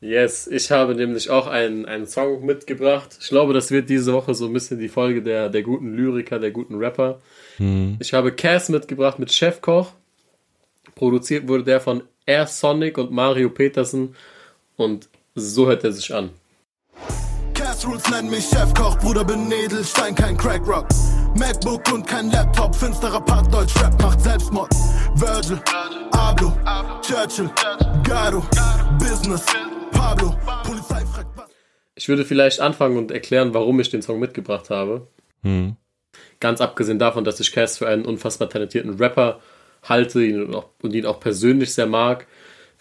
Yes, 0.00 0.46
ich 0.46 0.70
habe 0.70 0.94
nämlich 0.94 1.30
auch 1.30 1.46
einen, 1.46 1.86
einen 1.86 2.06
Song 2.06 2.44
mitgebracht. 2.44 3.16
Ich 3.20 3.28
glaube, 3.28 3.54
das 3.54 3.70
wird 3.70 3.88
diese 3.88 4.12
Woche 4.12 4.34
so 4.34 4.46
ein 4.46 4.52
bisschen 4.52 4.78
die 4.78 4.88
Folge 4.88 5.22
der, 5.22 5.48
der 5.48 5.62
guten 5.62 5.96
Lyriker, 5.96 6.38
der 6.38 6.50
guten 6.50 6.76
Rapper. 6.76 7.20
Ich 7.58 8.12
habe 8.12 8.32
Cass 8.32 8.68
mitgebracht 8.68 9.18
mit 9.18 9.32
Chefkoch. 9.32 9.92
Produziert 10.94 11.48
wurde 11.48 11.64
der 11.64 11.80
von 11.80 12.02
Air 12.26 12.46
Sonic 12.46 12.98
und 12.98 13.12
Mario 13.12 13.48
Petersen. 13.48 14.14
Und 14.76 15.08
so 15.34 15.66
hört 15.66 15.84
er 15.84 15.92
sich 15.92 16.12
an. 16.14 16.30
Cass 17.54 17.86
Rules 17.86 18.08
nennen 18.10 18.30
mich 18.30 18.44
Chefkoch, 18.44 18.98
Bruder 18.98 19.24
bin 19.24 19.50
Edelstein, 19.50 20.14
kein 20.14 20.36
Crackrock. 20.36 20.86
MacBook 21.36 21.92
und 21.92 22.06
kein 22.06 22.30
Laptop, 22.30 22.74
finsterer 22.74 23.20
Part 23.20 23.52
Deutsch 23.52 23.74
Rap 23.82 24.00
macht 24.00 24.20
Selbstmord. 24.20 24.72
Virgil, 25.14 25.60
Ablo, 26.12 26.52
Churchill, 27.02 27.50
Garo, 28.04 28.42
Business, 28.98 29.44
Pablo, 29.90 30.34
Polizei 30.64 31.04
fragt 31.06 31.36
was. 31.36 31.50
Ich 31.96 32.08
würde 32.08 32.24
vielleicht 32.24 32.60
anfangen 32.60 32.96
und 32.96 33.10
erklären, 33.10 33.54
warum 33.54 33.80
ich 33.80 33.90
den 33.90 34.02
Song 34.02 34.20
mitgebracht 34.20 34.70
habe. 34.70 35.08
Hm. 35.42 35.76
Ganz 36.40 36.60
abgesehen 36.60 36.98
davon, 36.98 37.24
dass 37.24 37.40
ich 37.40 37.52
Cass 37.52 37.78
für 37.78 37.88
einen 37.88 38.04
unfassbar 38.04 38.48
talentierten 38.48 38.94
Rapper 38.94 39.40
halte 39.82 40.24
ihn 40.24 40.54
auch, 40.54 40.70
und 40.82 40.94
ihn 40.94 41.06
auch 41.06 41.20
persönlich 41.20 41.74
sehr 41.74 41.86
mag, 41.86 42.26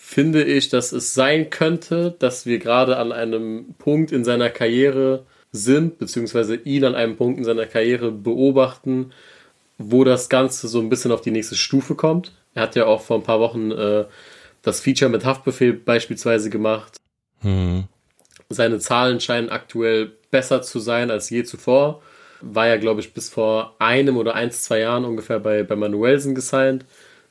finde 0.06 0.44
ich, 0.44 0.68
dass 0.68 0.92
es 0.92 1.14
sein 1.14 1.50
könnte, 1.50 2.14
dass 2.20 2.46
wir 2.46 2.60
gerade 2.60 2.98
an 2.98 3.14
einem 3.14 3.74
Punkt 3.80 4.12
in 4.12 4.26
seiner 4.26 4.50
Karriere 4.50 5.26
sind, 5.54 5.98
beziehungsweise 5.98 6.56
ihn 6.56 6.84
an 6.84 6.94
einem 6.94 7.16
Punkt 7.16 7.40
in 7.40 7.46
seiner 7.46 7.66
Karriere 7.66 8.12
beobachten, 8.12 9.12
wo 9.78 10.04
das 10.04 10.28
Ganze 10.28 10.68
so 10.68 10.82
ein 10.82 10.90
bisschen 10.90 11.12
auf 11.12 11.22
die 11.22 11.32
nächste 11.32 11.56
Stufe 11.56 11.96
kommt. 11.96 12.34
Er 12.54 12.64
hat 12.64 12.76
ja 12.76 12.86
auch 12.86 13.02
vor 13.02 13.18
ein 13.18 13.24
paar 13.24 13.40
Wochen 13.40 13.72
äh, 13.72 14.04
das 14.62 14.82
Feature 14.82 15.10
mit 15.10 15.24
Haftbefehl 15.24 15.74
beispielsweise 15.74 16.50
gemacht. 16.50 16.98
Hm. 17.40 17.86
Seine 18.50 18.80
Zahlen 18.80 19.22
scheinen 19.22 19.50
aktuell 19.50 20.12
besser 20.30 20.62
zu 20.62 20.80
sein 20.80 21.12
als 21.12 21.30
je 21.30 21.44
zuvor. 21.44 22.04
War 22.42 22.68
ja, 22.68 22.76
glaube 22.76 23.00
ich, 23.00 23.14
bis 23.14 23.30
vor 23.30 23.78
einem 23.80 24.18
oder 24.18 24.36
eins, 24.36 24.64
zwei 24.64 24.80
Jahren 24.80 25.06
ungefähr 25.06 25.40
bei, 25.40 25.64
bei 25.64 25.78
Manuelsen 25.78 26.36
gesigned. 26.36 26.86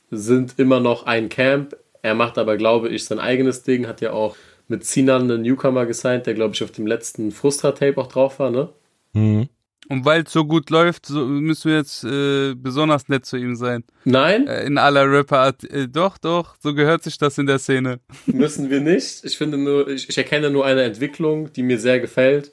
Sind 0.09 0.55
immer 0.57 0.79
noch 0.79 1.05
ein 1.05 1.29
Camp. 1.29 1.77
Er 2.03 2.13
macht 2.13 2.37
aber, 2.37 2.57
glaube 2.57 2.89
ich, 2.89 3.05
sein 3.05 3.19
eigenes 3.19 3.63
Ding. 3.63 3.87
Hat 3.87 4.01
ja 4.01 4.11
auch 4.11 4.35
mit 4.67 4.85
Sinan 4.85 5.23
einen 5.23 5.41
Newcomer 5.41 5.85
gesigned, 5.85 6.27
der, 6.27 6.35
glaube 6.35 6.53
ich, 6.53 6.63
auf 6.63 6.71
dem 6.71 6.85
letzten 6.85 7.31
Frustra-Tape 7.31 7.97
auch 7.97 8.07
drauf 8.07 8.39
war, 8.39 8.51
ne? 8.51 8.69
Hm. 9.13 9.47
Und 9.89 10.05
weil 10.05 10.23
es 10.23 10.31
so 10.31 10.45
gut 10.45 10.69
läuft, 10.69 11.05
so 11.05 11.25
müssen 11.25 11.71
wir 11.71 11.77
jetzt 11.77 12.03
äh, 12.03 12.55
besonders 12.55 13.09
nett 13.09 13.25
zu 13.25 13.37
ihm 13.37 13.55
sein. 13.55 13.83
Nein, 14.05 14.47
Äh, 14.47 14.65
in 14.65 14.77
aller 14.77 15.09
Rapper. 15.11 15.53
Äh, 15.69 15.87
doch, 15.87 16.17
doch, 16.17 16.55
so 16.59 16.73
gehört 16.73 17.03
sich 17.03 17.17
das 17.17 17.37
in 17.37 17.47
der 17.47 17.59
Szene. 17.59 17.99
müssen 18.25 18.69
wir 18.69 18.79
nicht. 18.79 19.23
Ich 19.23 19.37
finde 19.37 19.57
nur, 19.57 19.87
ich, 19.89 20.09
ich 20.09 20.17
erkenne 20.17 20.49
nur 20.49 20.65
eine 20.65 20.83
Entwicklung, 20.83 21.51
die 21.53 21.63
mir 21.63 21.79
sehr 21.79 21.99
gefällt. 21.99 22.51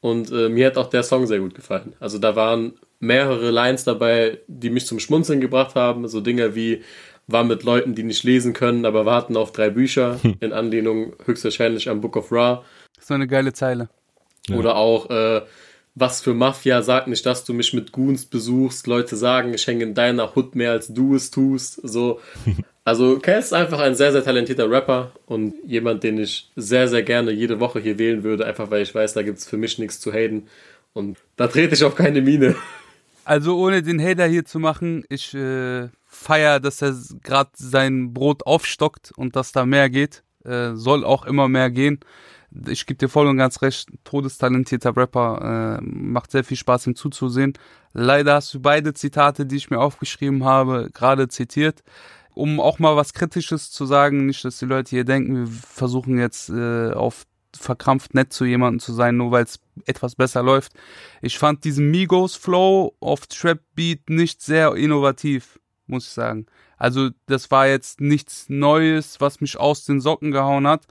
Und 0.00 0.30
äh, 0.30 0.48
mir 0.48 0.66
hat 0.66 0.76
auch 0.76 0.90
der 0.90 1.02
Song 1.02 1.26
sehr 1.26 1.40
gut 1.40 1.54
gefallen. 1.54 1.94
Also 2.00 2.18
da 2.18 2.36
waren 2.36 2.74
mehrere 3.00 3.50
Lines 3.50 3.84
dabei, 3.84 4.38
die 4.46 4.70
mich 4.70 4.86
zum 4.86 5.00
Schmunzeln 5.00 5.40
gebracht 5.40 5.74
haben. 5.74 6.06
So 6.06 6.20
Dinge 6.20 6.54
wie 6.54 6.82
war 7.28 7.44
mit 7.44 7.62
Leuten, 7.62 7.94
die 7.94 8.02
nicht 8.02 8.24
lesen 8.24 8.54
können, 8.54 8.84
aber 8.84 9.06
warten 9.06 9.36
auf 9.36 9.52
drei 9.52 9.70
Bücher, 9.70 10.18
in 10.40 10.52
Anlehnung 10.52 11.12
höchstwahrscheinlich 11.24 11.88
am 11.88 12.00
Book 12.00 12.16
of 12.16 12.32
Ra. 12.32 12.64
Das 12.94 13.04
ist 13.04 13.08
so 13.08 13.14
eine 13.14 13.28
geile 13.28 13.52
Zeile. 13.52 13.88
Oder 14.50 14.76
auch, 14.76 15.10
äh, 15.10 15.42
was 15.94 16.22
für 16.22 16.32
Mafia, 16.32 16.82
sag 16.82 17.06
nicht, 17.06 17.26
dass 17.26 17.44
du 17.44 17.52
mich 17.52 17.74
mit 17.74 17.92
Goons 17.92 18.24
besuchst. 18.24 18.86
Leute 18.86 19.16
sagen, 19.16 19.52
ich 19.52 19.66
hänge 19.66 19.84
in 19.84 19.94
deiner 19.94 20.34
Hut 20.34 20.54
mehr 20.54 20.72
als 20.72 20.88
du 20.88 21.14
es 21.14 21.30
tust. 21.30 21.80
So. 21.82 22.20
Also, 22.84 23.18
Cass 23.18 23.46
ist 23.46 23.52
einfach 23.52 23.80
ein 23.80 23.94
sehr, 23.94 24.12
sehr 24.12 24.24
talentierter 24.24 24.70
Rapper 24.70 25.12
und 25.26 25.52
jemand, 25.66 26.04
den 26.04 26.16
ich 26.16 26.50
sehr, 26.56 26.88
sehr 26.88 27.02
gerne 27.02 27.32
jede 27.32 27.60
Woche 27.60 27.80
hier 27.80 27.98
wählen 27.98 28.22
würde, 28.24 28.46
einfach 28.46 28.70
weil 28.70 28.80
ich 28.80 28.94
weiß, 28.94 29.12
da 29.12 29.20
gibt 29.20 29.36
es 29.36 29.46
für 29.46 29.58
mich 29.58 29.78
nichts 29.78 30.00
zu 30.00 30.10
haten. 30.10 30.46
Und 30.94 31.18
da 31.36 31.48
trete 31.48 31.74
ich 31.74 31.84
auf 31.84 31.94
keine 31.94 32.22
Mine. 32.22 32.56
Also 33.28 33.58
ohne 33.58 33.82
den 33.82 34.00
Hater 34.00 34.26
hier 34.26 34.46
zu 34.46 34.58
machen, 34.58 35.04
ich 35.10 35.34
äh, 35.34 35.90
feier, 36.06 36.60
dass 36.60 36.80
er 36.80 36.94
gerade 37.22 37.50
sein 37.52 38.14
Brot 38.14 38.46
aufstockt 38.46 39.12
und 39.18 39.36
dass 39.36 39.52
da 39.52 39.66
mehr 39.66 39.90
geht. 39.90 40.24
Äh, 40.46 40.76
soll 40.76 41.04
auch 41.04 41.26
immer 41.26 41.46
mehr 41.46 41.70
gehen. 41.70 42.00
Ich 42.66 42.86
gebe 42.86 42.96
dir 42.96 43.10
voll 43.10 43.26
und 43.26 43.36
ganz 43.36 43.60
recht, 43.60 43.90
todestalentierter 44.04 44.96
Rapper, 44.96 45.78
äh, 45.78 45.84
macht 45.84 46.30
sehr 46.30 46.42
viel 46.42 46.56
Spaß 46.56 46.86
ihm 46.86 46.94
zuzusehen. 46.94 47.52
Leider 47.92 48.36
hast 48.36 48.54
du 48.54 48.60
beide 48.60 48.94
Zitate, 48.94 49.44
die 49.44 49.56
ich 49.56 49.68
mir 49.68 49.80
aufgeschrieben 49.80 50.44
habe, 50.44 50.88
gerade 50.94 51.28
zitiert. 51.28 51.82
Um 52.32 52.60
auch 52.60 52.78
mal 52.78 52.96
was 52.96 53.12
Kritisches 53.12 53.70
zu 53.70 53.84
sagen, 53.84 54.24
nicht, 54.24 54.42
dass 54.42 54.58
die 54.58 54.64
Leute 54.64 54.88
hier 54.88 55.04
denken, 55.04 55.36
wir 55.36 55.46
versuchen 55.48 56.18
jetzt 56.18 56.48
äh, 56.48 56.92
auf 56.92 57.26
verkrampft 57.58 58.14
nett 58.14 58.32
zu 58.32 58.44
jemandem 58.44 58.80
zu 58.80 58.92
sein, 58.92 59.16
nur 59.16 59.30
weil 59.30 59.44
es 59.44 59.60
etwas 59.86 60.14
besser 60.14 60.42
läuft. 60.42 60.72
Ich 61.22 61.38
fand 61.38 61.64
diesen 61.64 61.90
Migos 61.90 62.36
Flow 62.36 62.94
auf 63.00 63.26
Trap 63.26 63.60
Beat 63.74 64.10
nicht 64.10 64.42
sehr 64.42 64.74
innovativ, 64.74 65.58
muss 65.86 66.06
ich 66.06 66.12
sagen. 66.12 66.46
Also 66.76 67.10
das 67.26 67.50
war 67.50 67.66
jetzt 67.66 68.00
nichts 68.00 68.48
Neues, 68.48 69.20
was 69.20 69.40
mich 69.40 69.58
aus 69.58 69.84
den 69.84 70.00
Socken 70.00 70.30
gehauen 70.30 70.66
hat. 70.66 70.86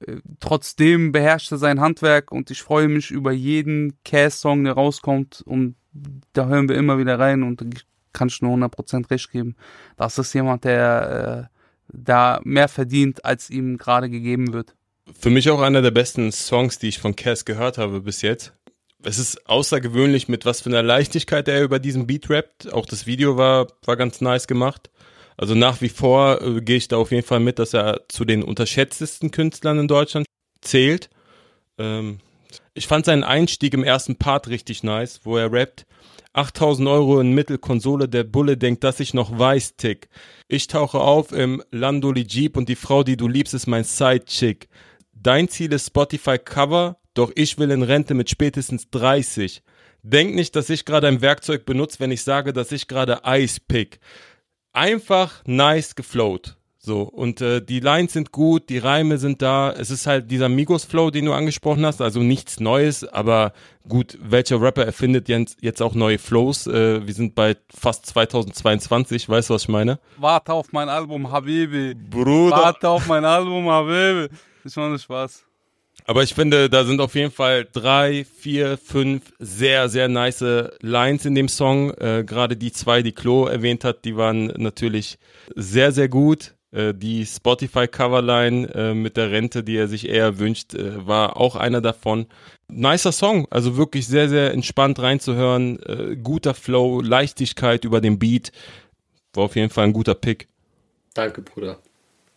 Äh, 0.00 0.16
Trotzdem 0.40 1.12
beherrscht 1.12 1.50
er 1.52 1.58
sein 1.58 1.80
Handwerk 1.80 2.30
und 2.30 2.50
ich 2.50 2.62
freue 2.62 2.88
mich 2.88 3.10
über 3.10 3.32
jeden 3.32 3.98
Cass-Song, 4.04 4.64
der 4.64 4.74
rauskommt 4.74 5.42
und 5.46 5.76
da 6.32 6.46
hören 6.46 6.68
wir 6.68 6.76
immer 6.76 6.98
wieder 6.98 7.18
rein 7.18 7.42
und 7.42 7.64
kann 8.12 8.28
ich 8.28 8.42
nur 8.42 8.56
100% 8.56 9.10
recht 9.10 9.30
geben. 9.30 9.56
Das 9.96 10.18
ist 10.18 10.32
jemand, 10.34 10.64
der 10.64 11.50
äh, 11.50 11.54
da 11.88 12.40
mehr 12.44 12.68
verdient, 12.68 13.24
als 13.24 13.50
ihm 13.50 13.78
gerade 13.78 14.10
gegeben 14.10 14.52
wird. 14.52 14.74
Für 15.12 15.30
mich 15.30 15.50
auch 15.50 15.60
einer 15.60 15.82
der 15.82 15.90
besten 15.90 16.32
Songs, 16.32 16.78
die 16.78 16.88
ich 16.88 16.98
von 16.98 17.14
Cass 17.14 17.44
gehört 17.44 17.78
habe 17.78 18.00
bis 18.00 18.22
jetzt. 18.22 18.52
Es 19.02 19.18
ist 19.18 19.46
außergewöhnlich, 19.48 20.28
mit 20.28 20.46
was 20.46 20.62
für 20.62 20.70
einer 20.70 20.82
Leichtigkeit 20.82 21.46
er 21.46 21.62
über 21.62 21.78
diesen 21.78 22.06
Beat 22.06 22.30
rappt. 22.30 22.72
Auch 22.72 22.86
das 22.86 23.06
Video 23.06 23.36
war, 23.36 23.68
war 23.84 23.96
ganz 23.96 24.22
nice 24.22 24.46
gemacht. 24.46 24.90
Also 25.36 25.54
nach 25.54 25.80
wie 25.82 25.90
vor 25.90 26.40
äh, 26.40 26.60
gehe 26.62 26.76
ich 26.76 26.88
da 26.88 26.96
auf 26.96 27.10
jeden 27.10 27.26
Fall 27.26 27.40
mit, 27.40 27.58
dass 27.58 27.74
er 27.74 28.02
zu 28.08 28.24
den 28.24 28.42
unterschätztesten 28.42 29.30
Künstlern 29.30 29.78
in 29.78 29.88
Deutschland 29.88 30.26
zählt. 30.62 31.10
Ähm, 31.76 32.20
ich 32.72 32.86
fand 32.86 33.04
seinen 33.04 33.24
Einstieg 33.24 33.74
im 33.74 33.84
ersten 33.84 34.16
Part 34.16 34.48
richtig 34.48 34.82
nice, 34.82 35.20
wo 35.24 35.36
er 35.36 35.52
rappt. 35.52 35.86
8000 36.32 36.88
Euro 36.88 37.20
in 37.20 37.32
Mittelkonsole, 37.32 38.08
der 38.08 38.24
Bulle 38.24 38.56
denkt, 38.56 38.82
dass 38.82 38.98
ich 39.00 39.14
noch 39.14 39.38
weiß, 39.38 39.76
Tick. 39.76 40.08
Ich 40.48 40.66
tauche 40.66 40.98
auf 40.98 41.30
im 41.30 41.62
Landoli 41.70 42.26
Jeep 42.28 42.56
und 42.56 42.68
die 42.68 42.74
Frau, 42.74 43.04
die 43.04 43.16
du 43.16 43.28
liebst, 43.28 43.54
ist 43.54 43.68
mein 43.68 43.84
Sidechick. 43.84 44.68
Dein 45.24 45.48
Ziel 45.48 45.72
ist 45.72 45.86
Spotify 45.86 46.38
Cover, 46.38 46.98
doch 47.14 47.32
ich 47.34 47.56
will 47.56 47.70
in 47.70 47.82
Rente 47.82 48.12
mit 48.12 48.28
spätestens 48.28 48.90
30. 48.90 49.62
Denk 50.02 50.34
nicht, 50.34 50.54
dass 50.54 50.68
ich 50.68 50.84
gerade 50.84 51.08
ein 51.08 51.22
Werkzeug 51.22 51.64
benutze, 51.64 51.98
wenn 52.00 52.10
ich 52.10 52.22
sage, 52.22 52.52
dass 52.52 52.72
ich 52.72 52.88
gerade 52.88 53.24
Eis 53.24 53.58
pick. 53.58 54.00
Einfach 54.74 55.42
nice 55.46 55.94
geflowt. 55.94 56.58
So, 56.76 57.04
und 57.04 57.40
äh, 57.40 57.64
die 57.64 57.80
Lines 57.80 58.12
sind 58.12 58.32
gut, 58.32 58.68
die 58.68 58.76
Reime 58.76 59.16
sind 59.16 59.40
da. 59.40 59.72
Es 59.72 59.90
ist 59.90 60.06
halt 60.06 60.30
dieser 60.30 60.50
Migos-Flow, 60.50 61.10
den 61.10 61.24
du 61.24 61.32
angesprochen 61.32 61.86
hast, 61.86 62.02
also 62.02 62.20
nichts 62.20 62.60
Neues, 62.60 63.02
aber 63.02 63.54
gut, 63.88 64.18
welcher 64.20 64.60
Rapper 64.60 64.84
erfindet 64.84 65.30
jetzt, 65.30 65.56
jetzt 65.62 65.80
auch 65.80 65.94
neue 65.94 66.18
Flows? 66.18 66.66
Äh, 66.66 67.06
wir 67.06 67.14
sind 67.14 67.34
bei 67.34 67.56
fast 67.74 68.04
2022, 68.04 69.26
weißt 69.26 69.48
du, 69.48 69.54
was 69.54 69.62
ich 69.62 69.68
meine? 69.70 70.00
Warte 70.18 70.52
auf 70.52 70.70
mein 70.72 70.90
Album, 70.90 71.32
Habibi. 71.32 71.94
Bruder. 71.94 72.56
Warte 72.56 72.90
auf 72.90 73.06
mein 73.06 73.24
Album, 73.24 73.70
Habibi. 73.70 74.28
Ich 74.64 74.76
mache 74.76 74.98
Spaß. 74.98 75.44
Aber 76.06 76.22
ich 76.22 76.34
finde, 76.34 76.68
da 76.68 76.84
sind 76.84 77.00
auf 77.00 77.14
jeden 77.14 77.30
Fall 77.30 77.66
drei, 77.72 78.24
vier, 78.24 78.76
fünf 78.78 79.32
sehr, 79.38 79.88
sehr 79.88 80.08
nice 80.08 80.44
Lines 80.80 81.24
in 81.24 81.34
dem 81.34 81.48
Song. 81.48 81.92
Äh, 81.92 82.24
Gerade 82.26 82.56
die 82.56 82.72
zwei, 82.72 83.02
die 83.02 83.12
Klo 83.12 83.46
erwähnt 83.46 83.84
hat, 83.84 84.04
die 84.04 84.16
waren 84.16 84.46
natürlich 84.56 85.18
sehr, 85.54 85.92
sehr 85.92 86.08
gut. 86.08 86.54
Äh, 86.72 86.92
die 86.94 87.24
Spotify-Coverline 87.24 88.74
äh, 88.74 88.94
mit 88.94 89.16
der 89.16 89.30
Rente, 89.30 89.62
die 89.62 89.76
er 89.76 89.88
sich 89.88 90.08
eher 90.08 90.38
wünscht, 90.38 90.74
äh, 90.74 91.06
war 91.06 91.36
auch 91.36 91.56
einer 91.56 91.80
davon. 91.80 92.26
Nicer 92.68 93.12
Song, 93.12 93.46
also 93.50 93.76
wirklich 93.76 94.06
sehr, 94.06 94.28
sehr 94.28 94.52
entspannt 94.52 94.98
reinzuhören. 94.98 95.80
Äh, 95.84 96.16
guter 96.16 96.54
Flow, 96.54 97.00
Leichtigkeit 97.00 97.84
über 97.84 98.00
den 98.00 98.18
Beat. 98.18 98.50
War 99.32 99.44
auf 99.44 99.56
jeden 99.56 99.70
Fall 99.70 99.84
ein 99.84 99.92
guter 99.92 100.14
Pick. 100.14 100.48
Danke, 101.14 101.42
Bruder. 101.42 101.78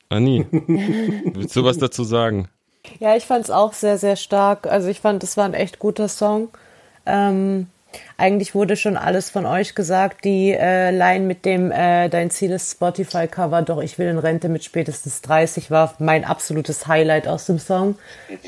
Anni, 0.10 0.45
willst 0.51 1.55
du 1.55 1.64
was 1.64 1.78
dazu 1.78 2.03
sagen? 2.03 2.47
Ja, 2.99 3.16
ich 3.16 3.26
fand 3.26 3.45
es 3.45 3.51
auch 3.51 3.74
sehr, 3.74 3.97
sehr 3.97 4.16
stark. 4.16 4.68
Also 4.68 4.88
ich 4.88 5.01
fand, 5.01 5.24
es 5.24 5.38
war 5.38 5.45
ein 5.45 5.53
echt 5.53 5.80
guter 5.80 6.08
Song. 6.08 6.49
Ähm, 7.05 7.68
eigentlich 8.18 8.55
wurde 8.55 8.76
schon 8.76 8.97
alles 8.97 9.30
von 9.30 9.45
euch 9.45 9.76
gesagt. 9.76 10.24
Die 10.26 10.51
äh, 10.51 10.91
Line 10.91 11.26
mit 11.26 11.45
dem 11.45 11.72
äh, 11.72 12.10
Dein 12.10 12.30
Ziel 12.30 12.51
ist 12.51 12.72
Spotify-Cover, 12.72 13.62
doch 13.62 13.82
ich 13.82 13.97
will 13.97 14.08
in 14.08 14.18
Rente 14.18 14.49
mit 14.49 14.64
spätestens 14.64 15.22
30 15.22 15.72
war 15.72 15.93
mein 15.99 16.26
absolutes 16.26 16.88
Highlight 16.88 17.28
aus 17.28 17.45
dem 17.45 17.60
Song. 17.60 17.95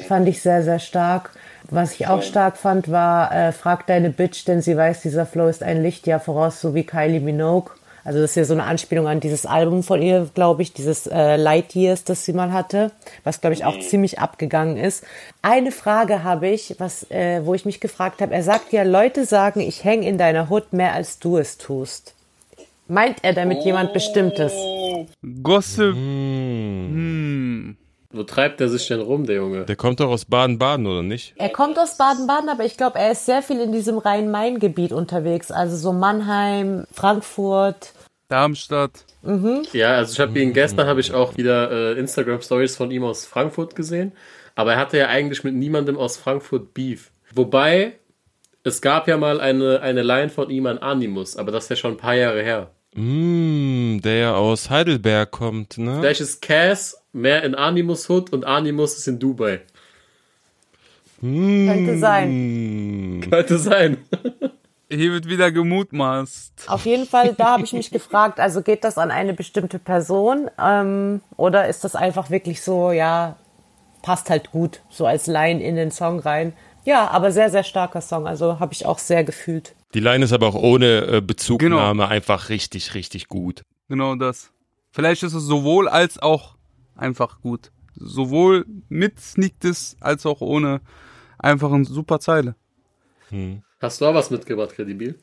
Fand 0.07 0.27
ich 0.27 0.41
sehr, 0.41 0.63
sehr 0.63 0.79
stark. 0.79 1.31
Was 1.71 1.93
ich 1.93 2.07
auch 2.07 2.23
stark 2.23 2.57
fand, 2.57 2.89
war 2.89 3.31
äh, 3.31 3.51
Frag 3.51 3.85
deine 3.85 4.09
Bitch, 4.09 4.47
denn 4.47 4.61
sie 4.61 4.75
weiß, 4.75 5.01
dieser 5.01 5.25
Flow 5.25 5.47
ist 5.47 5.61
ein 5.61 5.83
Lichtjahr 5.83 6.19
voraus, 6.19 6.61
so 6.61 6.73
wie 6.73 6.83
Kylie 6.83 7.19
Minogue. 7.19 7.71
Also 8.03 8.19
das 8.19 8.31
ist 8.31 8.35
ja 8.35 8.43
so 8.45 8.53
eine 8.53 8.63
Anspielung 8.63 9.07
an 9.07 9.19
dieses 9.19 9.45
Album 9.45 9.83
von 9.83 10.01
ihr, 10.01 10.29
glaube 10.33 10.61
ich, 10.61 10.73
dieses 10.73 11.07
äh, 11.07 11.35
Light 11.35 11.75
Years, 11.75 12.03
das 12.03 12.25
sie 12.25 12.33
mal 12.33 12.53
hatte, 12.53 12.91
was 13.23 13.41
glaube 13.41 13.53
ich 13.53 13.65
auch 13.65 13.79
ziemlich 13.79 14.19
abgegangen 14.19 14.77
ist. 14.77 15.03
Eine 15.41 15.71
Frage 15.71 16.23
habe 16.23 16.47
ich, 16.47 16.75
was, 16.79 17.09
äh, 17.11 17.45
wo 17.45 17.53
ich 17.53 17.65
mich 17.65 17.79
gefragt 17.79 18.21
habe. 18.21 18.33
Er 18.33 18.43
sagt 18.43 18.71
ja, 18.73 18.83
Leute 18.83 19.25
sagen, 19.25 19.59
ich 19.59 19.83
hänge 19.83 20.07
in 20.07 20.17
deiner 20.17 20.49
Hut 20.49 20.73
mehr 20.73 20.93
als 20.93 21.19
du 21.19 21.37
es 21.37 21.57
tust. 21.57 22.15
Meint 22.87 23.23
er 23.23 23.33
damit 23.33 23.63
jemand 23.63 23.93
Bestimmtes? 23.93 24.51
Gossip. 25.43 25.93
Hm. 25.93 26.89
Hm. 26.91 27.77
Wo 28.11 28.23
treibt 28.23 28.59
er 28.59 28.69
sich 28.69 28.87
denn 28.87 29.01
rum, 29.01 29.27
der 29.27 29.35
Junge? 29.35 29.65
Der 29.65 29.75
kommt 29.75 29.99
doch 29.99 30.09
aus 30.09 30.25
Baden-Baden, 30.25 30.87
oder 30.87 31.03
nicht? 31.03 31.35
Er 31.37 31.49
kommt 31.49 31.77
aus 31.77 31.95
Baden-Baden, 31.95 32.49
aber 32.49 32.65
ich 32.65 32.75
glaube, 32.75 32.97
er 32.97 33.11
ist 33.11 33.27
sehr 33.27 33.43
viel 33.43 33.59
in 33.59 33.71
diesem 33.71 33.99
Rhein-Main-Gebiet 33.99 34.91
unterwegs. 34.91 35.51
Also 35.51 35.75
so 35.77 35.93
Mannheim, 35.93 36.87
Frankfurt. 36.91 37.93
Darmstadt. 38.27 39.05
Ja, 39.73 39.97
also 39.97 40.13
ich 40.13 40.19
habe 40.19 40.39
ihn 40.39 40.53
gestern 40.53 40.87
habe 40.87 41.01
ich 41.01 41.13
auch 41.13 41.37
wieder 41.37 41.71
äh, 41.71 41.99
Instagram 41.99 42.41
Stories 42.41 42.75
von 42.75 42.89
ihm 42.89 43.03
aus 43.03 43.25
Frankfurt 43.25 43.75
gesehen, 43.75 44.13
aber 44.55 44.73
er 44.73 44.79
hatte 44.79 44.97
ja 44.97 45.07
eigentlich 45.07 45.43
mit 45.43 45.53
niemandem 45.55 45.97
aus 45.97 46.17
Frankfurt 46.17 46.73
Beef. 46.73 47.11
Wobei 47.33 47.99
es 48.63 48.81
gab 48.81 49.07
ja 49.07 49.17
mal 49.17 49.41
eine 49.41 49.81
eine 49.81 50.03
Line 50.03 50.29
von 50.29 50.49
ihm 50.49 50.67
an 50.67 50.77
Animus, 50.77 51.37
aber 51.37 51.51
das 51.51 51.65
ist 51.65 51.69
ja 51.71 51.75
schon 51.75 51.93
ein 51.93 51.97
paar 51.97 52.15
Jahre 52.15 52.41
her. 52.41 52.71
Mm, 52.95 53.99
der 54.01 54.15
ja 54.15 54.35
aus 54.35 54.69
Heidelberg 54.69 55.31
kommt, 55.31 55.77
ne? 55.77 55.97
Vielleicht 55.99 56.21
ist 56.21 56.41
Cass 56.41 57.01
mehr 57.13 57.43
in 57.43 57.55
Animus 57.55 58.09
Hood 58.09 58.31
und 58.31 58.45
Animus 58.45 58.97
ist 58.97 59.07
in 59.07 59.19
Dubai. 59.19 59.61
Könnte 61.21 61.97
sein. 61.97 63.27
Könnte 63.29 63.57
sein. 63.57 63.97
Hier 64.91 65.11
wird 65.11 65.27
wieder 65.27 65.51
gemutmaßt. 65.51 66.65
Auf 66.67 66.85
jeden 66.85 67.05
Fall, 67.05 67.35
da 67.37 67.51
habe 67.53 67.63
ich 67.63 67.73
mich 67.73 67.91
gefragt, 67.91 68.39
also 68.39 68.63
geht 68.63 68.83
das 68.83 68.97
an 68.97 69.11
eine 69.11 69.33
bestimmte 69.33 69.77
Person 69.77 70.49
ähm, 70.59 71.21
oder 71.37 71.67
ist 71.67 71.83
das 71.83 71.95
einfach 71.95 72.31
wirklich 72.31 72.63
so, 72.63 72.91
ja, 72.91 73.35
passt 74.01 74.31
halt 74.31 74.51
gut, 74.51 74.81
so 74.89 75.05
als 75.05 75.27
Line 75.27 75.61
in 75.61 75.75
den 75.75 75.91
Song 75.91 76.19
rein. 76.19 76.53
Ja, 76.85 77.07
aber 77.09 77.31
sehr, 77.31 77.51
sehr 77.51 77.63
starker 77.63 78.01
Song, 78.01 78.25
also 78.25 78.59
habe 78.59 78.73
ich 78.73 78.87
auch 78.87 78.97
sehr 78.97 79.23
gefühlt. 79.23 79.75
Die 79.93 79.99
Line 79.99 80.23
ist 80.23 80.33
aber 80.33 80.47
auch 80.47 80.55
ohne 80.55 81.07
äh, 81.07 81.21
Bezugnahme 81.21 82.07
einfach 82.07 82.49
richtig, 82.49 82.93
richtig 82.93 83.27
gut. 83.27 83.63
Genau 83.87 84.15
das. 84.15 84.51
Vielleicht 84.91 85.23
ist 85.23 85.33
es 85.33 85.43
sowohl 85.43 85.87
als 85.87 86.19
auch 86.19 86.55
einfach 86.95 87.41
gut. 87.41 87.71
Sowohl 87.95 88.65
mit 88.87 89.19
Sneak 89.19 89.59
Diss 89.59 89.97
als 89.99 90.25
auch 90.25 90.41
ohne 90.41 90.81
einfach 91.37 91.71
eine 91.71 91.85
super 91.85 92.19
Zeile. 92.19 92.55
Hast 93.79 94.01
du 94.01 94.05
auch 94.05 94.13
was 94.13 94.29
mitgebracht, 94.29 94.71
Kredibil? 94.75 95.19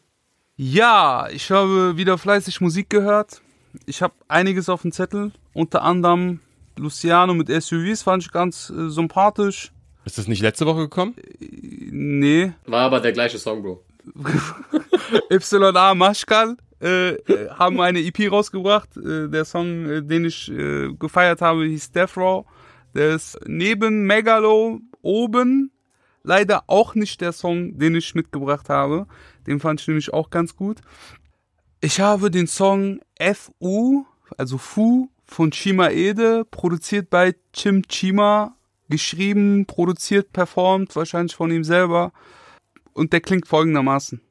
Ja, 0.56 1.28
ich 1.30 1.50
habe 1.50 1.96
wieder 1.96 2.18
fleißig 2.18 2.60
Musik 2.60 2.90
gehört. 2.90 3.42
Ich 3.84 4.02
habe 4.02 4.14
einiges 4.28 4.68
auf 4.68 4.82
dem 4.82 4.92
Zettel. 4.92 5.32
Unter 5.52 5.82
anderem 5.82 6.40
Luciano 6.76 7.34
mit 7.34 7.48
SUVs 7.48 8.02
fand 8.02 8.22
ich 8.22 8.32
ganz 8.32 8.70
äh, 8.70 8.88
sympathisch. 8.88 9.72
Ist 10.04 10.18
das 10.18 10.28
nicht 10.28 10.40
letzte 10.40 10.66
Woche 10.66 10.80
gekommen? 10.80 11.14
Nee. 11.40 12.52
War 12.64 12.82
aber 12.82 13.00
der 13.00 13.12
gleiche 13.12 13.38
Song, 13.38 13.62
Bro. 13.62 13.82
YA 15.30 15.94
Maschkal 15.94 16.56
äh, 16.80 17.14
äh, 17.14 17.50
haben 17.50 17.80
eine 17.80 18.00
EP 18.00 18.30
rausgebracht. 18.30 18.96
Äh, 18.96 19.28
der 19.28 19.44
Song, 19.44 19.86
äh, 19.86 20.02
den 20.02 20.24
ich 20.26 20.50
äh, 20.50 20.92
gefeiert 20.92 21.40
habe, 21.40 21.64
hieß 21.64 21.92
Death 21.92 22.16
Row. 22.16 22.46
Der 22.94 23.14
ist 23.14 23.38
neben 23.46 24.06
Megalo 24.06 24.80
oben. 25.02 25.70
Leider 26.22 26.64
auch 26.66 26.94
nicht 26.94 27.20
der 27.20 27.32
Song, 27.32 27.78
den 27.78 27.94
ich 27.94 28.14
mitgebracht 28.14 28.68
habe. 28.68 29.06
Den 29.46 29.60
fand 29.60 29.80
ich 29.80 29.88
nämlich 29.88 30.12
auch 30.12 30.30
ganz 30.30 30.56
gut. 30.56 30.80
Ich 31.80 32.00
habe 32.00 32.30
den 32.30 32.46
Song 32.46 33.00
FU, 33.20 34.04
also 34.36 34.58
Fu 34.58 35.08
von 35.24 35.50
Chima 35.52 35.90
Ede, 35.90 36.44
produziert 36.44 37.10
bei 37.10 37.34
Chim 37.52 37.82
Chima, 37.86 38.56
geschrieben, 38.88 39.66
produziert, 39.66 40.32
performt, 40.32 40.96
wahrscheinlich 40.96 41.36
von 41.36 41.50
ihm 41.50 41.64
selber. 41.64 42.12
Und 42.96 43.12
der 43.12 43.20
klingt 43.20 43.46
folgendermaßen. 43.46 44.22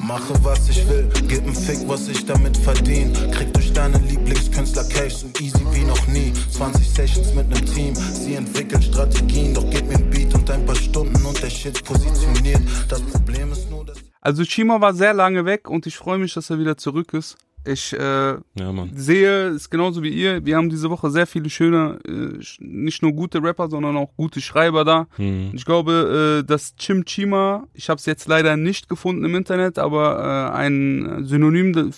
Mache 0.00 0.34
was 0.42 0.66
ich 0.70 0.88
will, 0.88 1.10
gib 1.28 1.46
n 1.46 1.54
Fick, 1.54 1.86
was 1.86 2.08
ich 2.08 2.24
damit 2.24 2.56
verdien. 2.56 3.12
Krieg 3.32 3.52
durch 3.52 3.70
deinen 3.70 4.02
Lieblingskünstler 4.08 4.84
Cash 4.84 5.16
so 5.16 5.26
easy 5.40 5.60
wie 5.72 5.84
noch 5.84 6.06
nie. 6.06 6.32
20 6.50 6.88
Sessions 6.88 7.34
mit 7.34 7.46
nem 7.50 7.66
Team, 7.66 7.94
sie 7.94 8.36
entwickeln 8.36 8.80
Strategien. 8.80 9.52
Doch 9.52 9.68
gib 9.70 9.86
mir 9.86 9.96
ein 9.96 10.08
Beat 10.08 10.34
und 10.34 10.50
ein 10.50 10.64
paar 10.64 10.74
Stunden 10.74 11.22
und 11.22 11.42
der 11.42 11.50
Shit 11.50 11.84
positioniert. 11.84 12.62
Das 12.88 13.02
Problem 13.02 13.52
ist 13.52 13.68
nur, 13.70 13.84
dass. 13.84 13.98
Also 14.22 14.42
Chima 14.44 14.80
war 14.80 14.94
sehr 14.94 15.12
lange 15.12 15.44
weg 15.44 15.68
und 15.68 15.86
ich 15.86 15.98
freue 15.98 16.16
mich, 16.16 16.32
dass 16.32 16.48
er 16.48 16.58
wieder 16.58 16.78
zurück 16.78 17.12
ist. 17.12 17.36
Ich 17.66 17.92
äh, 17.94 17.96
Ja, 17.98 18.88
sehe, 18.94 19.48
ist 19.48 19.70
genauso 19.70 20.02
wie 20.02 20.10
ihr, 20.10 20.44
wir 20.44 20.56
haben 20.56 20.68
diese 20.68 20.90
Woche 20.90 21.10
sehr 21.10 21.26
viele 21.26 21.48
schöne, 21.48 21.98
äh, 22.06 22.38
nicht 22.60 23.02
nur 23.02 23.12
gute 23.12 23.42
Rapper, 23.42 23.70
sondern 23.70 23.96
auch 23.96 24.10
gute 24.16 24.40
Schreiber 24.42 24.84
da. 24.84 25.06
Mhm. 25.16 25.52
Ich 25.54 25.64
glaube, 25.64 26.42
äh, 26.42 26.46
dass 26.46 26.76
Chim 26.76 27.04
Chima, 27.06 27.66
ich 27.72 27.88
habe 27.88 27.98
es 27.98 28.06
jetzt 28.06 28.28
leider 28.28 28.56
nicht 28.58 28.88
gefunden 28.88 29.24
im 29.24 29.34
Internet, 29.34 29.78
aber 29.78 30.50
äh, 30.52 30.56
ein 30.56 31.24
Synonym 31.24 31.92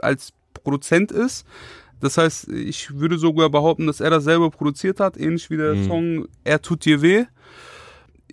als 0.00 0.32
Produzent 0.54 1.12
ist. 1.12 1.46
Das 2.00 2.18
heißt, 2.18 2.48
ich 2.48 2.98
würde 2.98 3.18
sogar 3.18 3.48
behaupten, 3.50 3.86
dass 3.86 4.00
er 4.00 4.10
das 4.10 4.24
selber 4.24 4.50
produziert 4.50 5.00
hat, 5.00 5.16
ähnlich 5.16 5.50
wie 5.50 5.56
der 5.56 5.74
Mhm. 5.74 5.86
Song 5.86 6.28
Er 6.44 6.60
tut 6.62 6.84
dir 6.84 7.02
weh. 7.02 7.24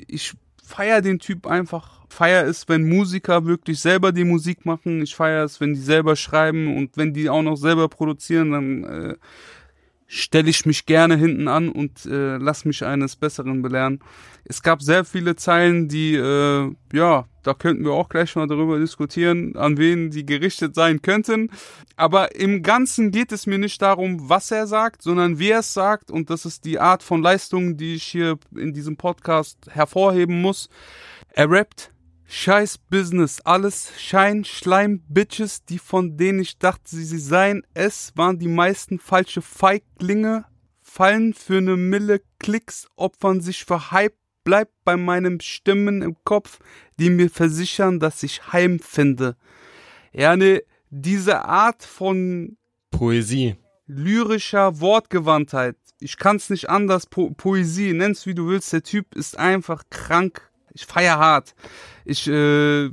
Ich 0.08 0.34
feier 0.64 1.02
den 1.02 1.20
Typ 1.20 1.46
einfach. 1.46 2.02
Feier 2.10 2.46
es, 2.46 2.68
wenn 2.70 2.88
Musiker 2.88 3.46
wirklich 3.46 3.80
selber 3.80 4.12
die 4.12 4.24
Musik 4.24 4.66
machen. 4.66 5.02
Ich 5.02 5.16
feier 5.16 5.44
es, 5.44 5.60
wenn 5.60 5.74
die 5.74 5.82
selber 5.82 6.16
schreiben 6.16 6.78
und 6.78 6.96
wenn 6.98 7.14
die 7.14 7.30
auch 7.30 7.42
noch 7.42 7.56
selber 7.56 7.90
produzieren, 7.90 8.52
dann 8.52 8.84
äh, 8.84 9.16
stelle 10.08 10.50
ich 10.50 10.66
mich 10.66 10.86
gerne 10.86 11.16
hinten 11.16 11.48
an 11.48 11.70
und 11.70 12.06
äh, 12.06 12.38
lass 12.38 12.66
mich 12.66 12.84
eines 12.86 13.16
Besseren 13.16 13.62
belehren. 13.62 14.00
Es 14.46 14.62
gab 14.62 14.82
sehr 14.82 15.06
viele 15.06 15.36
Zeilen, 15.36 15.88
die, 15.88 16.16
äh, 16.16 16.72
ja, 16.92 17.26
da 17.44 17.54
könnten 17.54 17.84
wir 17.84 17.92
auch 17.92 18.10
gleich 18.10 18.36
mal 18.36 18.48
darüber 18.48 18.80
diskutieren, 18.80 19.56
an 19.56 19.78
wen 19.78 20.12
die 20.12 20.26
gerichtet 20.26 20.76
sein 20.76 21.02
könnten. 21.02 21.50
Aber 21.96 22.36
im 22.36 22.64
Ganzen 22.64 23.12
geht 23.12 23.32
es 23.32 23.48
mir 23.48 23.58
nicht 23.58 23.82
darum, 23.82 24.30
was 24.30 24.52
er 24.52 24.68
sagt, 24.68 25.02
sondern 25.02 25.40
wie 25.40 25.50
er 25.50 25.60
es 25.60 25.74
sagt. 25.74 26.12
Und 26.12 26.30
das 26.30 26.46
ist 26.46 26.66
die 26.66 26.80
Art 26.80 27.04
von 27.04 27.22
Leistung, 27.22 27.78
die 27.78 27.96
ich 27.96 28.04
hier 28.04 28.38
in 28.56 28.74
diesem 28.74 28.98
Podcast 28.98 29.58
hervorheben 29.70 30.42
muss. 30.42 30.70
Er 31.30 31.50
rappt 31.50 31.93
Scheiß 32.36 32.80
Business, 32.80 33.42
alles 33.42 33.92
Schein, 33.96 34.44
Schleim, 34.44 35.04
Bitches, 35.08 35.66
die 35.66 35.78
von 35.78 36.18
denen 36.18 36.40
ich 36.40 36.58
dachte, 36.58 36.82
sie, 36.88 37.06
sie 37.06 37.20
seien. 37.20 37.62
Es 37.76 38.12
waren 38.16 38.40
die 38.40 38.48
meisten 38.48 38.98
falsche 38.98 39.44
Feiglinge, 39.44 40.44
fallen 40.82 41.36
für 41.36 41.62
ne 41.62 41.78
Mille 41.78 42.22
Klicks, 42.40 42.88
opfern 42.96 43.40
sich 43.40 43.64
für 43.66 43.92
Hype, 43.92 44.16
bleibt 44.44 44.74
bei 44.84 44.98
meinen 44.98 45.42
Stimmen 45.42 46.02
im 46.02 46.18
Kopf, 46.24 46.58
die 46.98 47.12
mir 47.12 47.30
versichern, 47.30 48.00
dass 48.00 48.24
ich 48.24 48.52
Heim 48.52 48.80
finde. 48.80 49.38
Ja, 50.12 50.36
ne, 50.36 50.64
diese 50.90 51.46
Art 51.46 51.84
von 51.84 52.58
Poesie. 52.90 53.58
lyrischer 53.86 54.80
Wortgewandtheit. 54.80 55.78
Ich 56.00 56.18
kann's 56.18 56.50
nicht 56.50 56.68
anders. 56.68 57.06
Po 57.06 57.30
Poesie, 57.30 57.94
nenn's 57.94 58.26
wie 58.26 58.34
du 58.34 58.48
willst. 58.48 58.74
Der 58.74 58.82
Typ 58.82 59.14
ist 59.14 59.38
einfach 59.38 59.84
krank. 59.92 60.50
Ich 60.74 60.86
feier 60.86 61.18
hart. 61.18 61.54
Ich 62.06 62.28
äh, 62.28 62.90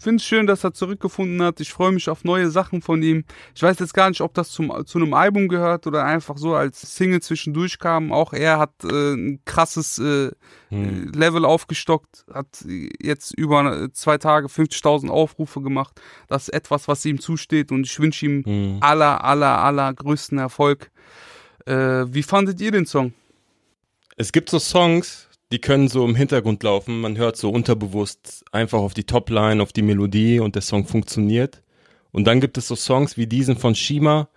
finde 0.00 0.16
es 0.16 0.24
schön, 0.24 0.46
dass 0.46 0.64
er 0.64 0.72
zurückgefunden 0.72 1.42
hat. 1.42 1.60
Ich 1.60 1.72
freue 1.72 1.90
mich 1.92 2.08
auf 2.08 2.22
neue 2.24 2.48
Sachen 2.50 2.80
von 2.82 3.02
ihm. 3.02 3.24
Ich 3.54 3.62
weiß 3.62 3.78
jetzt 3.80 3.92
gar 3.94 4.08
nicht, 4.08 4.20
ob 4.20 4.32
das 4.34 4.50
zum, 4.50 4.72
zu 4.86 4.98
einem 4.98 5.12
Album 5.12 5.48
gehört 5.48 5.86
oder 5.86 6.04
einfach 6.04 6.38
so 6.38 6.54
als 6.54 6.80
Single 6.96 7.20
zwischendurch 7.20 7.78
kam. 7.78 8.12
Auch 8.12 8.32
er 8.32 8.58
hat 8.58 8.72
äh, 8.84 9.14
ein 9.14 9.40
krasses 9.44 9.98
äh, 9.98 10.30
Hm. 10.70 11.12
Level 11.14 11.46
aufgestockt, 11.46 12.26
hat 12.32 12.62
jetzt 13.02 13.32
über 13.32 13.88
zwei 13.94 14.18
Tage 14.18 14.48
50.000 14.48 15.08
Aufrufe 15.08 15.62
gemacht. 15.62 15.98
Das 16.28 16.42
ist 16.42 16.48
etwas, 16.54 16.88
was 16.88 17.06
ihm 17.06 17.20
zusteht 17.20 17.72
und 17.72 17.86
ich 17.86 17.98
wünsche 17.98 18.26
ihm 18.26 18.44
Hm. 18.44 18.76
aller, 18.80 19.24
aller, 19.24 19.58
aller 19.64 19.94
größten 19.94 20.36
Erfolg. 20.38 20.90
Äh, 21.64 22.04
wie 22.12 22.22
fandet 22.22 22.60
ihr 22.60 22.70
den 22.70 22.84
Song? 22.84 23.14
Es 24.16 24.30
gibt 24.32 24.50
so 24.50 24.58
Songs, 24.58 25.27
die 25.52 25.60
können 25.60 25.88
so 25.88 26.04
im 26.04 26.14
Hintergrund 26.14 26.62
laufen. 26.62 27.00
Man 27.00 27.16
hört 27.16 27.36
so 27.36 27.50
unterbewusst 27.50 28.44
einfach 28.52 28.78
auf 28.78 28.94
die 28.94 29.04
Topline, 29.04 29.62
auf 29.62 29.72
die 29.72 29.82
Melodie 29.82 30.40
und 30.40 30.54
der 30.54 30.62
Song 30.62 30.84
funktioniert. 30.84 31.62
Und 32.10 32.26
dann 32.26 32.40
gibt 32.40 32.58
es 32.58 32.68
so 32.68 32.76
Songs 32.76 33.16
wie 33.16 33.26
diesen 33.26 33.56
von 33.56 33.74
Shima, 33.74 34.28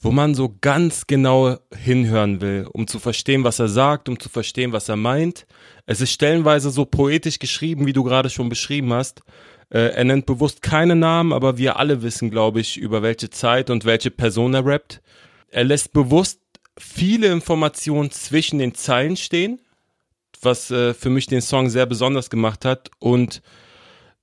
wo 0.00 0.10
man 0.10 0.34
so 0.34 0.54
ganz 0.60 1.06
genau 1.06 1.56
hinhören 1.74 2.40
will, 2.40 2.66
um 2.72 2.86
zu 2.86 2.98
verstehen, 2.98 3.44
was 3.44 3.60
er 3.60 3.68
sagt, 3.68 4.08
um 4.08 4.18
zu 4.18 4.28
verstehen, 4.28 4.72
was 4.72 4.88
er 4.88 4.96
meint. 4.96 5.46
Es 5.86 6.00
ist 6.00 6.12
stellenweise 6.12 6.70
so 6.70 6.84
poetisch 6.84 7.38
geschrieben, 7.38 7.86
wie 7.86 7.92
du 7.92 8.02
gerade 8.02 8.28
schon 8.28 8.48
beschrieben 8.48 8.92
hast. 8.92 9.22
Äh, 9.70 9.94
er 9.94 10.04
nennt 10.04 10.26
bewusst 10.26 10.60
keine 10.60 10.96
Namen, 10.96 11.32
aber 11.32 11.56
wir 11.56 11.76
alle 11.78 12.02
wissen, 12.02 12.30
glaube 12.30 12.60
ich, 12.60 12.76
über 12.76 13.02
welche 13.02 13.30
Zeit 13.30 13.70
und 13.70 13.84
welche 13.84 14.10
Person 14.10 14.54
er 14.54 14.66
rappt. 14.66 15.00
Er 15.48 15.64
lässt 15.64 15.92
bewusst 15.92 16.40
viele 16.76 17.28
Informationen 17.28 18.10
zwischen 18.10 18.58
den 18.58 18.74
Zeilen 18.74 19.16
stehen, 19.16 19.60
was 20.44 20.70
äh, 20.70 20.94
für 20.94 21.10
mich 21.10 21.26
den 21.26 21.40
Song 21.40 21.70
sehr 21.70 21.86
besonders 21.86 22.30
gemacht 22.30 22.64
hat. 22.64 22.90
Und 22.98 23.42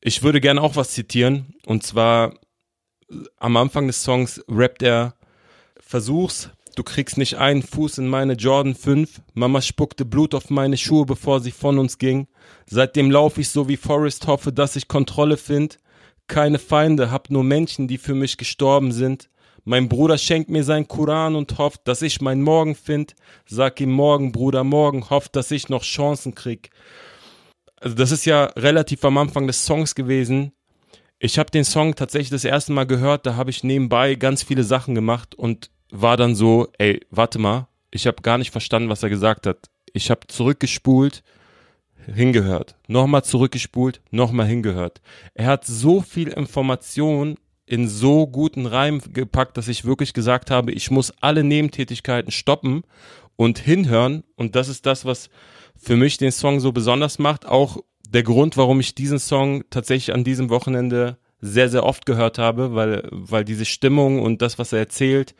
ich 0.01 0.23
würde 0.23 0.41
gerne 0.41 0.61
auch 0.61 0.75
was 0.75 0.91
zitieren. 0.91 1.55
Und 1.65 1.83
zwar 1.83 2.33
äh, 3.09 3.15
am 3.37 3.57
Anfang 3.57 3.87
des 3.87 4.03
Songs 4.03 4.43
rappt 4.47 4.83
er, 4.83 5.15
versuch's, 5.79 6.49
du 6.75 6.83
kriegst 6.83 7.17
nicht 7.17 7.37
einen 7.37 7.63
Fuß 7.63 7.97
in 7.97 8.07
meine 8.07 8.33
Jordan 8.33 8.75
5. 8.75 9.21
Mama 9.33 9.61
spuckte 9.61 10.05
Blut 10.05 10.35
auf 10.35 10.49
meine 10.49 10.77
Schuhe, 10.77 11.05
bevor 11.05 11.39
sie 11.39 11.51
von 11.51 11.79
uns 11.79 11.97
ging. 11.97 12.27
Seitdem 12.67 13.09
laufe 13.09 13.41
ich 13.41 13.49
so 13.49 13.67
wie 13.67 13.77
Forrest, 13.77 14.27
hoffe, 14.27 14.51
dass 14.53 14.75
ich 14.75 14.87
Kontrolle 14.87 15.37
find. 15.37 15.79
Keine 16.27 16.59
Feinde, 16.59 17.09
hab 17.09 17.31
nur 17.31 17.43
Menschen, 17.43 17.87
die 17.87 17.97
für 17.97 18.13
mich 18.13 18.37
gestorben 18.37 18.91
sind. 18.91 19.29
Mein 19.69 19.87
Bruder 19.87 20.17
schenkt 20.17 20.49
mir 20.49 20.63
sein 20.63 20.87
Koran 20.87 21.35
und 21.35 21.59
hofft, 21.59 21.81
dass 21.87 22.01
ich 22.01 22.21
mein 22.21 22.41
Morgen 22.41 22.73
find. 22.73 23.13
Sag 23.45 23.79
ihm 23.79 23.91
morgen, 23.91 24.31
Bruder, 24.31 24.63
morgen, 24.63 25.11
hofft, 25.11 25.35
dass 25.35 25.51
ich 25.51 25.69
noch 25.69 25.83
Chancen 25.83 26.33
krieg. 26.33 26.71
Also 27.79 27.95
das 27.95 28.09
ist 28.09 28.25
ja 28.25 28.45
relativ 28.55 29.05
am 29.05 29.19
Anfang 29.19 29.45
des 29.45 29.67
Songs 29.67 29.93
gewesen. 29.93 30.53
Ich 31.19 31.37
habe 31.37 31.51
den 31.51 31.65
Song 31.65 31.93
tatsächlich 31.93 32.31
das 32.31 32.45
erste 32.45 32.71
Mal 32.71 32.87
gehört, 32.87 33.27
da 33.27 33.35
habe 33.35 33.51
ich 33.51 33.63
nebenbei 33.63 34.15
ganz 34.15 34.41
viele 34.41 34.63
Sachen 34.63 34.95
gemacht 34.95 35.35
und 35.35 35.69
war 35.91 36.17
dann 36.17 36.33
so, 36.33 36.69
ey, 36.79 37.05
warte 37.11 37.37
mal, 37.37 37.67
ich 37.91 38.07
habe 38.07 38.23
gar 38.23 38.39
nicht 38.39 38.49
verstanden, 38.49 38.89
was 38.89 39.03
er 39.03 39.09
gesagt 39.09 39.45
hat. 39.45 39.69
Ich 39.93 40.09
habe 40.09 40.25
zurückgespult, 40.25 41.21
hingehört, 42.11 42.75
nochmal 42.87 43.23
zurückgespult, 43.23 44.01
nochmal 44.09 44.47
hingehört. 44.47 44.99
Er 45.35 45.45
hat 45.45 45.63
so 45.63 46.01
viel 46.01 46.29
Information 46.29 47.37
in 47.69 47.87
so 47.87 48.25
guten 48.25 48.65
Reim 48.65 48.99
gepackt, 49.13 49.55
dass 49.55 49.67
ich 49.67 49.85
wirklich 49.85 50.13
gesagt 50.13 50.49
habe, 50.49 50.71
ich 50.71 50.89
muss 50.89 51.13
alle 51.21 51.43
Nebentätigkeiten 51.43 52.31
stoppen 52.31 52.81
und 53.35 53.59
hinhören. 53.59 54.23
Und 54.35 54.55
das 54.55 54.69
ist 54.69 54.87
das, 54.87 55.05
was 55.05 55.29
für 55.77 55.95
mich 55.95 56.17
den 56.17 56.31
Song 56.31 56.59
so 56.59 56.71
besonders 56.71 57.19
macht. 57.19 57.45
Auch 57.45 57.77
der 58.09 58.23
Grund, 58.23 58.57
warum 58.57 58.79
ich 58.79 58.95
diesen 58.95 59.19
Song 59.19 59.63
tatsächlich 59.69 60.15
an 60.15 60.23
diesem 60.23 60.49
Wochenende 60.49 61.17
sehr, 61.41 61.69
sehr 61.69 61.83
oft 61.83 62.07
gehört 62.07 62.39
habe, 62.39 62.73
weil, 62.73 63.07
weil 63.11 63.45
diese 63.45 63.65
Stimmung 63.65 64.19
und 64.23 64.41
das, 64.41 64.57
was 64.57 64.73
er 64.73 64.79
erzählt, 64.79 65.35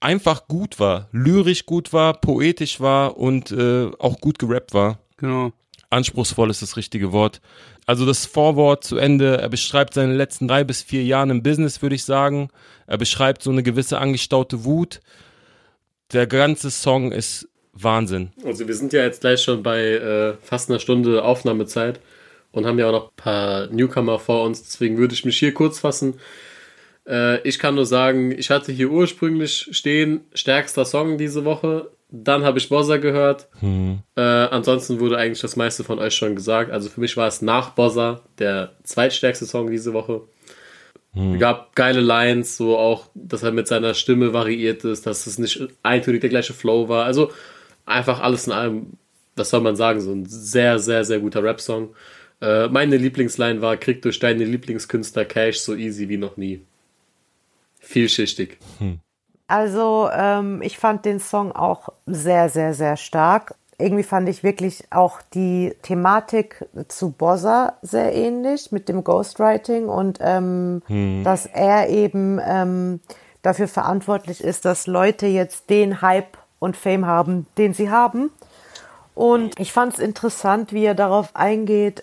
einfach 0.00 0.48
gut 0.48 0.80
war, 0.80 1.10
lyrisch 1.12 1.66
gut 1.66 1.92
war, 1.92 2.14
poetisch 2.14 2.80
war 2.80 3.18
und 3.18 3.50
äh, 3.50 3.90
auch 3.98 4.20
gut 4.22 4.38
gerappt 4.38 4.72
war. 4.72 5.00
Genau. 5.18 5.52
Anspruchsvoll 5.90 6.48
ist 6.48 6.62
das 6.62 6.78
richtige 6.78 7.12
Wort. 7.12 7.42
Also 7.86 8.04
das 8.04 8.26
Vorwort 8.26 8.82
zu 8.82 8.96
Ende, 8.96 9.38
er 9.38 9.48
beschreibt 9.48 9.94
seine 9.94 10.14
letzten 10.14 10.48
drei 10.48 10.64
bis 10.64 10.82
vier 10.82 11.04
Jahre 11.04 11.30
im 11.30 11.42
Business, 11.42 11.82
würde 11.82 11.94
ich 11.94 12.04
sagen. 12.04 12.50
Er 12.88 12.98
beschreibt 12.98 13.42
so 13.42 13.50
eine 13.50 13.62
gewisse 13.62 13.98
angestaute 13.98 14.64
Wut. 14.64 15.00
Der 16.12 16.26
ganze 16.26 16.70
Song 16.70 17.12
ist 17.12 17.48
Wahnsinn. 17.72 18.32
Also 18.44 18.66
wir 18.66 18.74
sind 18.74 18.92
ja 18.92 19.04
jetzt 19.04 19.20
gleich 19.20 19.42
schon 19.42 19.62
bei 19.62 19.80
äh, 19.92 20.34
fast 20.42 20.68
einer 20.68 20.80
Stunde 20.80 21.22
Aufnahmezeit 21.24 22.00
und 22.52 22.66
haben 22.66 22.78
ja 22.78 22.88
auch 22.88 22.92
noch 22.92 23.08
ein 23.08 23.16
paar 23.16 23.66
Newcomer 23.68 24.18
vor 24.18 24.44
uns, 24.44 24.62
deswegen 24.62 24.96
würde 24.98 25.14
ich 25.14 25.24
mich 25.24 25.38
hier 25.38 25.52
kurz 25.52 25.78
fassen. 25.78 26.14
Äh, 27.06 27.46
ich 27.46 27.58
kann 27.58 27.74
nur 27.74 27.86
sagen, 27.86 28.32
ich 28.32 28.50
hatte 28.50 28.72
hier 28.72 28.90
ursprünglich 28.90 29.68
stehen, 29.72 30.22
stärkster 30.34 30.84
Song 30.84 31.18
diese 31.18 31.44
Woche. 31.44 31.90
Dann 32.08 32.44
habe 32.44 32.58
ich 32.58 32.68
Bozza 32.68 32.98
gehört. 32.98 33.48
Äh, 34.16 34.20
ansonsten 34.20 35.00
wurde 35.00 35.18
eigentlich 35.18 35.40
das 35.40 35.56
meiste 35.56 35.82
von 35.84 35.98
euch 35.98 36.14
schon 36.14 36.36
gesagt. 36.36 36.70
Also 36.70 36.88
für 36.88 37.00
mich 37.00 37.16
war 37.16 37.26
es 37.26 37.42
nach 37.42 37.70
Bozza 37.70 38.22
der 38.38 38.72
zweitstärkste 38.84 39.44
Song 39.46 39.70
diese 39.70 39.92
Woche. 39.92 40.22
Gab 41.38 41.74
geile 41.74 42.00
Lines, 42.00 42.58
so 42.58 42.76
auch, 42.76 43.06
dass 43.14 43.42
er 43.42 43.50
mit 43.50 43.66
seiner 43.66 43.94
Stimme 43.94 44.34
variiert 44.34 44.84
ist, 44.84 45.06
dass 45.06 45.26
es 45.26 45.38
nicht 45.38 45.66
eintönig 45.82 46.20
der 46.20 46.28
gleiche 46.30 46.52
Flow 46.52 46.90
war. 46.90 47.06
Also 47.06 47.30
einfach 47.86 48.20
alles 48.20 48.46
in 48.46 48.52
allem, 48.52 48.92
was 49.34 49.48
soll 49.48 49.62
man 49.62 49.76
sagen, 49.76 50.00
so 50.02 50.12
ein 50.12 50.26
sehr, 50.26 50.78
sehr, 50.78 51.04
sehr 51.06 51.20
guter 51.20 51.42
Rap-Song. 51.42 51.94
Äh, 52.42 52.68
meine 52.68 52.98
Lieblingsline 52.98 53.62
war, 53.62 53.78
krieg 53.78 54.02
durch 54.02 54.18
deine 54.18 54.44
Lieblingskünstler 54.44 55.24
Cash 55.24 55.58
so 55.60 55.74
easy 55.74 56.08
wie 56.10 56.18
noch 56.18 56.36
nie. 56.36 56.60
Vielschichtig. 57.80 58.58
Also 59.48 60.08
ähm, 60.12 60.60
ich 60.62 60.78
fand 60.78 61.04
den 61.04 61.20
Song 61.20 61.52
auch 61.52 61.90
sehr, 62.06 62.48
sehr, 62.48 62.74
sehr 62.74 62.96
stark. 62.96 63.54
Irgendwie 63.78 64.02
fand 64.02 64.28
ich 64.28 64.42
wirklich 64.42 64.84
auch 64.90 65.20
die 65.34 65.74
Thematik 65.82 66.64
zu 66.88 67.10
Bozza 67.10 67.74
sehr 67.82 68.14
ähnlich 68.14 68.72
mit 68.72 68.88
dem 68.88 69.04
Ghostwriting 69.04 69.88
und 69.88 70.18
ähm, 70.20 70.82
dass 71.24 71.44
er 71.46 71.90
eben 71.90 72.40
ähm, 72.42 73.00
dafür 73.42 73.68
verantwortlich 73.68 74.42
ist, 74.42 74.64
dass 74.64 74.86
Leute 74.86 75.26
jetzt 75.26 75.68
den 75.68 76.00
Hype 76.00 76.38
und 76.58 76.76
Fame 76.76 77.06
haben, 77.06 77.46
den 77.58 77.74
sie 77.74 77.90
haben. 77.90 78.30
Und 79.14 79.60
ich 79.60 79.72
fand 79.72 79.92
es 79.94 79.98
interessant, 79.98 80.72
wie 80.72 80.84
er 80.84 80.94
darauf 80.94 81.36
eingeht, 81.36 82.02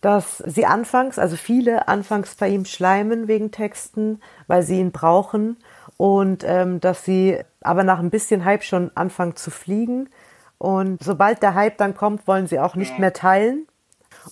dass 0.00 0.38
sie 0.38 0.64
anfangs, 0.64 1.18
also 1.18 1.36
viele 1.36 1.86
anfangs 1.86 2.34
bei 2.34 2.48
ihm 2.48 2.64
schleimen 2.64 3.28
wegen 3.28 3.50
Texten, 3.50 4.20
weil 4.46 4.62
sie 4.62 4.80
ihn 4.80 4.90
brauchen 4.90 5.58
und 6.00 6.44
ähm, 6.44 6.80
dass 6.80 7.04
sie 7.04 7.38
aber 7.60 7.84
nach 7.84 7.98
ein 7.98 8.08
bisschen 8.08 8.46
Hype 8.46 8.64
schon 8.64 8.90
anfangen 8.94 9.36
zu 9.36 9.50
fliegen. 9.50 10.08
Und 10.56 11.04
sobald 11.04 11.42
der 11.42 11.52
Hype 11.52 11.76
dann 11.76 11.94
kommt, 11.94 12.26
wollen 12.26 12.46
sie 12.46 12.58
auch 12.58 12.74
nicht 12.74 12.98
mehr 12.98 13.12
teilen. 13.12 13.66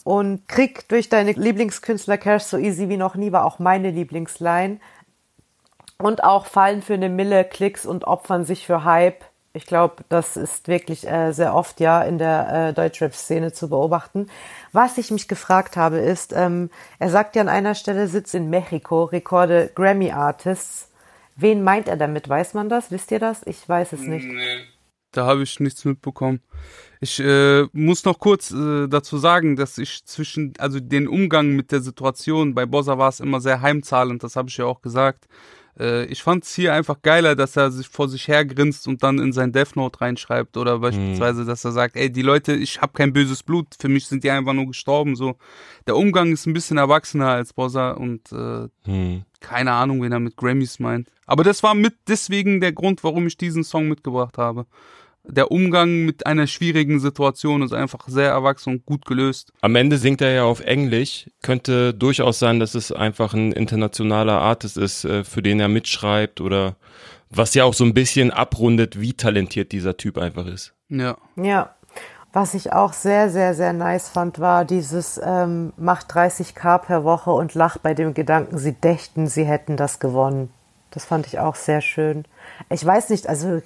Und 0.03 0.49
Krieg 0.49 0.89
durch 0.89 1.11
deine 1.11 1.33
Lieblingskünstler 1.33 2.17
Cash 2.17 2.45
so 2.45 2.57
easy 2.57 2.89
wie 2.89 2.97
noch 2.97 3.17
nie 3.17 3.33
war 3.33 3.45
auch 3.45 3.59
meine 3.59 3.91
Lieblingsline. 3.91 4.81
Und 5.99 6.25
auch 6.25 6.47
fallen 6.47 6.81
für 6.81 6.95
eine 6.95 7.11
Mille 7.11 7.45
Klicks 7.45 7.85
und 7.85 8.05
opfern 8.05 8.47
sich 8.47 8.67
für 8.67 8.85
Hype. 8.85 9.23
Ich 9.53 9.67
glaube, 9.67 10.05
das 10.09 10.39
ist 10.39 10.69
wirklich 10.69 11.07
äh, 11.07 11.33
sehr 11.33 11.55
oft 11.55 11.81
ja 11.81 12.01
in 12.01 12.17
der 12.17 12.69
äh, 12.69 12.73
Deutschrap-Szene 12.73 13.53
zu 13.53 13.69
beobachten. 13.69 14.31
Was 14.73 14.97
ich 14.97 15.11
mich 15.11 15.29
gefragt 15.29 15.77
habe, 15.77 15.99
ist, 15.99 16.33
ähm, 16.33 16.71
er 16.99 17.11
sagt 17.11 17.37
ja 17.37 17.43
an 17.43 17.51
einer 17.51 17.75
Stelle, 17.75 18.09
sitzt 18.09 18.35
in 18.35 18.49
Mexiko, 18.49 19.05
Rekorde 19.05 19.71
Grammy-Artists. 19.75 20.88
Wen 21.41 21.63
meint 21.63 21.87
er 21.87 21.97
damit? 21.97 22.29
Weiß 22.29 22.55
man 22.55 22.69
das? 22.69 22.91
Wisst 22.91 23.13
ihr 23.13 23.21
das? 23.21 23.47
Ich 23.47 23.69
weiß 23.69 23.93
es 23.93 24.01
nicht. 24.01 24.27
Nee. 24.27 24.65
Da 25.13 25.25
habe 25.25 25.45
ich 25.45 25.61
nichts 25.61 25.85
mitbekommen. 25.85 26.41
Ich 27.01 27.21
äh, 27.21 27.63
muss 27.73 28.05
noch 28.05 28.19
kurz 28.19 28.51
äh, 28.51 28.89
dazu 28.89 29.19
sagen, 29.19 29.55
dass 29.55 29.79
ich 29.79 30.05
zwischen, 30.05 30.53
also 30.59 30.81
den 30.81 31.07
Umgang 31.07 31.51
mit 31.55 31.71
der 31.71 31.81
Situation, 31.81 32.55
bei 32.55 32.67
Bossa 32.67 32.99
war 32.99 33.09
es 33.09 33.21
immer 33.21 33.41
sehr 33.41 33.63
heimzahlend, 33.63 34.23
das 34.25 34.35
habe 34.35 34.49
ich 34.49 34.57
ja 34.57 34.65
auch 34.65 34.83
gesagt. 34.83 35.29
Äh, 35.79 36.07
ich 36.07 36.23
fand 36.23 36.45
es 36.45 36.55
hier 36.55 36.75
einfach 36.75 37.03
geiler, 37.03 37.37
dass 37.37 37.57
er 37.57 37.71
sich 37.71 37.89
vor 37.89 38.09
sich 38.09 38.29
hergrinst 38.29 38.89
und 38.89 39.03
dann 39.03 39.19
in 39.19 39.33
sein 39.33 39.53
Death 39.53 39.77
Note 39.77 40.01
reinschreibt 40.01 40.57
oder 40.57 40.79
beispielsweise, 40.79 41.43
mhm. 41.43 41.47
dass 41.47 41.65
er 41.65 41.73
sagt, 41.73 41.97
ey, 41.97 42.11
die 42.11 42.23
Leute, 42.23 42.55
ich 42.55 42.81
habe 42.81 42.93
kein 42.93 43.13
böses 43.13 43.43
Blut, 43.43 43.69
für 43.79 43.89
mich 43.89 44.07
sind 44.07 44.25
die 44.25 44.31
einfach 44.31 44.53
nur 44.53 44.67
gestorben. 44.67 45.17
So, 45.17 45.37
der 45.87 45.97
Umgang 45.97 46.33
ist 46.33 46.47
ein 46.47 46.53
bisschen 46.53 46.79
erwachsener 46.79 47.29
als 47.29 47.53
Bossa 47.53 47.93
und 47.93 48.33
äh, 48.33 48.69
mhm. 48.91 49.25
keine 49.41 49.73
Ahnung, 49.73 50.03
wen 50.03 50.13
er 50.13 50.21
mit 50.21 50.37
Grammys 50.37 50.79
meint. 50.79 51.09
Aber 51.27 51.45
das 51.45 51.63
war 51.63 51.75
mit 51.75 51.95
deswegen 52.09 52.61
der 52.61 52.73
Grund, 52.73 53.05
warum 53.05 53.27
ich 53.27 53.37
diesen 53.37 53.65
Song 53.65 53.89
mitgebracht 53.89 54.39
habe 54.39 54.67
der 55.25 55.51
Umgang 55.51 56.05
mit 56.05 56.27
einer 56.27 56.47
schwierigen 56.47 57.01
Situation 57.01 57.63
ist 57.63 57.73
einfach 57.73 58.09
sehr 58.09 58.31
erwachsen 58.31 58.75
und 58.75 58.87
gut 58.87 59.05
gelöst. 59.05 59.53
Am 59.61 59.77
Ende 59.77 59.99
singt 59.99 60.21
er 60.21 60.33
ja 60.33 60.45
auf 60.45 60.61
Englisch. 60.61 61.31
Könnte 61.43 61.93
durchaus 61.95 62.39
sein, 62.39 62.61
dass 62.61 62.75
es 62.75 62.93
einfach 62.93 63.35
ein 63.35 63.53
internationaler 63.53 64.41
Artist 64.41 64.79
ist, 64.79 65.05
äh, 65.05 65.25
für 65.25 65.43
den 65.43 65.61
er 65.61 65.69
mitschreibt 65.69 66.41
oder 66.41 66.77
was 67.31 67.55
ja 67.55 67.65
auch 67.65 67.75
so 67.75 67.85
ein 67.85 67.95
bisschen 67.95 68.31
abrundet, 68.31 69.01
wie 69.01 69.13
talentiert 69.13 69.73
dieser 69.73 69.97
Typ 69.97 70.19
einfach 70.19 70.47
ist. 70.47 70.75
Ja. 70.89 71.19
Ja. 71.37 71.75
Was 72.33 72.55
ich 72.55 72.73
auch 72.73 72.93
sehr, 72.93 73.31
sehr, 73.31 73.55
sehr 73.55 73.73
nice 73.73 74.11
fand, 74.11 74.39
war 74.39 74.65
dieses 74.65 75.19
ähm, 75.23 75.73
macht 75.77 76.13
30k 76.13 76.79
per 76.79 77.03
Woche 77.03 77.31
und 77.31 77.55
lacht 77.55 77.83
bei 77.83 77.95
dem 77.95 78.13
Gedanken, 78.13 78.59
sie 78.59 78.73
dächten, 78.73 79.27
sie 79.27 79.45
hätten 79.45 79.77
das 79.77 79.99
gewonnen. 79.99 80.51
Das 80.91 81.05
fand 81.05 81.27
ich 81.27 81.39
auch 81.39 81.55
sehr 81.55 81.81
schön. 81.81 82.25
Ich 82.71 82.85
weiß 82.85 83.11
nicht, 83.11 83.29
also 83.29 83.61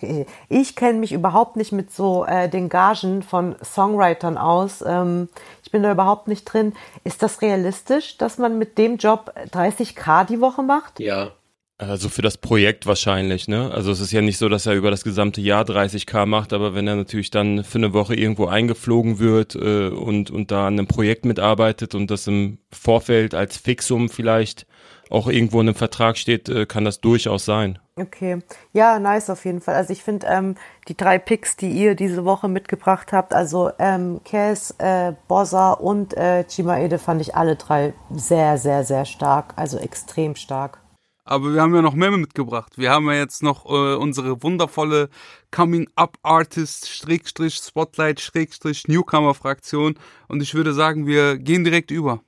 ich 0.49 0.77
kenne 0.77 0.99
mich 0.99 1.13
überhaupt 1.13 1.57
nicht 1.57 1.73
mit 1.73 1.93
so 1.93 2.25
äh, 2.25 2.49
den 2.49 2.69
Gagen 2.69 3.23
von 3.23 3.55
Songwritern 3.63 4.37
aus. 4.37 4.83
Ähm, 4.87 5.29
ich 5.63 5.71
bin 5.71 5.83
da 5.83 5.93
überhaupt 5.93 6.29
nicht 6.29 6.45
drin. 6.45 6.73
Ist 7.05 7.23
das 7.23 7.41
realistisch, 7.43 8.19
dass 8.19 8.39
man 8.39 8.59
mit 8.59 8.77
dem 8.79 8.97
Job 8.97 9.33
30k 9.53 10.27
die 10.27 10.41
Woche 10.41 10.63
macht? 10.63 10.99
Ja. 10.99 11.33
Also 11.79 12.09
für 12.09 12.23
das 12.23 12.39
Projekt 12.39 12.87
wahrscheinlich, 12.87 13.49
ne? 13.49 13.73
Also 13.73 13.91
es 13.91 13.99
ist 13.99 14.13
ja 14.13 14.21
nicht 14.21 14.39
so, 14.39 14.49
dass 14.49 14.67
er 14.67 14.75
über 14.75 14.93
das 14.93 15.03
gesamte 15.03 15.41
Jahr 15.41 15.65
30k 15.65 16.27
macht, 16.27 16.53
aber 16.53 16.75
wenn 16.75 16.87
er 16.87 16.95
natürlich 16.95 17.31
dann 17.31 17.65
für 17.65 17.79
eine 17.79 17.93
Woche 17.93 18.15
irgendwo 18.15 18.47
eingeflogen 18.47 19.19
wird 19.19 19.57
äh, 19.57 19.89
und, 19.89 20.31
und 20.31 20.53
da 20.53 20.69
an 20.69 20.75
einem 20.75 20.87
Projekt 20.87 21.25
mitarbeitet 21.25 21.97
und 21.97 22.11
das 22.11 22.29
im 22.29 22.59
Vorfeld 22.71 23.35
als 23.35 23.57
Fixum 23.57 24.09
vielleicht 24.11 24.67
auch 25.13 25.29
irgendwo 25.29 25.61
in 25.61 25.69
einem 25.69 25.75
Vertrag 25.75 26.17
steht, 26.17 26.49
äh, 26.49 26.67
kann 26.67 26.85
das 26.85 27.01
durchaus 27.01 27.45
sein. 27.45 27.79
Okay, 27.97 28.39
ja, 28.73 28.99
nice 28.99 29.29
auf 29.29 29.45
jeden 29.45 29.61
Fall. 29.61 29.75
Also 29.75 29.93
ich 29.93 30.03
finde 30.03 30.27
ähm, 30.27 30.55
die 30.89 30.97
drei 30.97 31.19
Picks, 31.19 31.57
die 31.57 31.71
ihr 31.71 31.95
diese 31.95 32.25
Woche 32.25 32.49
mitgebracht 32.49 33.13
habt, 33.13 33.35
also 33.35 33.71
ähm, 33.79 34.21
Kes, 34.25 34.75
äh, 34.79 35.13
Bossa 35.29 35.73
und 35.73 36.17
äh, 36.17 36.45
Chimaede 36.49 36.99
fand 36.99 37.21
ich 37.21 37.35
alle 37.35 37.57
drei 37.57 37.93
sehr, 38.11 38.57
sehr, 38.57 38.85
sehr 38.85 39.05
stark, 39.05 39.53
also 39.57 39.77
extrem 39.79 40.37
stark. 40.37 40.79
Aber 41.25 41.55
wir 41.55 41.63
haben 41.63 41.75
ja 41.75 41.83
noch 41.83 41.95
mehr 41.95 42.11
mitgebracht. 42.11 42.73
Wir 42.77 42.91
haben 42.91 43.07
ja 43.07 43.15
jetzt 43.15 43.43
noch 43.43 43.67
äh, 43.67 43.95
unsere 43.95 44.43
wundervolle 44.43 45.09
Coming 45.53 45.89
Up 45.95 46.17
Artist 46.23 46.89
Schrägstrich 46.89 47.55
Spotlight 47.55 48.21
Schrägstrich 48.21 48.89
Newcomer 48.89 49.35
Fraktion 49.35 49.95
und 50.29 50.43
ich 50.43 50.55
würde 50.55 50.73
sagen, 50.73 51.07
wir 51.07 51.39
gehen 51.39 51.63
direkt 51.63 51.91
über. 51.91 52.23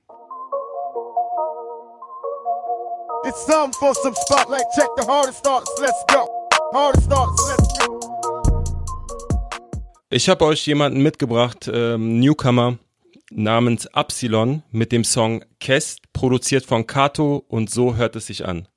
It's 3.26 3.46
time 3.46 3.72
for 3.72 3.94
some 3.94 4.14
spotlight. 4.14 4.64
Check 4.76 4.88
the 4.96 5.06
hardest 5.06 5.46
artists. 5.46 5.80
Let's 5.80 6.04
go. 6.12 6.28
Hardest 6.74 7.10
artists. 7.10 7.48
Let's 7.48 7.78
go. 7.78 8.64
Ich 10.10 10.28
habe 10.28 10.44
euch 10.44 10.66
jemanden 10.66 11.02
mitgebracht, 11.02 11.70
ähm, 11.72 12.20
Newcomer 12.20 12.78
namens 13.32 13.86
Absilon 13.94 14.62
mit 14.70 14.92
dem 14.92 15.04
Song 15.04 15.42
Kest, 15.58 16.12
produziert 16.12 16.66
von 16.66 16.86
Kato 16.86 17.44
und 17.48 17.70
so 17.70 17.96
hört 17.96 18.14
es 18.14 18.26
sich 18.26 18.44
an. 18.44 18.68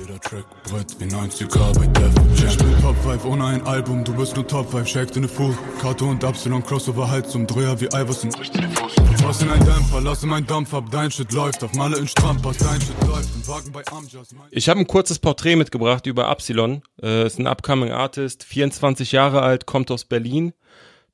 Jeder 0.00 0.18
Track 0.20 0.46
brett 0.64 0.96
wie 1.00 1.04
90k 1.04 1.78
bei 1.78 1.86
Def 1.86 2.14
Jam. 2.38 2.48
Ich 2.48 2.56
bin 2.56 2.80
Top 2.80 2.96
5 3.02 3.24
ohne 3.26 3.44
ein 3.44 3.66
Album, 3.66 4.04
du 4.04 4.14
bist 4.14 4.34
nur 4.36 4.46
Top 4.46 4.70
5, 4.70 4.88
shaked 4.88 5.16
in 5.16 5.24
the 5.24 5.28
Fuß. 5.28 5.54
Kato 5.80 6.08
und 6.08 6.24
Absilon 6.24 6.62
Crossover 6.62 7.10
halt 7.10 7.28
zum 7.28 7.46
Dreher 7.46 7.78
wie 7.80 7.86
Iverson. 7.86 8.30
In 8.30 9.50
ein 9.50 9.64
Dämpfer, 9.64 10.00
lasse 10.00 10.26
mein 10.26 10.46
Dampf 10.46 10.72
ab, 10.72 10.84
dein 10.90 11.10
Shit 11.10 11.32
läuft 11.32 11.62
auf 11.62 11.74
Malle 11.74 11.98
in 11.98 12.08
Strampass, 12.08 12.56
dein 12.58 12.80
Shit 12.80 13.06
läuft 13.06 13.28
im 13.34 13.46
Wagen 13.46 13.72
bei 13.72 13.82
Amjas. 13.90 14.34
Ich 14.50 14.68
habe 14.68 14.80
ein 14.80 14.86
kurzes 14.86 15.18
Porträt 15.18 15.56
mitgebracht 15.56 16.06
über 16.06 16.28
Absilon. 16.28 16.82
Äh, 17.02 17.26
ist 17.26 17.38
ein 17.38 17.46
upcoming 17.46 17.90
Artist, 17.90 18.44
24 18.44 19.12
Jahre 19.12 19.42
alt, 19.42 19.66
kommt 19.66 19.90
aus 19.90 20.04
Berlin. 20.04 20.54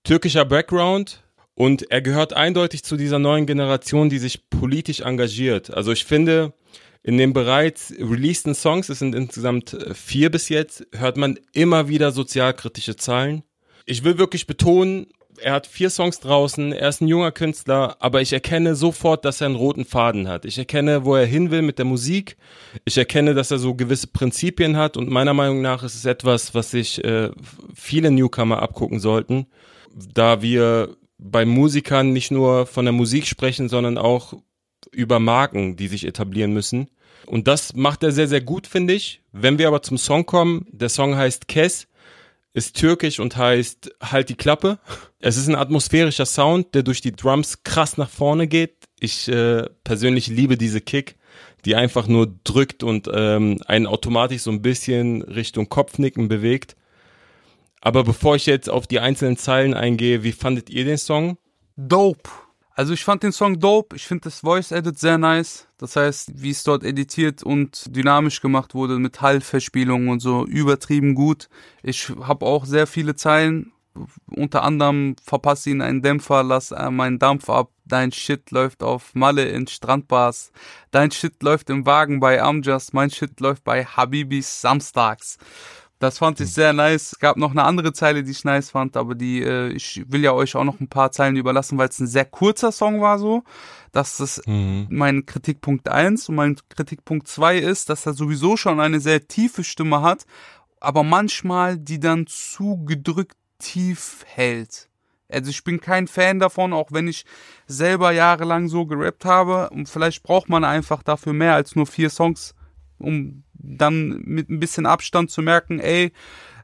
Türkischer 0.05 0.45
Background, 0.45 1.23
und 1.59 1.91
er 1.91 2.01
gehört 2.03 2.35
eindeutig 2.35 2.85
zu 2.85 2.97
dieser 2.97 3.19
neuen 3.19 3.45
Generation, 3.45 4.09
die 4.09 4.19
sich 4.19 4.49
politisch 4.49 5.01
engagiert. 5.01 5.75
Also 5.75 5.91
ich 5.91 6.05
finde, 6.05 6.53
in 7.03 7.19
den 7.19 7.33
bereits 7.33 7.93
releaseden 7.99 8.55
Songs, 8.55 8.89
es 8.89 8.99
sind 8.99 9.15
insgesamt 9.15 9.75
äh, 9.75 9.95
vier 9.95 10.31
bis 10.31 10.49
jetzt, 10.49 10.87
hört 10.93 11.17
man 11.17 11.39
immer 11.53 11.89
wieder 11.89 12.11
sozialkritische 12.13 12.97
Zahlen. 12.97 13.43
Ich 13.87 14.05
will 14.05 14.19
wirklich 14.19 14.47
betonen, 14.47 15.07
er 15.41 15.53
hat 15.53 15.67
vier 15.67 15.91
Songs 15.91 16.21
draußen, 16.21 16.73
er 16.73 16.89
ist 16.89 17.01
ein 17.01 17.09
junger 17.09 17.33
Künstler, 17.33 17.97
aber 18.01 18.21
ich 18.21 18.33
erkenne 18.33 18.75
sofort, 18.75 19.25
dass 19.25 19.41
er 19.41 19.47
einen 19.47 19.57
roten 19.57 19.85
Faden 19.85 20.29
hat. 20.29 20.45
Ich 20.45 20.59
erkenne, 20.59 21.05
wo 21.05 21.15
er 21.15 21.27
hin 21.27 21.51
will 21.51 21.63
mit 21.63 21.79
der 21.79 21.85
Musik. 21.85 22.37
Ich 22.85 22.99
erkenne, 22.99 23.35
dass 23.35 23.51
er 23.51 23.59
so 23.59 23.75
gewisse 23.75 24.09
Prinzipien 24.09 24.77
hat 24.77 24.97
und 24.97 25.09
meiner 25.09 25.35
Meinung 25.35 25.63
nach 25.63 25.83
ist 25.83 25.95
es 25.95 26.05
etwas, 26.05 26.55
was 26.55 26.71
sich 26.71 27.03
äh, 27.05 27.31
viele 27.75 28.11
Newcomer 28.11 28.63
abgucken 28.63 29.01
sollten, 29.01 29.47
da 29.95 30.43
wir 30.43 30.97
bei 31.19 31.45
Musikern 31.45 32.13
nicht 32.13 32.31
nur 32.31 32.67
von 32.67 32.85
der 32.85 32.93
Musik 32.93 33.27
sprechen, 33.27 33.69
sondern 33.69 33.99
auch 33.99 34.35
über 34.91 35.19
Marken, 35.19 35.77
die 35.77 35.89
sich 35.89 36.07
etablieren 36.07 36.53
müssen. 36.53 36.89
Und 37.27 37.47
das 37.47 37.75
macht 37.75 38.03
er 38.03 38.13
sehr, 38.13 38.29
sehr 38.29 38.41
gut, 38.41 38.67
finde 38.67 38.95
ich. 38.95 39.23
Wenn 39.33 39.59
wir 39.59 39.69
aber 39.69 39.83
zum 39.83 39.99
Song 39.99 40.25
kommen, 40.25 40.67
der 40.71 40.89
Song 40.89 41.17
heißt 41.17 41.49
Kes, 41.49 41.89
ist 42.55 42.77
türkisch 42.77 43.21
und 43.21 43.37
heißt 43.37 43.91
Halt 44.03 44.29
die 44.31 44.35
Klappe. 44.35 44.79
Es 45.21 45.37
ist 45.37 45.49
ein 45.49 45.55
atmosphärischer 45.55 46.27
Sound, 46.27 46.75
der 46.75 46.83
durch 46.83 47.01
die 47.01 47.13
Drums 47.13 47.63
krass 47.63 47.99
nach 47.99 48.09
vorne 48.09 48.49
geht. 48.49 48.75
Ich 48.99 49.29
äh, 49.29 49.65
persönlich 49.85 50.29
liebe 50.29 50.57
diese 50.57 50.81
Kick, 50.81 51.17
die 51.65 51.77
einfach 51.77 52.09
nur 52.09 52.35
drückt 52.45 52.83
und 52.83 53.09
ähm, 53.13 53.61
einen 53.67 53.87
automatisch 53.87 54.43
so 54.43 54.51
ein 54.51 54.63
bisschen 54.63 55.23
Richtung 55.23 55.69
Kopfnicken 55.69 56.29
bewegt. 56.29 56.77
Aber 57.81 58.03
bevor 58.05 58.37
ich 58.37 58.47
jetzt 58.47 58.69
auf 58.69 58.87
die 58.87 59.01
einzelnen 59.01 59.37
Zeilen 59.37 59.75
eingehe, 59.75 60.25
wie 60.25 60.33
fandet 60.33 60.71
ihr 60.71 60.85
den 60.85 60.99
Song? 60.99 61.39
Dope. 61.77 62.29
Also 62.79 62.93
ich 62.93 63.03
fand 63.03 63.25
den 63.25 63.33
Song 63.33 63.59
dope. 63.59 63.97
Ich 63.97 64.07
finde 64.07 64.23
das 64.23 64.39
Voice 64.39 64.71
Edit 64.71 65.01
sehr 65.01 65.19
nice. 65.19 65.67
Das 65.79 65.97
heißt, 65.97 66.41
wie 66.41 66.51
es 66.51 66.63
dort 66.63 66.85
editiert 66.85 67.43
und 67.43 67.85
dynamisch 67.93 68.41
gemacht 68.41 68.73
wurde 68.73 69.01
mit 69.01 69.21
Hallverspielungen 69.21 70.09
und 70.09 70.21
so 70.21 70.47
übertrieben 70.47 71.17
gut. 71.17 71.49
Ich 71.83 72.09
habe 72.21 72.47
auch 72.47 72.67
sehr 72.67 72.87
viele 72.87 73.17
Zeilen. 73.17 73.73
Unter 74.31 74.63
anderem 74.63 75.17
verpasse 75.21 75.71
ihn 75.71 75.83
einen 75.83 76.03
Dämpfer, 76.03 76.45
lass 76.45 76.71
äh, 76.71 76.89
meinen 76.89 77.19
Dampf 77.19 77.51
ab. 77.51 77.73
Dein 77.85 78.13
Shit 78.13 78.53
läuft 78.53 78.85
auf 78.85 79.13
Malle 79.13 79.47
in 79.47 79.67
Strandbars. 79.67 80.53
Dein 80.93 81.11
Shit 81.11 81.43
läuft 81.43 81.71
im 81.71 81.85
Wagen 81.85 82.21
bei 82.21 82.41
Amjas. 82.41 82.93
Mein 82.93 83.11
Shit 83.11 83.41
läuft 83.41 83.65
bei 83.65 83.87
Habibis 83.87 84.61
samstags. 84.61 85.39
Das 85.99 86.19
fand 86.19 86.39
ich 86.41 86.53
sehr 86.53 86.73
nice. 86.73 87.13
Es 87.13 87.19
gab 87.19 87.37
noch 87.37 87.51
eine 87.51 87.65
andere 87.65 87.93
Zeile, 87.93 88.23
die 88.23 88.31
ich 88.31 88.45
nice 88.45 88.71
fand, 88.71 88.97
aber 88.97 89.17
die, 89.17 89.43
äh, 89.43 89.71
ich 89.71 90.05
will 90.07 90.23
ja 90.23 90.33
euch 90.33 90.55
auch 90.55 90.63
noch 90.63 90.79
ein 90.79 90.89
paar 90.89 91.11
Zeilen 91.11 91.37
überlassen, 91.37 91.77
weil 91.77 91.89
es 91.89 91.99
ein 91.99 92.07
sehr 92.07 92.25
kurzer 92.25 92.71
Song 92.71 93.01
war 93.01 93.19
so. 93.19 93.43
Das 93.91 94.21
ist 94.21 94.47
mhm. 94.47 94.87
mein 94.91 95.27
Kritikpunkt 95.27 95.89
eins 95.89 96.29
und 96.29 96.37
mein 96.37 96.57
Kritikpunkt 96.69 97.27
zwei 97.27 97.59
ist, 97.59 97.91
dass 97.91 98.07
er 98.07 98.13
sowieso 98.13 98.57
schon 98.57 98.79
eine 98.79 99.01
sehr 99.01 99.27
tiefe 99.27 99.65
Stimme 99.65 100.03
hat, 100.03 100.25
aber 100.79 101.03
manchmal 101.03 101.77
die 101.77 101.99
dann 101.99 102.27
zu 102.29 102.85
gedrückt 102.85 103.37
tief 103.59 104.25
hält. 104.27 104.89
Also 105.29 105.51
ich 105.51 105.63
bin 105.65 105.81
kein 105.81 106.07
Fan 106.07 106.39
davon, 106.39 106.73
auch 106.73 106.91
wenn 106.91 107.09
ich 107.09 107.25
selber 107.67 108.13
jahrelang 108.13 108.69
so 108.69 108.87
gerappt 108.87 109.25
habe. 109.25 109.69
Und 109.71 109.89
vielleicht 109.89 110.23
braucht 110.23 110.49
man 110.49 110.65
einfach 110.65 111.03
dafür 111.03 111.33
mehr 111.33 111.55
als 111.55 111.77
nur 111.77 111.87
vier 111.87 112.09
Songs 112.09 112.55
um 112.99 113.45
dann 113.59 114.23
mit 114.25 114.49
ein 114.49 114.61
bisschen 114.61 114.87
Abstand 114.87 115.31
zu 115.31 115.43
merken, 115.43 115.81
ey, 115.81 116.13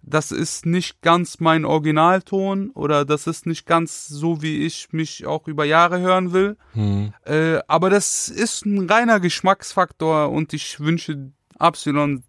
das 0.03 0.33
ist 0.33 0.67
nicht 0.67 1.01
ganz 1.01 1.41
mein 1.41 1.65
Originalton 1.65 2.71
oder 2.71 3.05
das 3.05 3.27
ist 3.27 3.47
nicht 3.47 3.67
ganz 3.67 4.07
so, 4.07 4.43
wie 4.43 4.67
ich 4.67 4.93
mich 4.93 5.27
auch 5.27 5.49
über 5.49 5.65
Jahre 5.65 6.01
hören 6.01 6.33
will. 6.33 6.57
Hm. 6.73 7.15
Äh, 7.25 7.61
aber 7.69 7.89
das 7.91 8.29
ist 8.29 8.67
ein 8.67 8.89
reiner 8.89 9.19
Geschmacksfaktor 9.19 10.31
und 10.31 10.53
ich 10.53 10.79
wünsche 10.81 11.33
Absilon 11.59 12.23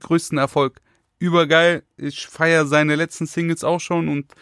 größten 0.00 0.38
Erfolg. 0.38 0.80
übergeil. 1.18 1.82
Ich 1.96 2.26
feiere 2.26 2.66
seine 2.66 2.94
letzten 2.94 3.26
Singles 3.26 3.64
auch 3.64 3.80
schon 3.80 4.08
und 4.08 4.32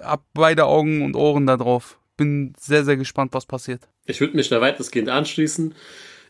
hab 0.00 0.24
beide 0.32 0.64
Augen 0.64 1.02
und 1.02 1.14
Ohren 1.14 1.46
da 1.46 1.56
drauf. 1.56 1.98
Bin 2.16 2.54
sehr, 2.58 2.84
sehr 2.84 2.96
gespannt, 2.96 3.34
was 3.34 3.44
passiert. 3.44 3.88
Ich 4.06 4.20
würde 4.20 4.36
mich 4.36 4.48
da 4.48 4.60
weitestgehend 4.60 5.08
anschließen. 5.08 5.74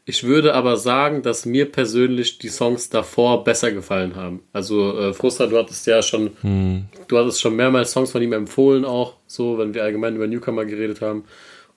Ich 0.06 0.24
würde 0.24 0.54
aber 0.54 0.76
sagen, 0.76 1.22
dass 1.22 1.46
mir 1.46 1.70
persönlich 1.70 2.38
die 2.38 2.48
Songs 2.48 2.88
davor 2.90 3.44
besser 3.44 3.70
gefallen 3.70 4.16
haben. 4.16 4.42
Also 4.52 4.98
äh, 4.98 5.12
Frustra, 5.12 5.46
du 5.46 5.56
hattest 5.58 5.86
ja 5.86 6.02
schon, 6.02 6.30
Hm. 6.40 6.86
du 7.08 7.18
hattest 7.18 7.40
schon 7.40 7.54
mehrmals 7.54 7.92
Songs 7.92 8.10
von 8.10 8.22
ihm 8.22 8.32
empfohlen 8.32 8.84
auch, 8.84 9.16
so, 9.26 9.58
wenn 9.58 9.74
wir 9.74 9.84
allgemein 9.84 10.16
über 10.16 10.26
Newcomer 10.26 10.64
geredet 10.64 11.00
haben. 11.00 11.24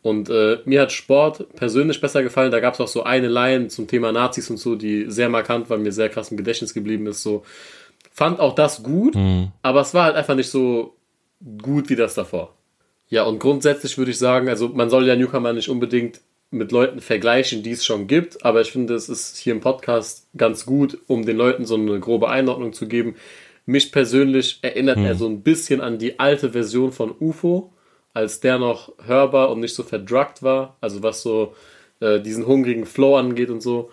Und 0.02 0.30
äh, 0.30 0.58
mir 0.66 0.82
hat 0.82 0.92
Sport 0.92 1.54
persönlich 1.56 2.02
besser 2.02 2.24
gefallen. 2.24 2.52
Da 2.52 2.60
gab 2.60 2.74
es 2.74 2.82
auch 2.82 2.88
so 2.88 3.04
eine 3.04 3.28
Line 3.30 3.68
zum 3.70 3.88
Thema 3.88 4.12
Nazis 4.12 4.50
und 4.50 4.58
so, 4.58 4.76
die 4.76 5.06
sehr 5.10 5.30
markant 5.30 5.70
war, 5.70 5.78
mir 5.78 5.92
sehr 5.94 6.10
krass 6.10 6.30
im 6.32 6.38
Gedächtnis 6.38 6.74
geblieben 6.74 7.08
ist. 7.08 7.24
So 7.24 7.44
fand 8.12 8.40
auch 8.40 8.54
das 8.56 8.84
gut, 8.84 9.16
aber 9.62 9.82
es 9.82 9.94
war 9.94 10.06
halt 10.06 10.16
einfach 10.16 10.36
nicht 10.36 10.50
so 10.50 10.96
gut 11.62 11.90
wie 11.90 11.96
das 11.96 12.16
davor. 12.16 12.54
Ja, 13.10 13.24
und 13.24 13.40
grundsätzlich 13.40 13.98
würde 13.98 14.12
ich 14.12 14.18
sagen, 14.18 14.50
also 14.50 14.70
man 14.70 14.90
soll 14.90 15.08
ja 15.08 15.16
Newcomer 15.16 15.54
nicht 15.54 15.70
unbedingt 15.70 16.20
mit 16.54 16.72
Leuten 16.72 17.02
vergleichen, 17.02 17.64
die 17.64 17.72
es 17.72 17.86
schon 17.86 18.08
gibt, 18.08 18.46
aber 18.46 18.62
ich 18.62 18.72
finde, 18.72 18.94
es 18.94 19.10
ist 19.10 19.38
hier 19.38 19.54
im 19.54 19.62
Podcast 19.62 20.28
ganz 20.38 20.66
gut, 20.66 20.98
um 21.08 21.26
den 21.26 21.38
Leuten 21.38 21.66
so 21.66 21.76
eine 21.76 22.00
grobe 22.00 22.30
Einordnung 22.30 22.74
zu 22.74 22.88
geben. 22.88 23.16
Mich 23.66 23.92
persönlich 23.92 24.60
erinnert 24.62 24.98
er 24.98 25.16
so 25.16 25.26
ein 25.28 25.42
bisschen 25.42 25.82
an 25.82 25.98
die 25.98 26.20
alte 26.20 26.52
Version 26.52 26.92
von 26.92 27.16
UFO, 27.20 27.74
als 28.14 28.40
der 28.40 28.60
noch 28.60 28.94
hörbar 29.06 29.50
und 29.52 29.62
nicht 29.62 29.74
so 29.74 29.84
verdruckt 29.84 30.44
war, 30.44 30.78
also 30.82 31.02
was 31.02 31.22
so 31.22 31.56
äh, 32.00 32.20
diesen 32.20 32.46
hungrigen 32.46 32.86
Flow 32.86 33.16
angeht 33.18 33.50
und 33.50 33.62
so. 33.62 33.90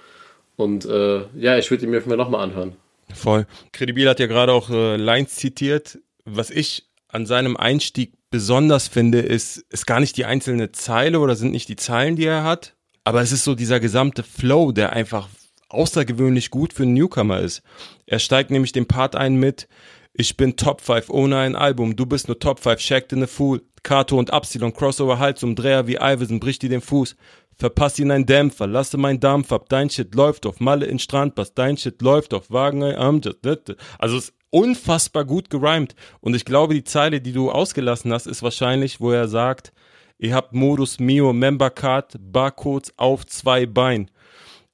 Und 0.56 0.84
äh, 0.84 1.22
ja, 1.38 1.56
ich 1.56 1.70
würde 1.70 1.86
ihn 1.86 1.90
mir 1.90 2.16
nochmal 2.16 2.42
anhören. 2.42 2.76
Voll. 3.14 3.46
Credibil 3.72 4.08
hat 4.08 4.20
ja 4.20 4.26
gerade 4.26 4.52
auch 4.52 4.70
äh, 4.70 4.96
Lines 4.96 5.36
zitiert. 5.36 5.98
Was 6.24 6.50
ich 6.50 6.84
an 7.08 7.26
seinem 7.26 7.56
Einstieg 7.56 8.12
besonders 8.31 8.89
finde, 8.89 9.20
ist, 9.20 9.59
ist 9.70 9.87
gar 9.87 10.01
nicht 10.01 10.16
die 10.16 10.24
einzelne 10.24 10.72
Zeile 10.72 11.20
oder 11.20 11.37
sind 11.37 11.51
nicht 11.51 11.68
die 11.68 11.76
Zeilen, 11.76 12.16
die 12.16 12.24
er 12.24 12.45
hat, 12.45 12.76
aber 13.05 13.20
es 13.20 13.33
ist 13.33 13.45
so 13.45 13.55
dieser 13.55 13.81
gesamte 13.81 14.22
Flow, 14.22 14.72
der 14.72 14.93
einfach 14.93 15.28
außergewöhnlich 15.68 16.51
gut 16.51 16.72
für 16.72 16.85
einen 16.85 16.95
Newcomer 16.95 17.41
ist. 17.41 17.62
Er 18.07 18.18
steigt 18.18 18.51
nämlich 18.51 18.72
den 18.72 18.87
Part 18.87 19.16
ein 19.16 19.37
mit 19.37 19.68
Ich 20.12 20.37
bin 20.37 20.57
Top 20.57 20.81
5 20.81 21.11
ohne 21.11 21.39
ein 21.39 21.57
Album, 21.57 21.97
du 21.97 22.07
bist 22.07 22.28
nur 22.28 22.39
Top 22.39 22.61
5, 22.61 22.81
shacked 22.81 23.12
in 23.12 23.22
a 23.22 23.26
fool. 23.26 23.62
Kato 23.83 24.18
und 24.18 24.31
Absilon, 24.31 24.74
Crossover 24.74 25.18
Hals 25.18 25.43
um 25.43 25.55
Dreher 25.55 25.87
wie 25.87 25.97
Iverson, 25.97 26.39
bricht 26.39 26.62
dir 26.62 26.68
den 26.68 26.83
Fuß. 26.83 27.16
Verpass 27.57 27.99
ihn 27.99 28.11
ein 28.11 28.26
Dämpfer, 28.26 28.66
lasse 28.66 28.97
mein 28.97 29.20
Dampf 29.20 29.53
ab, 29.53 29.68
dein 29.68 29.91
Shit 29.91 30.14
läuft 30.14 30.47
auf 30.47 30.61
Malle 30.61 30.87
in 30.87 30.99
Strandpass, 30.99 31.55
dein 31.55 31.76
Shit 31.76 32.01
läuft 32.01 32.33
auf 32.33 32.51
Wagen, 32.51 32.83
am 32.83 33.20
just. 33.20 33.76
Also 33.99 34.16
es 34.16 34.33
unfassbar 34.51 35.24
gut 35.24 35.51
gerimt. 35.51 35.94
Und 36.20 36.34
ich 36.34 36.44
glaube, 36.44 36.74
die 36.74 36.84
Zeile, 36.84 37.20
die 37.20 37.32
du 37.32 37.51
ausgelassen 37.51 38.12
hast, 38.12 38.26
ist 38.26 38.42
wahrscheinlich, 38.42 39.01
wo 39.01 39.11
er 39.11 39.28
sagt, 39.28 39.72
ihr 40.18 40.34
habt 40.34 40.53
Modus 40.53 40.98
Mio, 41.01 41.32
Member 41.32 41.70
Card, 41.70 42.16
Barcodes 42.20 42.92
auf 42.96 43.26
zwei 43.26 43.66
Beinen. 43.66 44.11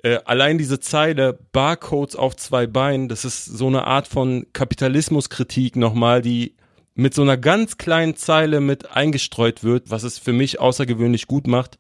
Äh, 0.03 0.19
allein 0.25 0.59
diese 0.59 0.81
Zeile, 0.81 1.39
Barcodes 1.53 2.17
auf 2.17 2.37
zwei 2.37 2.67
Beinen, 2.67 3.09
das 3.09 3.25
ist 3.25 3.45
so 3.45 3.67
eine 3.67 3.87
Art 3.87 4.09
von 4.09 4.47
Kapitalismuskritik 4.53 5.77
nochmal, 5.77 6.23
die 6.23 6.55
mit 6.95 7.13
so 7.13 7.23
einer 7.23 7.37
ganz 7.37 7.77
kleinen 7.77 8.17
Zeile 8.17 8.61
mit 8.61 8.91
eingestreut 8.91 9.63
wird, 9.63 9.91
was 9.91 10.03
es 10.03 10.19
für 10.19 10.33
mich 10.33 10.61
außergewöhnlich 10.61 11.27
gut 11.27 11.47
macht. 11.47 11.79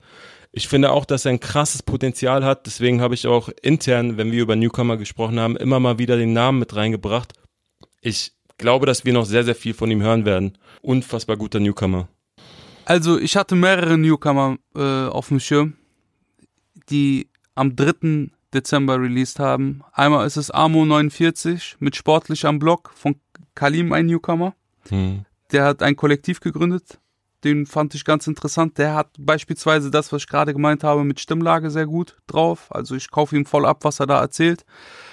Ich 0.52 0.68
finde 0.68 0.92
auch, 0.92 1.04
dass 1.04 1.24
er 1.24 1.32
ein 1.32 1.40
krasses 1.40 1.82
Potenzial 1.82 2.44
hat. 2.44 2.66
Deswegen 2.66 3.00
habe 3.00 3.14
ich 3.14 3.26
auch 3.26 3.48
intern, 3.62 4.16
wenn 4.16 4.32
wir 4.32 4.42
über 4.42 4.56
Newcomer 4.56 4.96
gesprochen 4.96 5.40
haben, 5.40 5.56
immer 5.56 5.80
mal 5.80 5.98
wieder 5.98 6.16
den 6.16 6.32
Namen 6.32 6.58
mit 6.58 6.74
reingebracht. 6.74 7.32
Ich 8.06 8.30
glaube, 8.56 8.86
dass 8.86 9.04
wir 9.04 9.12
noch 9.12 9.24
sehr, 9.24 9.42
sehr 9.42 9.56
viel 9.56 9.74
von 9.74 9.90
ihm 9.90 10.00
hören 10.00 10.24
werden. 10.24 10.56
Unfassbar 10.80 11.36
guter 11.36 11.58
Newcomer. 11.58 12.06
Also 12.84 13.18
ich 13.18 13.36
hatte 13.36 13.56
mehrere 13.56 13.98
Newcomer 13.98 14.58
äh, 14.76 15.06
auf 15.08 15.26
dem 15.26 15.40
Schirm, 15.40 15.74
die 16.88 17.28
am 17.56 17.74
3. 17.74 18.30
Dezember 18.54 19.00
released 19.00 19.40
haben. 19.40 19.82
Einmal 19.92 20.24
ist 20.24 20.36
es 20.36 20.52
Amo 20.52 20.84
49 20.84 21.78
mit 21.80 21.96
Sportlich 21.96 22.46
am 22.46 22.60
Block 22.60 22.92
von 22.94 23.16
Kalim, 23.56 23.92
ein 23.92 24.06
Newcomer. 24.06 24.54
Hm. 24.88 25.24
Der 25.50 25.64
hat 25.64 25.82
ein 25.82 25.96
Kollektiv 25.96 26.38
gegründet. 26.38 27.00
Den 27.42 27.66
fand 27.66 27.92
ich 27.96 28.04
ganz 28.04 28.28
interessant. 28.28 28.78
Der 28.78 28.94
hat 28.94 29.08
beispielsweise 29.18 29.90
das, 29.90 30.12
was 30.12 30.22
ich 30.22 30.28
gerade 30.28 30.52
gemeint 30.52 30.84
habe, 30.84 31.02
mit 31.02 31.18
Stimmlage 31.18 31.72
sehr 31.72 31.86
gut 31.86 32.16
drauf. 32.28 32.68
Also 32.70 32.94
ich 32.94 33.10
kaufe 33.10 33.34
ihm 33.34 33.46
voll 33.46 33.66
ab, 33.66 33.78
was 33.82 33.98
er 33.98 34.06
da 34.06 34.20
erzählt. 34.20 34.64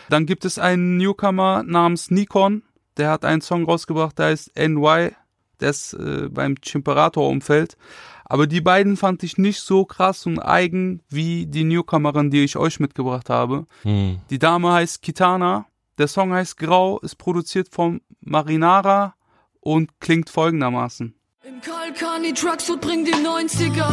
Dann 0.10 0.28
gibt 0.28 0.46
es 0.46 0.60
einen 0.60 0.98
Newcomer 0.98 1.64
namens 1.64 2.12
Nikon. 2.12 2.62
Der 2.98 3.10
hat 3.10 3.26
einen 3.26 3.42
Song 3.42 3.66
rausgebracht, 3.66 4.18
der 4.20 4.28
heißt 4.28 4.52
NY. 4.56 5.12
Der 5.60 5.70
ist 5.70 5.94
äh, 5.94 6.30
beim 6.30 6.56
Chimperator-Umfeld. 6.62 7.78
Aber 8.26 8.48
die 8.48 8.62
beiden 8.62 8.98
fand 8.98 9.24
ich 9.24 9.38
nicht 9.38 9.60
so 9.60 9.86
krass 9.86 10.26
und 10.26 10.40
eigen 10.40 11.02
wie 11.10 11.46
die 11.46 11.64
Newcomerin, 11.64 12.32
die 12.32 12.44
ich 12.44 12.58
euch 12.58 12.80
mitgebracht 12.80 13.30
habe. 13.30 13.66
Hm. 13.84 14.20
Die 14.30 14.40
Dame 14.40 14.72
heißt 14.74 15.02
Kitana. 15.02 15.66
Der 16.00 16.08
Song 16.08 16.34
heißt 16.34 16.58
Grau, 16.58 17.00
ist 17.00 17.18
produziert 17.18 17.70
von 17.70 18.02
Marinara 18.22 19.14
und 19.60 20.00
klingt 20.00 20.30
folgendermaßen. 20.30 21.14
Im 21.44 21.62
Kalkani 21.62 22.34
Trucksuit 22.34 22.82
bring 22.82 23.06
die 23.06 23.14
90er. 23.14 23.86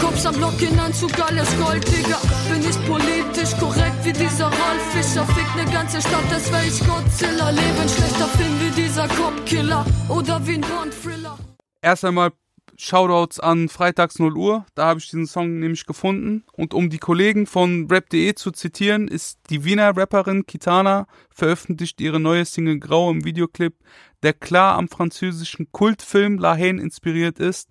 Cops 0.00 0.26
am 0.26 0.34
Block 0.34 0.60
in 0.60 0.76
Anzug, 0.80 1.12
alles 1.20 1.48
Gold, 1.58 1.86
Digga. 1.86 2.18
Bin 2.50 2.68
ich 2.68 2.86
politisch 2.86 3.56
korrekt 3.58 3.91
wie 4.04 4.12
dieser 4.12 4.46
Rolf 4.46 4.92
Fischer. 4.92 5.24
Fick 5.26 5.56
ne 5.56 5.70
ganze 5.72 6.00
Stadt, 6.00 6.24
das 6.30 6.50
wär 6.52 6.64
ich 6.64 6.78
Godzilla. 6.80 7.50
Leben 7.50 7.88
schlechter 7.88 8.26
Film 8.28 8.60
wie 8.60 8.82
dieser 8.82 9.08
Cop-Killer. 9.08 9.84
Oder 10.08 10.46
wie 10.46 10.54
ein 10.54 10.60
Bond-Thriller. 10.60 11.38
Erst 11.80 12.04
einmal 12.04 12.32
Shoutouts 12.76 13.38
an 13.38 13.68
Freitags 13.68 14.18
0 14.18 14.36
Uhr, 14.36 14.66
da 14.74 14.86
habe 14.86 14.98
ich 14.98 15.08
diesen 15.08 15.26
Song 15.26 15.60
nämlich 15.60 15.86
gefunden. 15.86 16.44
Und 16.52 16.74
um 16.74 16.90
die 16.90 16.98
Kollegen 16.98 17.46
von 17.46 17.86
rap.de 17.90 18.34
zu 18.34 18.50
zitieren, 18.50 19.08
ist 19.08 19.38
die 19.50 19.64
Wiener 19.64 19.96
Rapperin 19.96 20.46
Kitana 20.46 21.06
veröffentlicht 21.30 22.00
ihre 22.00 22.18
neue 22.18 22.44
Single 22.44 22.80
Grau 22.80 23.10
im 23.10 23.24
Videoclip, 23.24 23.74
der 24.22 24.32
klar 24.32 24.76
am 24.76 24.88
französischen 24.88 25.70
Kultfilm 25.70 26.38
La 26.38 26.56
Haine 26.56 26.82
inspiriert 26.82 27.38
ist. 27.38 27.70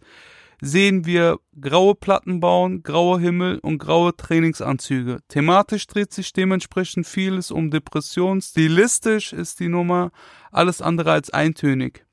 Sehen 0.64 1.05
wir 1.05 1.39
graue 1.59 1.95
Platten 1.95 2.39
bauen, 2.39 2.84
graue 2.84 3.20
Himmel 3.20 3.57
und 3.59 3.80
graue 3.80 4.16
Trainingsanzüge. 4.16 5.20
Thematisch 5.28 5.88
dreht 5.88 6.14
sich 6.14 6.34
dementsprechend 6.34 7.07
vieles 7.07 7.49
um 7.49 7.72
Depression. 7.72 8.41
Stilistisch 8.41 9.34
ist 9.34 9.59
die 9.59 9.70
Nummer 9.70 10.12
alles 10.51 10.82
andere 10.82 11.12
als 11.12 11.32
eintönig. 11.32 12.05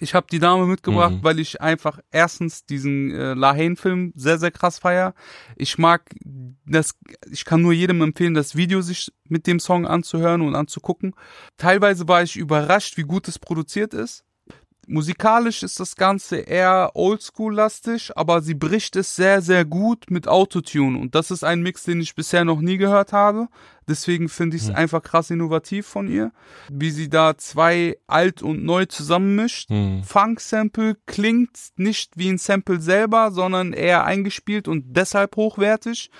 Ich 0.00 0.14
habe 0.14 0.28
die 0.30 0.38
Dame 0.38 0.66
mitgebracht, 0.66 1.14
Mhm. 1.14 1.24
weil 1.24 1.40
ich 1.40 1.60
einfach 1.60 1.98
erstens 2.12 2.64
diesen 2.64 3.10
äh, 3.10 3.34
La 3.34 3.52
Haine-Film 3.52 4.12
sehr, 4.14 4.38
sehr 4.38 4.52
krass 4.52 4.78
feier. 4.78 5.12
Ich 5.56 5.76
mag 5.76 6.14
das, 6.64 6.94
ich 7.28 7.44
kann 7.44 7.62
nur 7.62 7.72
jedem 7.72 8.00
empfehlen, 8.02 8.34
das 8.34 8.54
Video 8.54 8.80
sich 8.80 9.10
mit 9.24 9.48
dem 9.48 9.58
Song 9.58 9.84
anzuhören 9.88 10.42
und 10.42 10.54
anzugucken. 10.54 11.14
Teilweise 11.56 12.06
war 12.06 12.22
ich 12.22 12.36
überrascht, 12.36 12.96
wie 12.96 13.02
gut 13.02 13.26
es 13.26 13.40
produziert 13.40 13.92
ist. 13.92 14.24
Musikalisch 14.88 15.62
ist 15.62 15.78
das 15.80 15.96
Ganze 15.96 16.38
eher 16.38 16.92
oldschool-lastig, 16.94 18.16
aber 18.16 18.40
sie 18.40 18.54
bricht 18.54 18.96
es 18.96 19.14
sehr, 19.14 19.42
sehr 19.42 19.64
gut 19.64 20.10
mit 20.10 20.26
Autotune. 20.26 20.98
Und 20.98 21.14
das 21.14 21.30
ist 21.30 21.44
ein 21.44 21.60
Mix, 21.60 21.84
den 21.84 22.00
ich 22.00 22.14
bisher 22.14 22.44
noch 22.44 22.60
nie 22.60 22.78
gehört 22.78 23.12
habe. 23.12 23.48
Deswegen 23.86 24.28
finde 24.28 24.56
ich 24.56 24.64
es 24.64 24.70
einfach 24.70 25.02
krass 25.02 25.30
innovativ 25.30 25.86
von 25.86 26.08
ihr, 26.08 26.30
wie 26.70 26.90
sie 26.90 27.08
da 27.08 27.38
zwei 27.38 27.96
alt 28.06 28.42
und 28.42 28.62
neu 28.62 28.84
zusammenmischt. 28.84 29.70
Hm. 29.70 30.02
Funk-Sample 30.04 30.96
klingt 31.06 31.58
nicht 31.76 32.18
wie 32.18 32.28
ein 32.28 32.38
Sample 32.38 32.80
selber, 32.80 33.30
sondern 33.30 33.72
eher 33.72 34.04
eingespielt 34.04 34.68
und 34.68 34.84
deshalb 34.88 35.36
hochwertig. 35.36 36.10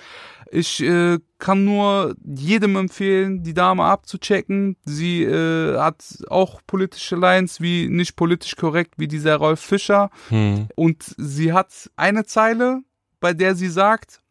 Ich 0.51 0.81
äh, 0.81 1.19
kann 1.37 1.63
nur 1.63 2.15
jedem 2.25 2.75
empfehlen, 2.75 3.43
die 3.43 3.53
Dame 3.53 3.83
abzuchecken. 3.83 4.77
Sie 4.83 5.23
äh, 5.23 5.77
hat 5.77 6.03
auch 6.29 6.61
politische 6.65 7.15
Lines 7.15 7.61
wie 7.61 7.87
nicht 7.87 8.15
politisch 8.15 8.55
korrekt 8.55 8.95
wie 8.97 9.07
dieser 9.07 9.35
Rolf 9.35 9.59
Fischer. 9.59 10.09
Hm. 10.29 10.67
Und 10.75 11.15
sie 11.17 11.53
hat 11.53 11.89
eine 11.95 12.25
Zeile, 12.25 12.81
bei 13.19 13.33
der 13.33 13.55
sie 13.55 13.69
sagt, 13.69 14.21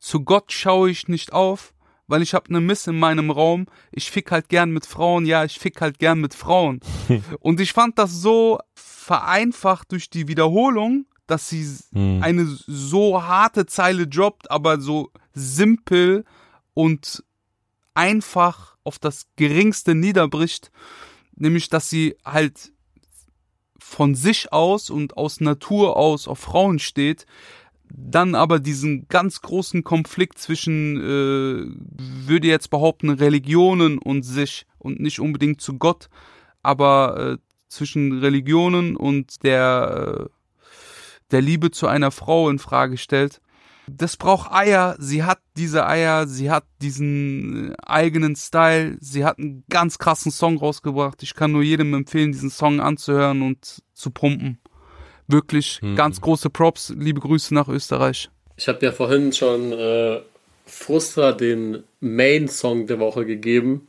zu 0.00 0.24
Gott 0.24 0.52
schaue 0.52 0.90
ich 0.90 1.08
nicht 1.08 1.32
auf, 1.32 1.74
weil 2.08 2.22
ich 2.22 2.34
habe 2.34 2.48
eine 2.48 2.60
Miss 2.60 2.86
in 2.86 2.98
meinem 2.98 3.30
Raum. 3.30 3.66
Ich 3.92 4.10
fick 4.10 4.30
halt 4.30 4.48
gern 4.48 4.70
mit 4.70 4.86
Frauen, 4.86 5.26
ja, 5.26 5.44
ich 5.44 5.58
fick 5.58 5.80
halt 5.80 5.98
gern 5.98 6.20
mit 6.20 6.34
Frauen. 6.34 6.80
Und 7.40 7.60
ich 7.60 7.72
fand 7.72 7.98
das 7.98 8.12
so 8.12 8.58
vereinfacht 8.74 9.92
durch 9.92 10.08
die 10.10 10.28
Wiederholung, 10.28 11.06
dass 11.26 11.48
sie 11.48 11.66
Hm. 11.92 12.22
eine 12.22 12.46
so 12.46 13.22
harte 13.22 13.66
Zeile 13.66 14.06
droppt, 14.06 14.50
aber 14.50 14.80
so 14.80 15.10
simpel 15.36 16.24
und 16.74 17.22
einfach 17.94 18.76
auf 18.82 18.98
das 18.98 19.26
Geringste 19.36 19.94
niederbricht, 19.94 20.72
nämlich 21.36 21.68
dass 21.68 21.88
sie 21.88 22.16
halt 22.24 22.72
von 23.78 24.14
sich 24.14 24.52
aus 24.52 24.90
und 24.90 25.16
aus 25.16 25.40
Natur 25.40 25.96
aus 25.96 26.26
auf 26.26 26.40
Frauen 26.40 26.78
steht. 26.78 27.26
dann 27.88 28.34
aber 28.34 28.58
diesen 28.58 29.06
ganz 29.06 29.42
großen 29.42 29.84
Konflikt 29.84 30.38
zwischen, 30.38 30.96
äh, 30.96 31.70
würde 32.26 32.48
jetzt 32.48 32.68
behaupten, 32.68 33.10
Religionen 33.10 33.98
und 33.98 34.24
sich 34.24 34.66
und 34.80 34.98
nicht 34.98 35.20
unbedingt 35.20 35.60
zu 35.60 35.78
Gott, 35.78 36.08
aber 36.64 37.16
äh, 37.16 37.38
zwischen 37.68 38.18
Religionen 38.18 38.96
und 38.96 39.44
der, 39.44 40.18
äh, 40.18 40.28
der 41.30 41.42
Liebe 41.42 41.70
zu 41.70 41.86
einer 41.86 42.10
Frau 42.10 42.50
in 42.50 42.58
Frage 42.58 42.96
stellt. 42.96 43.40
Das 43.88 44.16
braucht 44.16 44.50
Eier. 44.52 44.96
Sie 44.98 45.22
hat 45.22 45.38
diese 45.56 45.86
Eier. 45.86 46.26
Sie 46.26 46.50
hat 46.50 46.64
diesen 46.82 47.70
äh, 47.70 47.74
eigenen 47.86 48.34
Style. 48.36 48.96
Sie 49.00 49.24
hat 49.24 49.38
einen 49.38 49.64
ganz 49.70 49.98
krassen 49.98 50.32
Song 50.32 50.58
rausgebracht. 50.58 51.22
Ich 51.22 51.34
kann 51.34 51.52
nur 51.52 51.62
jedem 51.62 51.94
empfehlen, 51.94 52.32
diesen 52.32 52.50
Song 52.50 52.80
anzuhören 52.80 53.42
und 53.42 53.82
zu 53.94 54.10
pumpen. 54.10 54.58
Wirklich 55.28 55.80
mhm. 55.82 55.96
ganz 55.96 56.20
große 56.20 56.50
Props. 56.50 56.92
Liebe 56.96 57.20
Grüße 57.20 57.54
nach 57.54 57.68
Österreich. 57.68 58.30
Ich 58.56 58.68
habe 58.68 58.84
ja 58.84 58.92
vorhin 58.92 59.32
schon 59.32 59.72
äh, 59.72 60.20
Frustra 60.66 61.32
den 61.32 61.84
Main-Song 62.00 62.86
der 62.86 62.98
Woche 62.98 63.24
gegeben. 63.24 63.88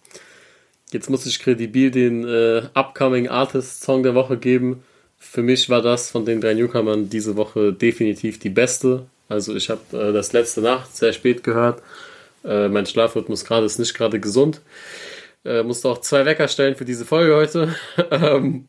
Jetzt 0.92 1.10
muss 1.10 1.26
ich 1.26 1.40
kredibil 1.40 1.92
den 1.92 2.24
äh, 2.24 2.70
Upcoming 2.74 3.28
Artist 3.28 3.82
Song 3.82 4.04
der 4.04 4.16
Woche 4.16 4.38
geben. 4.38 4.84
Für 5.18 5.42
mich 5.42 5.70
war 5.70 5.82
das 5.82 6.12
von 6.12 6.26
den 6.26 6.40
drei 6.40 6.54
Newcomern 6.54 7.10
diese 7.10 7.36
Woche 7.36 7.74
definitiv 7.74 8.40
die 8.40 8.50
beste. 8.50 9.08
Also 9.30 9.56
ich 9.56 9.70
habe 9.70 9.82
äh, 9.92 10.14
das 10.14 10.34
letzte 10.34 10.62
Nacht 10.62 10.96
sehr 10.96 11.14
spät 11.14 11.44
gehört. 11.44 11.82
Äh, 12.44 12.70
mein 12.70 12.86
Schlafrhythmus 12.86 13.46
gerade 13.46 13.66
ist 13.66 13.80
nicht 13.80 13.94
gerade 13.94 14.20
gesund. 14.20 14.62
Äh, 15.44 15.64
musste 15.64 15.90
auch 15.90 16.00
zwei 16.00 16.26
Wecker 16.26 16.48
stellen 16.48 16.76
für 16.76 16.86
diese 16.86 17.06
Folge 17.06 17.36
heute. 17.36 17.76
ähm, 18.12 18.68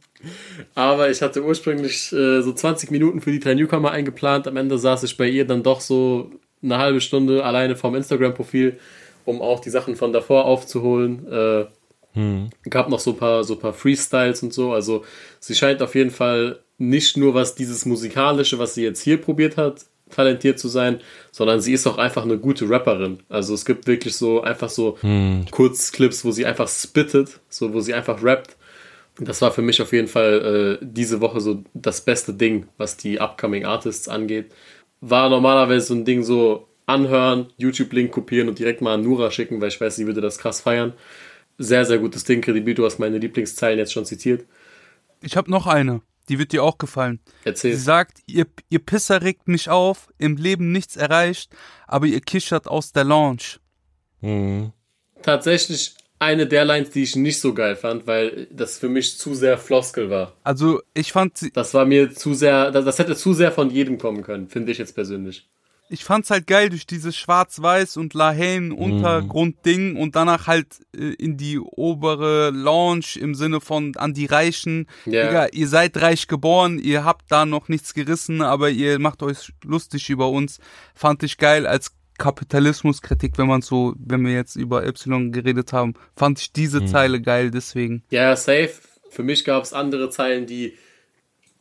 aber 0.74 1.10
ich 1.10 1.22
hatte 1.22 1.42
ursprünglich 1.42 2.12
äh, 2.12 2.40
so 2.42 2.52
20 2.52 2.90
Minuten 2.90 3.20
für 3.20 3.32
die 3.32 3.40
drei 3.40 3.54
Newcomer 3.54 3.90
eingeplant. 3.90 4.46
Am 4.46 4.56
Ende 4.56 4.78
saß 4.78 5.02
ich 5.04 5.16
bei 5.16 5.28
ihr 5.28 5.46
dann 5.46 5.62
doch 5.62 5.80
so 5.80 6.30
eine 6.62 6.78
halbe 6.78 7.00
Stunde 7.00 7.44
alleine 7.44 7.76
vorm 7.76 7.94
Instagram-Profil, 7.94 8.78
um 9.24 9.40
auch 9.40 9.60
die 9.60 9.70
Sachen 9.70 9.96
von 9.96 10.12
davor 10.12 10.44
aufzuholen. 10.44 11.26
Äh, 11.30 11.66
hm. 12.14 12.50
Gab 12.68 12.88
noch 12.88 13.00
so 13.00 13.10
ein 13.10 13.16
paar, 13.16 13.44
so 13.44 13.54
ein 13.54 13.60
paar 13.60 13.74
Freestyles 13.74 14.42
und 14.42 14.52
so. 14.52 14.72
Also 14.72 15.04
sie 15.40 15.54
scheint 15.54 15.82
auf 15.82 15.94
jeden 15.94 16.10
Fall 16.10 16.60
nicht 16.78 17.16
nur 17.16 17.34
was 17.34 17.54
dieses 17.54 17.86
musikalische, 17.86 18.58
was 18.58 18.74
sie 18.74 18.84
jetzt 18.84 19.02
hier 19.02 19.20
probiert 19.20 19.56
hat, 19.56 19.86
talentiert 20.10 20.58
zu 20.58 20.68
sein, 20.68 21.00
sondern 21.30 21.60
sie 21.60 21.72
ist 21.72 21.86
auch 21.86 21.98
einfach 21.98 22.24
eine 22.24 22.38
gute 22.38 22.68
Rapperin. 22.68 23.20
Also 23.28 23.54
es 23.54 23.64
gibt 23.64 23.86
wirklich 23.86 24.16
so 24.16 24.42
einfach 24.42 24.68
so 24.68 24.98
hm. 25.00 25.46
Kurzclips, 25.50 26.24
wo 26.24 26.30
sie 26.30 26.46
einfach 26.46 26.68
spittet, 26.68 27.40
so 27.48 27.72
wo 27.72 27.80
sie 27.80 27.94
einfach 27.94 28.22
rappt. 28.22 28.56
Und 29.18 29.28
das 29.28 29.42
war 29.42 29.50
für 29.50 29.62
mich 29.62 29.82
auf 29.82 29.92
jeden 29.92 30.08
Fall 30.08 30.78
äh, 30.80 30.84
diese 30.84 31.20
Woche 31.20 31.40
so 31.40 31.64
das 31.74 32.00
beste 32.00 32.32
Ding, 32.34 32.68
was 32.76 32.96
die 32.96 33.20
Upcoming 33.20 33.64
Artists 33.64 34.08
angeht. 34.08 34.52
War 35.00 35.28
normalerweise 35.28 35.86
so 35.86 35.94
ein 35.94 36.04
Ding 36.04 36.22
so 36.22 36.68
anhören, 36.86 37.48
YouTube-Link 37.58 38.10
kopieren 38.12 38.48
und 38.48 38.58
direkt 38.58 38.80
mal 38.80 38.94
an 38.94 39.02
Nura 39.02 39.30
schicken, 39.30 39.60
weil 39.60 39.68
ich 39.68 39.80
weiß, 39.80 39.96
sie 39.96 40.06
würde 40.06 40.20
das 40.20 40.38
krass 40.38 40.60
feiern. 40.60 40.94
Sehr, 41.58 41.84
sehr 41.84 41.98
gutes 41.98 42.24
Ding. 42.24 42.40
Kredibil, 42.40 42.74
du 42.74 42.84
hast 42.84 42.98
meine 42.98 43.18
Lieblingszeilen 43.18 43.78
jetzt 43.78 43.92
schon 43.92 44.04
zitiert. 44.04 44.46
Ich 45.20 45.36
habe 45.36 45.50
noch 45.50 45.66
eine. 45.66 46.00
Die 46.28 46.38
wird 46.38 46.52
dir 46.52 46.62
auch 46.62 46.78
gefallen. 46.78 47.20
Erzähl. 47.44 47.74
Sie 47.74 47.80
sagt, 47.80 48.18
ihr, 48.26 48.46
ihr 48.68 48.78
Pisser 48.78 49.22
regt 49.22 49.48
mich 49.48 49.70
auf, 49.70 50.12
im 50.18 50.36
Leben 50.36 50.72
nichts 50.72 50.96
erreicht, 50.96 51.54
aber 51.86 52.06
ihr 52.06 52.20
kichert 52.20 52.66
aus 52.66 52.92
der 52.92 53.04
Lounge. 53.04 53.58
Mhm. 54.20 54.72
Tatsächlich 55.22 55.94
eine 56.18 56.46
der 56.46 56.64
Lines, 56.64 56.90
die 56.90 57.02
ich 57.02 57.16
nicht 57.16 57.40
so 57.40 57.54
geil 57.54 57.76
fand, 57.76 58.06
weil 58.06 58.48
das 58.50 58.78
für 58.78 58.88
mich 58.88 59.18
zu 59.18 59.34
sehr 59.34 59.56
Floskel 59.58 60.10
war. 60.10 60.34
Also 60.42 60.82
ich 60.94 61.12
fand 61.12 61.38
sie. 61.38 61.52
Das 61.52 61.74
war 61.74 61.84
mir 61.84 62.12
zu 62.12 62.34
sehr, 62.34 62.70
das, 62.70 62.84
das 62.84 62.98
hätte 62.98 63.14
zu 63.14 63.34
sehr 63.34 63.52
von 63.52 63.70
jedem 63.70 63.98
kommen 63.98 64.22
können, 64.22 64.48
finde 64.48 64.72
ich 64.72 64.78
jetzt 64.78 64.94
persönlich 64.94 65.48
ich 65.90 66.04
fand's 66.04 66.30
halt 66.30 66.46
geil 66.46 66.68
durch 66.68 66.86
dieses 66.86 67.16
Schwarz-Weiß 67.16 67.96
und 67.96 68.14
Lahane 68.14 68.74
Untergrundding 68.74 69.96
und 69.96 70.16
danach 70.16 70.46
halt 70.46 70.80
äh, 70.94 71.14
in 71.14 71.36
die 71.36 71.58
obere 71.58 72.50
Lounge 72.50 73.18
im 73.18 73.34
Sinne 73.34 73.60
von 73.60 73.96
an 73.96 74.14
die 74.14 74.26
Reichen. 74.26 74.86
Ja. 75.06 75.26
Digga, 75.26 75.46
ihr 75.52 75.68
seid 75.68 76.00
reich 76.00 76.26
geboren, 76.28 76.78
ihr 76.78 77.04
habt 77.04 77.30
da 77.30 77.46
noch 77.46 77.68
nichts 77.68 77.94
gerissen, 77.94 78.42
aber 78.42 78.70
ihr 78.70 78.98
macht 78.98 79.22
euch 79.22 79.52
lustig 79.64 80.10
über 80.10 80.28
uns. 80.28 80.58
Fand 80.94 81.22
ich 81.22 81.38
geil 81.38 81.66
als 81.66 81.92
Kapitalismuskritik, 82.18 83.38
wenn 83.38 83.46
man 83.46 83.62
so, 83.62 83.94
wenn 83.98 84.26
wir 84.26 84.32
jetzt 84.32 84.56
über 84.56 84.84
Y 84.86 85.32
geredet 85.32 85.72
haben, 85.72 85.94
fand 86.16 86.40
ich 86.40 86.52
diese 86.52 86.80
mhm. 86.80 86.88
Zeile 86.88 87.22
geil, 87.22 87.50
deswegen. 87.50 88.02
Ja, 88.10 88.34
safe. 88.36 88.72
Für 89.08 89.22
mich 89.22 89.44
gab's 89.44 89.72
andere 89.72 90.10
Zeilen, 90.10 90.46
die 90.46 90.76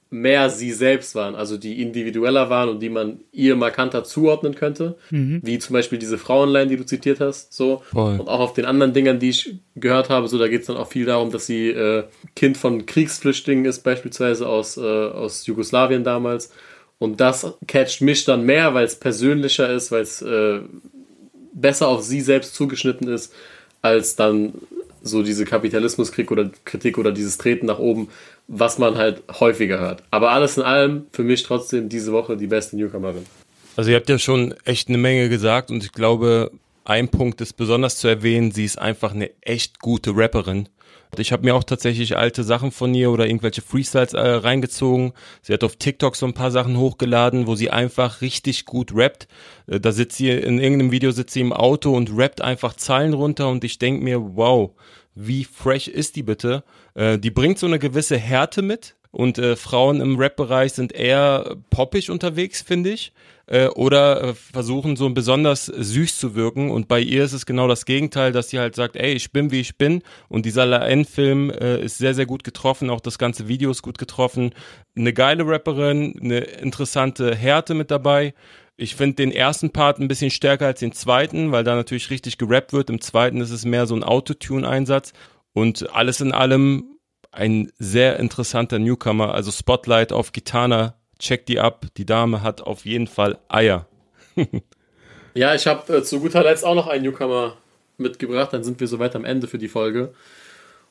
mehr 0.10 0.50
sie 0.50 0.72
selbst 0.72 1.16
waren, 1.16 1.36
also 1.36 1.58
die 1.58 1.82
individueller 1.82 2.50
waren 2.50 2.70
und 2.70 2.80
die 2.80 2.90
man 2.90 3.20
ihr 3.32 3.56
markanter 3.56 4.04
zuordnen 4.04 4.56
könnte, 4.56 4.98
mhm. 5.10 5.42
wie 5.44 5.60
zum 5.60 5.74
Beispiel 5.74 6.00
diese 6.00 6.18
Frauenline, 6.18 6.68
die 6.68 6.78
du 6.78 6.86
zitiert 6.86 7.20
hast, 7.20 7.54
so 7.54 7.82
Voll. 7.92 8.20
und 8.20 8.28
auch 8.30 8.40
auf 8.40 8.54
den 8.54 8.66
anderen 8.66 8.94
Dingern, 8.94 9.20
die 9.20 9.30
ich 9.30 9.56
gehört 9.76 10.10
habe, 10.10 10.28
so 10.28 10.38
da 10.38 10.48
geht 10.48 10.62
es 10.62 10.68
dann 10.68 10.78
auch 10.78 10.88
viel 10.88 11.06
darum, 11.06 11.32
dass 11.32 11.46
sie 11.46 11.70
äh, 11.70 12.04
Kind 12.36 12.58
von 12.58 12.86
Kriegsflüchtlingen 12.86 13.66
ist, 13.66 13.84
beispielsweise 13.84 14.48
aus, 14.48 14.78
äh, 14.78 14.82
aus 14.82 15.46
Jugoslawien 15.46 16.04
damals 16.04 16.52
und 17.00 17.20
das 17.20 17.54
catcht 17.68 18.02
mich 18.02 18.26
dann 18.26 18.46
mehr, 18.46 18.74
weil 18.74 18.86
es 18.86 18.96
persönlicher 18.96 19.72
ist, 19.72 19.92
weil 19.92 20.02
es 20.02 20.22
äh, 20.22 20.60
besser 21.54 21.88
auf 21.88 22.04
sie 22.04 22.22
selbst 22.22 22.56
zugeschnitten 22.56 23.08
ist, 23.08 23.34
als 23.82 24.16
dann 24.16 24.54
so 25.04 25.24
diese 25.24 25.46
Kapitalismuskritik 25.46 26.32
oder 26.32 26.50
Kritik 26.66 26.98
oder 26.98 27.12
dieses 27.12 27.38
Treten 27.38 27.66
nach 27.66 27.80
oben, 27.80 28.10
was 28.48 28.78
man 28.78 28.98
halt 28.98 29.24
häufiger 29.40 29.80
hört. 29.80 30.04
Aber 30.12 30.32
alles 30.32 30.58
in 30.58 30.64
allem 30.64 31.08
für 31.12 31.24
mich 31.24 31.44
trotzdem 31.44 31.90
diese 31.90 32.12
Woche 32.12 32.38
die 32.38 32.48
beste 32.48 32.78
Newcomerin. 32.78 33.26
Also 33.76 33.92
ihr 33.92 33.98
habt 33.98 34.10
ja 34.10 34.18
schon 34.18 34.56
echt 34.66 34.90
eine 34.90 34.98
Menge 34.98 35.30
gesagt 35.30 35.70
und 35.70 35.84
ich 35.84 35.92
glaube, 35.92 36.52
ein 36.84 37.10
Punkt 37.10 37.42
ist 37.42 37.54
besonders 37.54 37.98
zu 37.98 38.08
erwähnen, 38.08 38.52
sie 38.52 38.66
ist 38.66 38.80
einfach 38.80 39.14
eine 39.14 39.30
echt 39.42 39.80
gute 39.80 40.16
Rapperin. 40.16 40.70
Ich 41.18 41.32
habe 41.32 41.44
mir 41.44 41.56
auch 41.56 41.64
tatsächlich 41.64 42.18
alte 42.18 42.44
Sachen 42.44 42.72
von 42.72 42.94
ihr 42.94 43.12
oder 43.12 43.28
irgendwelche 43.28 43.62
Freestyles 43.62 44.14
äh, 44.14 44.20
reingezogen. 44.20 45.14
Sie 45.42 45.54
hat 45.54 45.64
auf 45.64 45.78
TikTok 45.78 46.16
so 46.16 46.26
ein 46.26 46.34
paar 46.34 46.52
Sachen 46.52 46.78
hochgeladen, 46.78 47.48
wo 47.48 47.56
sie 47.56 47.70
einfach 47.70 48.22
richtig 48.22 48.66
gut 48.66 48.94
rappt. 48.94 49.28
Äh, 49.68 49.80
da 49.80 49.92
sitzt 49.92 50.18
sie 50.18 50.30
in 50.30 50.60
irgendeinem 50.60 50.92
Video 50.92 51.12
sitzt 51.12 51.34
sie 51.34 51.42
im 51.42 51.54
Auto 51.54 51.96
und 51.96 52.16
rappt 52.16 52.42
einfach 52.42 52.76
Zeilen 52.76 53.14
runter 53.14 53.50
und 53.50 53.64
ich 53.64 53.80
denk 53.80 54.04
mir, 54.04 54.36
wow, 54.36 54.72
wie 55.18 55.44
fresh 55.44 55.88
ist 55.88 56.16
die 56.16 56.24
bitte? 56.24 56.64
Äh, 56.94 57.18
die 57.18 57.32
bringt 57.32 57.60
so 57.60 57.66
eine 57.66 57.80
gewisse 57.80 58.18
Härte 58.18 58.62
mit 58.62 58.96
und 59.12 59.38
äh, 59.38 59.56
Frauen 59.56 60.00
im 60.02 60.18
Rap-Bereich 60.18 60.74
sind 60.74 60.94
eher 60.94 61.58
poppig 61.70 62.12
unterwegs, 62.12 62.62
finde 62.62 62.92
ich. 62.92 63.14
Äh, 63.48 63.68
oder 63.70 64.24
äh, 64.24 64.34
versuchen 64.34 64.98
so 64.98 65.10
besonders 65.10 65.68
süß 65.68 66.18
zu 66.18 66.36
wirken 66.36 66.70
und 66.70 66.90
bei 66.90 67.00
ihr 67.00 67.24
ist 67.24 67.32
es 67.32 67.46
genau 67.46 67.70
das 67.70 67.86
Gegenteil, 67.86 68.34
dass 68.34 68.50
sie 68.50 68.60
halt 68.60 68.76
sagt, 68.76 68.98
ey, 68.98 69.14
ich 69.14 69.32
bin 69.32 69.52
wie 69.52 69.62
ich 69.62 69.78
bin 69.78 70.04
und 70.28 70.46
dieser 70.46 70.66
La-N-Film 70.66 71.52
äh, 71.52 71.82
ist 71.82 71.98
sehr, 71.98 72.14
sehr 72.14 72.26
gut 72.26 72.44
getroffen, 72.44 72.90
auch 72.90 73.00
das 73.00 73.18
ganze 73.18 73.48
Video 73.48 73.72
ist 73.72 73.82
gut 73.82 73.98
getroffen. 73.98 74.52
Eine 74.98 75.14
geile 75.14 75.48
Rapperin, 75.48 76.20
eine 76.22 76.40
interessante 76.40 77.34
Härte 77.34 77.74
mit 77.74 77.90
dabei. 77.90 78.34
Ich 78.80 78.96
finde 78.96 79.16
den 79.16 79.32
ersten 79.32 79.72
Part 79.72 80.00
ein 80.00 80.08
bisschen 80.08 80.30
stärker 80.30 80.68
als 80.68 80.80
den 80.80 80.92
zweiten, 80.92 81.52
weil 81.52 81.64
da 81.64 81.76
natürlich 81.76 82.12
richtig 82.12 82.38
gerappt 82.38 82.74
wird. 82.74 82.92
Im 82.92 83.02
zweiten 83.02 83.42
ist 83.42 83.50
es 83.50 83.66
mehr 83.66 83.88
so 83.88 83.96
ein 83.96 84.04
Autotune-Einsatz. 84.04 85.14
Und 85.54 85.90
alles 85.96 86.22
in 86.22 86.32
allem 86.32 86.98
ein 87.32 87.72
sehr 87.80 88.20
interessanter 88.20 88.78
Newcomer. 88.78 89.34
Also 89.34 89.52
Spotlight 89.52 90.14
auf 90.14 90.32
Gitana. 90.32 90.94
Check 91.18 91.48
die 91.48 91.60
ab. 91.60 91.88
Die 91.98 92.06
Dame 92.06 92.44
hat 92.44 92.62
auf 92.62 92.86
jeden 92.86 93.08
Fall 93.08 93.40
Eier. 93.50 93.88
ja, 95.34 95.56
ich 95.56 95.66
habe 95.66 95.98
äh, 95.98 96.04
zu 96.04 96.20
guter 96.20 96.44
Letzt 96.44 96.64
auch 96.64 96.76
noch 96.76 96.86
einen 96.86 97.04
Newcomer 97.04 97.58
mitgebracht. 97.98 98.54
Dann 98.54 98.64
sind 98.64 98.80
wir 98.80 98.88
soweit 98.88 99.16
am 99.16 99.26
Ende 99.26 99.48
für 99.48 99.58
die 99.58 99.70
Folge. 99.70 100.14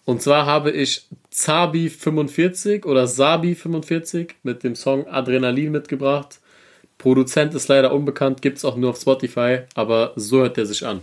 Und 0.05 0.23
zwar 0.23 0.45
habe 0.45 0.73
ich 0.73 1.07
Zabi45 1.33 2.85
oder 2.85 3.05
Sabi45 3.05 4.31
mit 4.43 4.65
dem 4.65 4.75
Song 4.75 5.07
Adrenalin 5.07 5.71
mitgebracht. 5.71 6.41
Produzent 6.99 7.55
ist 7.55 7.69
leider 7.69 7.93
unbekannt, 7.93 8.43
gibt 8.43 8.59
es 8.59 8.65
auch 8.65 8.77
nur 8.77 8.91
auf 8.91 9.01
Spotify, 9.01 9.61
aber 9.75 10.13
so 10.17 10.39
hört 10.39 10.59
er 10.59 10.67
sich 10.67 10.87
an. 10.87 11.01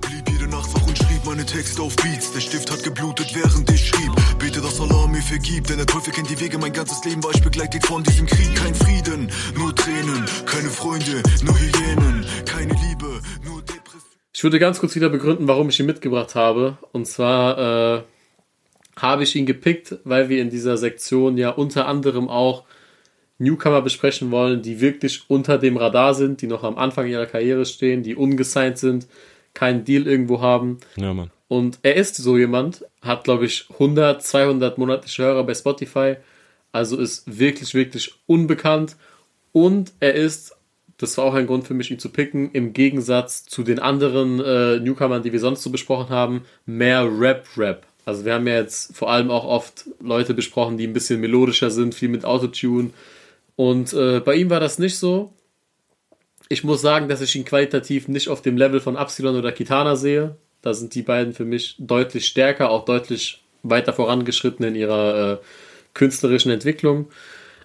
Blieb 0.00 0.28
jede 0.30 0.48
Nacht 0.48 0.72
wach 0.74 0.86
und 0.86 0.96
schrieb 0.96 1.24
meine 1.26 1.44
Texte 1.44 1.82
auf 1.82 1.96
Beats. 1.96 2.32
Der 2.32 2.40
Stift 2.40 2.70
hat 2.70 2.82
geblutet, 2.84 3.34
während 3.34 3.68
ich 3.70 3.88
schrieb. 3.88 4.12
Bete, 4.38 4.60
dass 4.60 4.80
Allah 4.80 5.06
mir 5.08 5.22
vergibt, 5.22 5.68
denn 5.68 5.78
der 5.78 5.86
Teufel 5.86 6.12
kennt 6.12 6.30
die 6.30 6.38
Wege. 6.40 6.58
Mein 6.58 6.72
ganzes 6.72 7.04
Leben 7.04 7.22
war 7.24 7.34
ich 7.34 7.42
begleitet 7.42 7.84
von 7.84 8.02
diesem 8.04 8.26
Krieg. 8.26 8.54
Kein 8.54 8.74
Frieden, 8.74 9.30
nur 9.56 9.74
Tränen, 9.74 10.24
keine 10.46 10.68
Freunde, 10.68 11.22
nur 11.42 11.58
Hyänen, 11.58 12.24
keine 12.46 12.74
Liebe, 12.74 13.20
nur 13.44 13.62
Depression. 13.62 14.02
Ich 14.32 14.44
würde 14.44 14.58
ganz 14.58 14.78
kurz 14.78 14.94
wieder 14.94 15.08
begründen, 15.08 15.48
warum 15.48 15.68
ich 15.68 15.80
ihn 15.80 15.86
mitgebracht 15.86 16.34
habe. 16.34 16.78
Und 16.92 17.06
zwar 17.06 17.98
äh, 17.98 18.02
habe 18.96 19.24
ich 19.24 19.34
ihn 19.36 19.46
gepickt, 19.46 19.96
weil 20.04 20.28
wir 20.28 20.40
in 20.40 20.50
dieser 20.50 20.76
Sektion 20.76 21.36
ja 21.36 21.50
unter 21.50 21.86
anderem 21.86 22.28
auch 22.28 22.64
Newcomer 23.38 23.82
besprechen 23.82 24.30
wollen, 24.30 24.62
die 24.62 24.80
wirklich 24.80 25.24
unter 25.28 25.58
dem 25.58 25.76
Radar 25.76 26.14
sind, 26.14 26.42
die 26.42 26.46
noch 26.46 26.64
am 26.64 26.78
Anfang 26.78 27.06
ihrer 27.06 27.26
Karriere 27.26 27.66
stehen, 27.66 28.02
die 28.02 28.14
ungesigned 28.14 28.78
sind, 28.78 29.06
keinen 29.54 29.84
Deal 29.84 30.06
irgendwo 30.06 30.40
haben. 30.40 30.78
Ja, 30.96 31.12
Mann. 31.12 31.30
Und 31.48 31.80
er 31.82 31.96
ist 31.96 32.16
so 32.16 32.38
jemand, 32.38 32.84
hat 33.02 33.24
glaube 33.24 33.44
ich 33.44 33.66
100, 33.72 34.22
200 34.22 34.78
monatliche 34.78 35.22
Hörer 35.22 35.44
bei 35.44 35.54
Spotify, 35.54 36.16
also 36.72 36.96
ist 36.96 37.38
wirklich, 37.38 37.74
wirklich 37.74 38.14
unbekannt 38.26 38.96
Und 39.52 39.92
er 40.00 40.14
ist, 40.14 40.56
das 40.96 41.18
war 41.18 41.26
auch 41.26 41.34
ein 41.34 41.46
Grund 41.46 41.66
für 41.66 41.74
mich, 41.74 41.90
ihn 41.90 41.98
zu 41.98 42.08
picken, 42.08 42.50
im 42.52 42.72
Gegensatz 42.72 43.44
zu 43.44 43.62
den 43.62 43.78
anderen 43.78 44.40
äh, 44.40 44.80
Newcomern, 44.80 45.22
die 45.22 45.32
wir 45.32 45.40
sonst 45.40 45.62
so 45.62 45.70
besprochen 45.70 46.08
haben, 46.08 46.46
mehr 46.64 47.06
Rap-Rap. 47.06 47.86
Also 48.04 48.24
wir 48.24 48.34
haben 48.34 48.46
ja 48.46 48.54
jetzt 48.54 48.96
vor 48.96 49.10
allem 49.10 49.30
auch 49.30 49.44
oft 49.44 49.84
Leute 50.00 50.34
besprochen, 50.34 50.78
die 50.78 50.86
ein 50.86 50.92
bisschen 50.92 51.20
melodischer 51.20 51.70
sind, 51.70 51.94
viel 51.94 52.08
mit 52.08 52.24
Autotune. 52.24 52.90
Und 53.56 53.92
äh, 53.92 54.20
bei 54.20 54.34
ihm 54.34 54.50
war 54.50 54.60
das 54.60 54.78
nicht 54.78 54.98
so. 54.98 55.32
Ich 56.48 56.64
muss 56.64 56.82
sagen, 56.82 57.08
dass 57.08 57.20
ich 57.20 57.34
ihn 57.36 57.44
qualitativ 57.44 58.08
nicht 58.08 58.28
auf 58.28 58.42
dem 58.42 58.56
Level 58.56 58.80
von 58.80 58.96
Absilon 58.96 59.36
oder 59.36 59.52
Kitana 59.52 59.96
sehe. 59.96 60.36
Da 60.60 60.74
sind 60.74 60.94
die 60.94 61.02
beiden 61.02 61.32
für 61.32 61.44
mich 61.44 61.76
deutlich 61.78 62.26
stärker, 62.26 62.70
auch 62.70 62.84
deutlich 62.84 63.42
weiter 63.62 63.92
vorangeschritten 63.92 64.64
in 64.66 64.74
ihrer 64.74 65.32
äh, 65.32 65.38
künstlerischen 65.94 66.50
Entwicklung. 66.50 67.08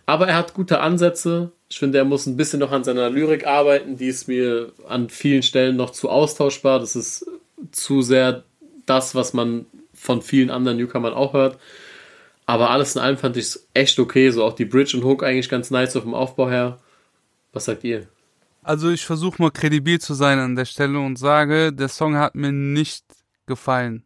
Aber 0.05 0.27
er 0.27 0.37
hat 0.37 0.53
gute 0.53 0.79
Ansätze. 0.79 1.51
Ich 1.69 1.79
finde, 1.79 1.97
er 1.97 2.05
muss 2.05 2.25
ein 2.25 2.37
bisschen 2.37 2.59
noch 2.59 2.71
an 2.71 2.83
seiner 2.83 3.09
Lyrik 3.09 3.45
arbeiten. 3.45 3.97
Die 3.97 4.07
ist 4.07 4.27
mir 4.27 4.71
an 4.87 5.09
vielen 5.09 5.43
Stellen 5.43 5.75
noch 5.75 5.89
zu 5.89 6.09
austauschbar. 6.09 6.79
Das 6.79 6.95
ist 6.95 7.29
zu 7.71 8.01
sehr 8.01 8.43
das, 8.85 9.15
was 9.15 9.33
man 9.33 9.65
von 9.93 10.21
vielen 10.21 10.49
anderen 10.49 10.77
Newcomern 10.77 11.13
auch 11.13 11.33
hört. 11.33 11.57
Aber 12.47 12.71
alles 12.71 12.95
in 12.95 13.01
allem 13.01 13.17
fand 13.17 13.37
ich 13.37 13.45
es 13.45 13.67
echt 13.73 13.99
okay. 13.99 14.31
So 14.31 14.43
auch 14.43 14.53
die 14.53 14.65
Bridge 14.65 14.97
und 14.97 15.03
Hook 15.03 15.21
eigentlich 15.21 15.49
ganz 15.49 15.69
nice 15.69 15.95
auf 15.95 16.03
dem 16.03 16.15
Aufbau 16.15 16.49
her. 16.49 16.79
Was 17.53 17.65
sagt 17.65 17.83
ihr? 17.83 18.07
Also 18.63 18.89
ich 18.89 19.05
versuche 19.05 19.41
mal 19.41 19.51
kredibil 19.51 19.99
zu 19.99 20.13
sein 20.13 20.39
an 20.39 20.55
der 20.55 20.65
Stelle 20.65 20.99
und 20.99 21.17
sage, 21.17 21.71
der 21.71 21.89
Song 21.89 22.17
hat 22.17 22.35
mir 22.35 22.51
nicht 22.51 23.05
gefallen. 23.45 24.03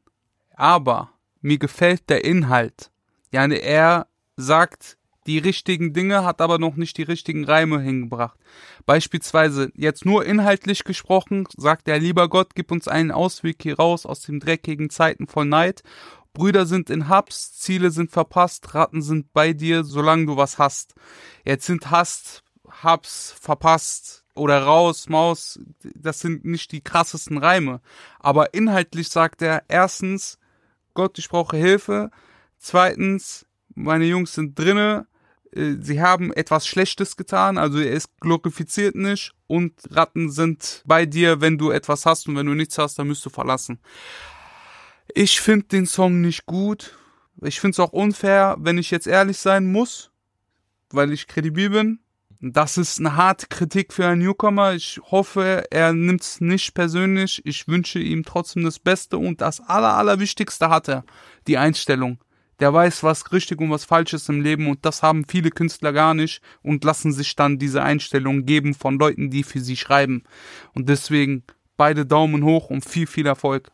Aber 0.55 1.11
mir 1.41 1.57
gefällt 1.57 2.09
der 2.09 2.25
Inhalt. 2.25 2.91
Ja, 3.31 3.47
er 3.47 4.07
sagt 4.37 4.97
die 5.27 5.37
richtigen 5.37 5.93
Dinge, 5.93 6.23
hat 6.23 6.41
aber 6.41 6.57
noch 6.57 6.75
nicht 6.75 6.97
die 6.97 7.03
richtigen 7.03 7.45
Reime 7.45 7.79
hingebracht. 7.79 8.39
Beispielsweise, 8.85 9.71
jetzt 9.75 10.05
nur 10.05 10.25
inhaltlich 10.25 10.83
gesprochen, 10.83 11.47
sagt 11.55 11.87
er, 11.87 11.99
lieber 11.99 12.27
Gott, 12.27 12.55
gib 12.55 12.71
uns 12.71 12.87
einen 12.87 13.11
Ausweg 13.11 13.57
hier 13.61 13.77
raus 13.77 14.05
aus 14.05 14.21
den 14.21 14.39
dreckigen 14.39 14.89
Zeiten 14.89 15.27
von 15.27 15.47
Neid. 15.47 15.83
Brüder 16.33 16.65
sind 16.65 16.89
in 16.89 17.09
Hubs, 17.09 17.59
Ziele 17.59 17.91
sind 17.91 18.11
verpasst, 18.11 18.73
Ratten 18.73 19.01
sind 19.01 19.33
bei 19.33 19.53
dir, 19.53 19.83
solange 19.83 20.25
du 20.25 20.37
was 20.37 20.57
hast. 20.57 20.95
Jetzt 21.45 21.65
sind 21.65 21.91
hast, 21.91 22.43
Hubs, 22.83 23.35
verpasst 23.39 24.23
oder 24.33 24.63
raus, 24.63 25.09
Maus, 25.09 25.59
das 25.95 26.19
sind 26.19 26.45
nicht 26.45 26.71
die 26.71 26.81
krassesten 26.81 27.37
Reime. 27.37 27.81
Aber 28.19 28.53
inhaltlich 28.53 29.09
sagt 29.09 29.41
er, 29.41 29.63
erstens, 29.67 30.39
Gott, 30.93 31.17
ich 31.19 31.29
brauche 31.29 31.57
Hilfe. 31.57 32.11
Zweitens, 32.57 33.45
meine 33.75 34.05
Jungs 34.05 34.33
sind 34.33 34.57
drinne, 34.57 35.07
äh, 35.51 35.75
sie 35.79 36.01
haben 36.01 36.31
etwas 36.33 36.67
Schlechtes 36.67 37.17
getan, 37.17 37.57
also 37.57 37.79
er 37.79 37.91
ist 37.91 38.09
glorifiziert 38.19 38.95
nicht 38.95 39.33
und 39.47 39.73
Ratten 39.89 40.31
sind 40.31 40.83
bei 40.85 41.05
dir, 41.05 41.41
wenn 41.41 41.57
du 41.57 41.71
etwas 41.71 42.05
hast 42.05 42.27
und 42.27 42.35
wenn 42.35 42.45
du 42.45 42.53
nichts 42.53 42.77
hast, 42.77 42.99
dann 42.99 43.07
müsst 43.07 43.25
du 43.25 43.29
verlassen. 43.29 43.79
Ich 45.13 45.41
finde 45.41 45.67
den 45.67 45.85
Song 45.85 46.21
nicht 46.21 46.45
gut. 46.45 46.97
Ich 47.41 47.59
finde 47.59 47.71
es 47.71 47.79
auch 47.79 47.93
unfair, 47.93 48.55
wenn 48.59 48.77
ich 48.77 48.91
jetzt 48.91 49.07
ehrlich 49.07 49.37
sein 49.37 49.71
muss, 49.71 50.11
weil 50.89 51.11
ich 51.11 51.27
kredibil 51.27 51.69
bin. 51.69 51.99
Das 52.39 52.77
ist 52.77 52.99
eine 52.99 53.15
harte 53.15 53.47
Kritik 53.47 53.93
für 53.93 54.07
einen 54.07 54.21
Newcomer. 54.21 54.73
Ich 54.73 54.99
hoffe, 55.11 55.65
er 55.69 55.93
nimmt 55.93 56.21
es 56.21 56.41
nicht 56.41 56.73
persönlich. 56.73 57.41
Ich 57.45 57.67
wünsche 57.67 57.99
ihm 57.99 58.23
trotzdem 58.23 58.63
das 58.63 58.79
Beste 58.79 59.17
und 59.17 59.41
das 59.41 59.61
Aller, 59.61 59.93
Allerwichtigste 59.93 60.69
hat 60.69 60.89
er, 60.89 61.05
die 61.47 61.57
Einstellung 61.57 62.19
der 62.61 62.71
weiß, 62.71 63.01
was 63.01 63.31
richtig 63.33 63.59
und 63.59 63.71
was 63.71 63.85
falsch 63.85 64.13
ist 64.13 64.29
im 64.29 64.39
Leben 64.39 64.67
und 64.67 64.85
das 64.85 65.01
haben 65.01 65.25
viele 65.27 65.49
Künstler 65.49 65.91
gar 65.91 66.13
nicht 66.13 66.41
und 66.61 66.83
lassen 66.83 67.11
sich 67.11 67.35
dann 67.35 67.57
diese 67.57 67.81
Einstellung 67.81 68.45
geben 68.45 68.75
von 68.75 68.99
Leuten, 68.99 69.31
die 69.31 69.43
für 69.43 69.59
sie 69.59 69.75
schreiben. 69.75 70.23
Und 70.73 70.87
deswegen 70.87 71.43
beide 71.75 72.05
Daumen 72.05 72.43
hoch 72.43 72.69
und 72.69 72.85
viel, 72.85 73.07
viel 73.07 73.25
Erfolg. 73.25 73.71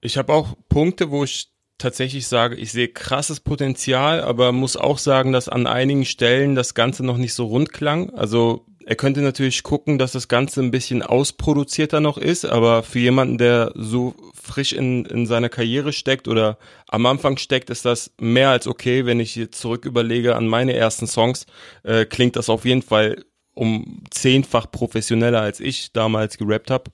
Ich 0.00 0.16
habe 0.16 0.32
auch 0.32 0.56
Punkte, 0.68 1.10
wo 1.10 1.24
ich 1.24 1.50
tatsächlich 1.78 2.26
sage, 2.26 2.56
ich 2.56 2.72
sehe 2.72 2.88
krasses 2.88 3.40
Potenzial, 3.40 4.20
aber 4.20 4.52
muss 4.52 4.76
auch 4.76 4.98
sagen, 4.98 5.32
dass 5.32 5.48
an 5.48 5.66
einigen 5.66 6.04
Stellen 6.04 6.54
das 6.54 6.74
Ganze 6.74 7.04
noch 7.04 7.16
nicht 7.16 7.34
so 7.34 7.46
rund 7.46 7.72
klang. 7.72 8.10
Also 8.10 8.66
er 8.86 8.96
könnte 8.96 9.20
natürlich 9.20 9.62
gucken, 9.62 9.98
dass 9.98 10.12
das 10.12 10.28
Ganze 10.28 10.60
ein 10.60 10.70
bisschen 10.70 11.02
ausproduzierter 11.02 12.00
noch 12.00 12.18
ist, 12.18 12.44
aber 12.44 12.82
für 12.82 12.98
jemanden, 12.98 13.38
der 13.38 13.72
so 13.74 14.14
frisch 14.34 14.72
in, 14.72 15.04
in 15.04 15.26
seiner 15.26 15.48
Karriere 15.48 15.92
steckt 15.92 16.28
oder 16.28 16.58
am 16.88 17.06
Anfang 17.06 17.36
steckt, 17.36 17.70
ist 17.70 17.84
das 17.84 18.12
mehr 18.20 18.50
als 18.50 18.66
okay. 18.66 19.06
Wenn 19.06 19.20
ich 19.20 19.36
jetzt 19.36 19.60
zurück 19.60 19.84
überlege 19.84 20.34
an 20.34 20.46
meine 20.46 20.74
ersten 20.74 21.06
Songs, 21.06 21.46
äh, 21.82 22.04
klingt 22.04 22.36
das 22.36 22.48
auf 22.48 22.64
jeden 22.64 22.82
Fall 22.82 23.24
um 23.54 24.04
zehnfach 24.10 24.70
professioneller 24.70 25.42
als 25.42 25.60
ich 25.60 25.92
damals 25.92 26.38
gerappt 26.38 26.70
habe. 26.70 26.90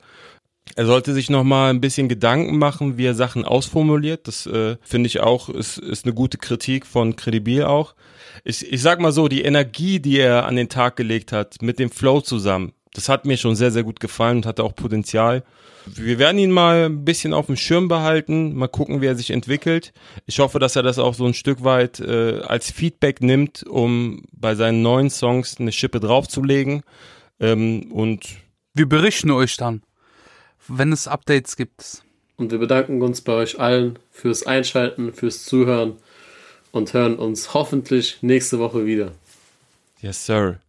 Er 0.76 0.84
sollte 0.84 1.14
sich 1.14 1.30
noch 1.30 1.42
mal 1.42 1.70
ein 1.70 1.80
bisschen 1.80 2.06
Gedanken 2.08 2.58
machen, 2.58 2.98
wie 2.98 3.06
er 3.06 3.14
Sachen 3.14 3.46
ausformuliert. 3.46 4.28
Das 4.28 4.44
äh, 4.46 4.76
finde 4.82 5.06
ich 5.06 5.20
auch 5.20 5.48
ist, 5.48 5.78
ist 5.78 6.04
eine 6.04 6.14
gute 6.14 6.36
Kritik 6.36 6.84
von 6.86 7.16
Credibil 7.16 7.64
auch. 7.64 7.94
Ich, 8.44 8.70
ich 8.70 8.82
sag 8.82 9.00
mal 9.00 9.10
so, 9.10 9.26
die 9.26 9.42
Energie, 9.42 10.00
die 10.00 10.18
er 10.18 10.44
an 10.44 10.56
den 10.56 10.68
Tag 10.68 10.96
gelegt 10.96 11.32
hat, 11.32 11.62
mit 11.62 11.78
dem 11.78 11.90
Flow 11.90 12.20
zusammen, 12.20 12.72
das 12.92 13.08
hat 13.08 13.24
mir 13.24 13.38
schon 13.38 13.56
sehr, 13.56 13.70
sehr 13.70 13.84
gut 13.84 14.00
gefallen 14.00 14.38
und 14.38 14.46
hatte 14.46 14.64
auch 14.64 14.74
Potenzial. 14.74 15.44
Wir 15.86 16.18
werden 16.18 16.38
ihn 16.38 16.50
mal 16.50 16.86
ein 16.86 17.04
bisschen 17.04 17.32
auf 17.32 17.46
dem 17.46 17.56
Schirm 17.56 17.88
behalten, 17.88 18.54
mal 18.54 18.68
gucken, 18.68 19.00
wie 19.00 19.06
er 19.06 19.14
sich 19.14 19.30
entwickelt. 19.30 19.92
Ich 20.26 20.40
hoffe, 20.40 20.58
dass 20.58 20.76
er 20.76 20.82
das 20.82 20.98
auch 20.98 21.14
so 21.14 21.24
ein 21.24 21.34
Stück 21.34 21.62
weit 21.64 22.00
äh, 22.00 22.40
als 22.40 22.70
Feedback 22.70 23.22
nimmt, 23.22 23.62
um 23.62 24.24
bei 24.32 24.54
seinen 24.54 24.82
neuen 24.82 25.10
Songs 25.10 25.58
eine 25.58 25.72
Schippe 25.72 26.00
draufzulegen. 26.00 26.82
Ähm, 27.38 27.92
und 27.92 28.26
wir 28.74 28.88
berichten 28.88 29.30
euch 29.30 29.56
dann, 29.56 29.82
wenn 30.68 30.92
es 30.92 31.08
Updates 31.08 31.56
gibt. 31.56 32.02
Und 32.36 32.50
wir 32.50 32.58
bedanken 32.58 33.00
uns 33.02 33.20
bei 33.22 33.32
euch 33.32 33.58
allen 33.58 33.98
fürs 34.10 34.46
Einschalten, 34.46 35.12
fürs 35.12 35.44
Zuhören 35.44 35.96
und 36.70 36.92
hören 36.92 37.16
uns 37.16 37.54
hoffentlich 37.54 38.18
nächste 38.20 38.58
Woche 38.58 38.84
wieder. 38.84 39.12
Yes, 40.00 40.26
sir. 40.26 40.60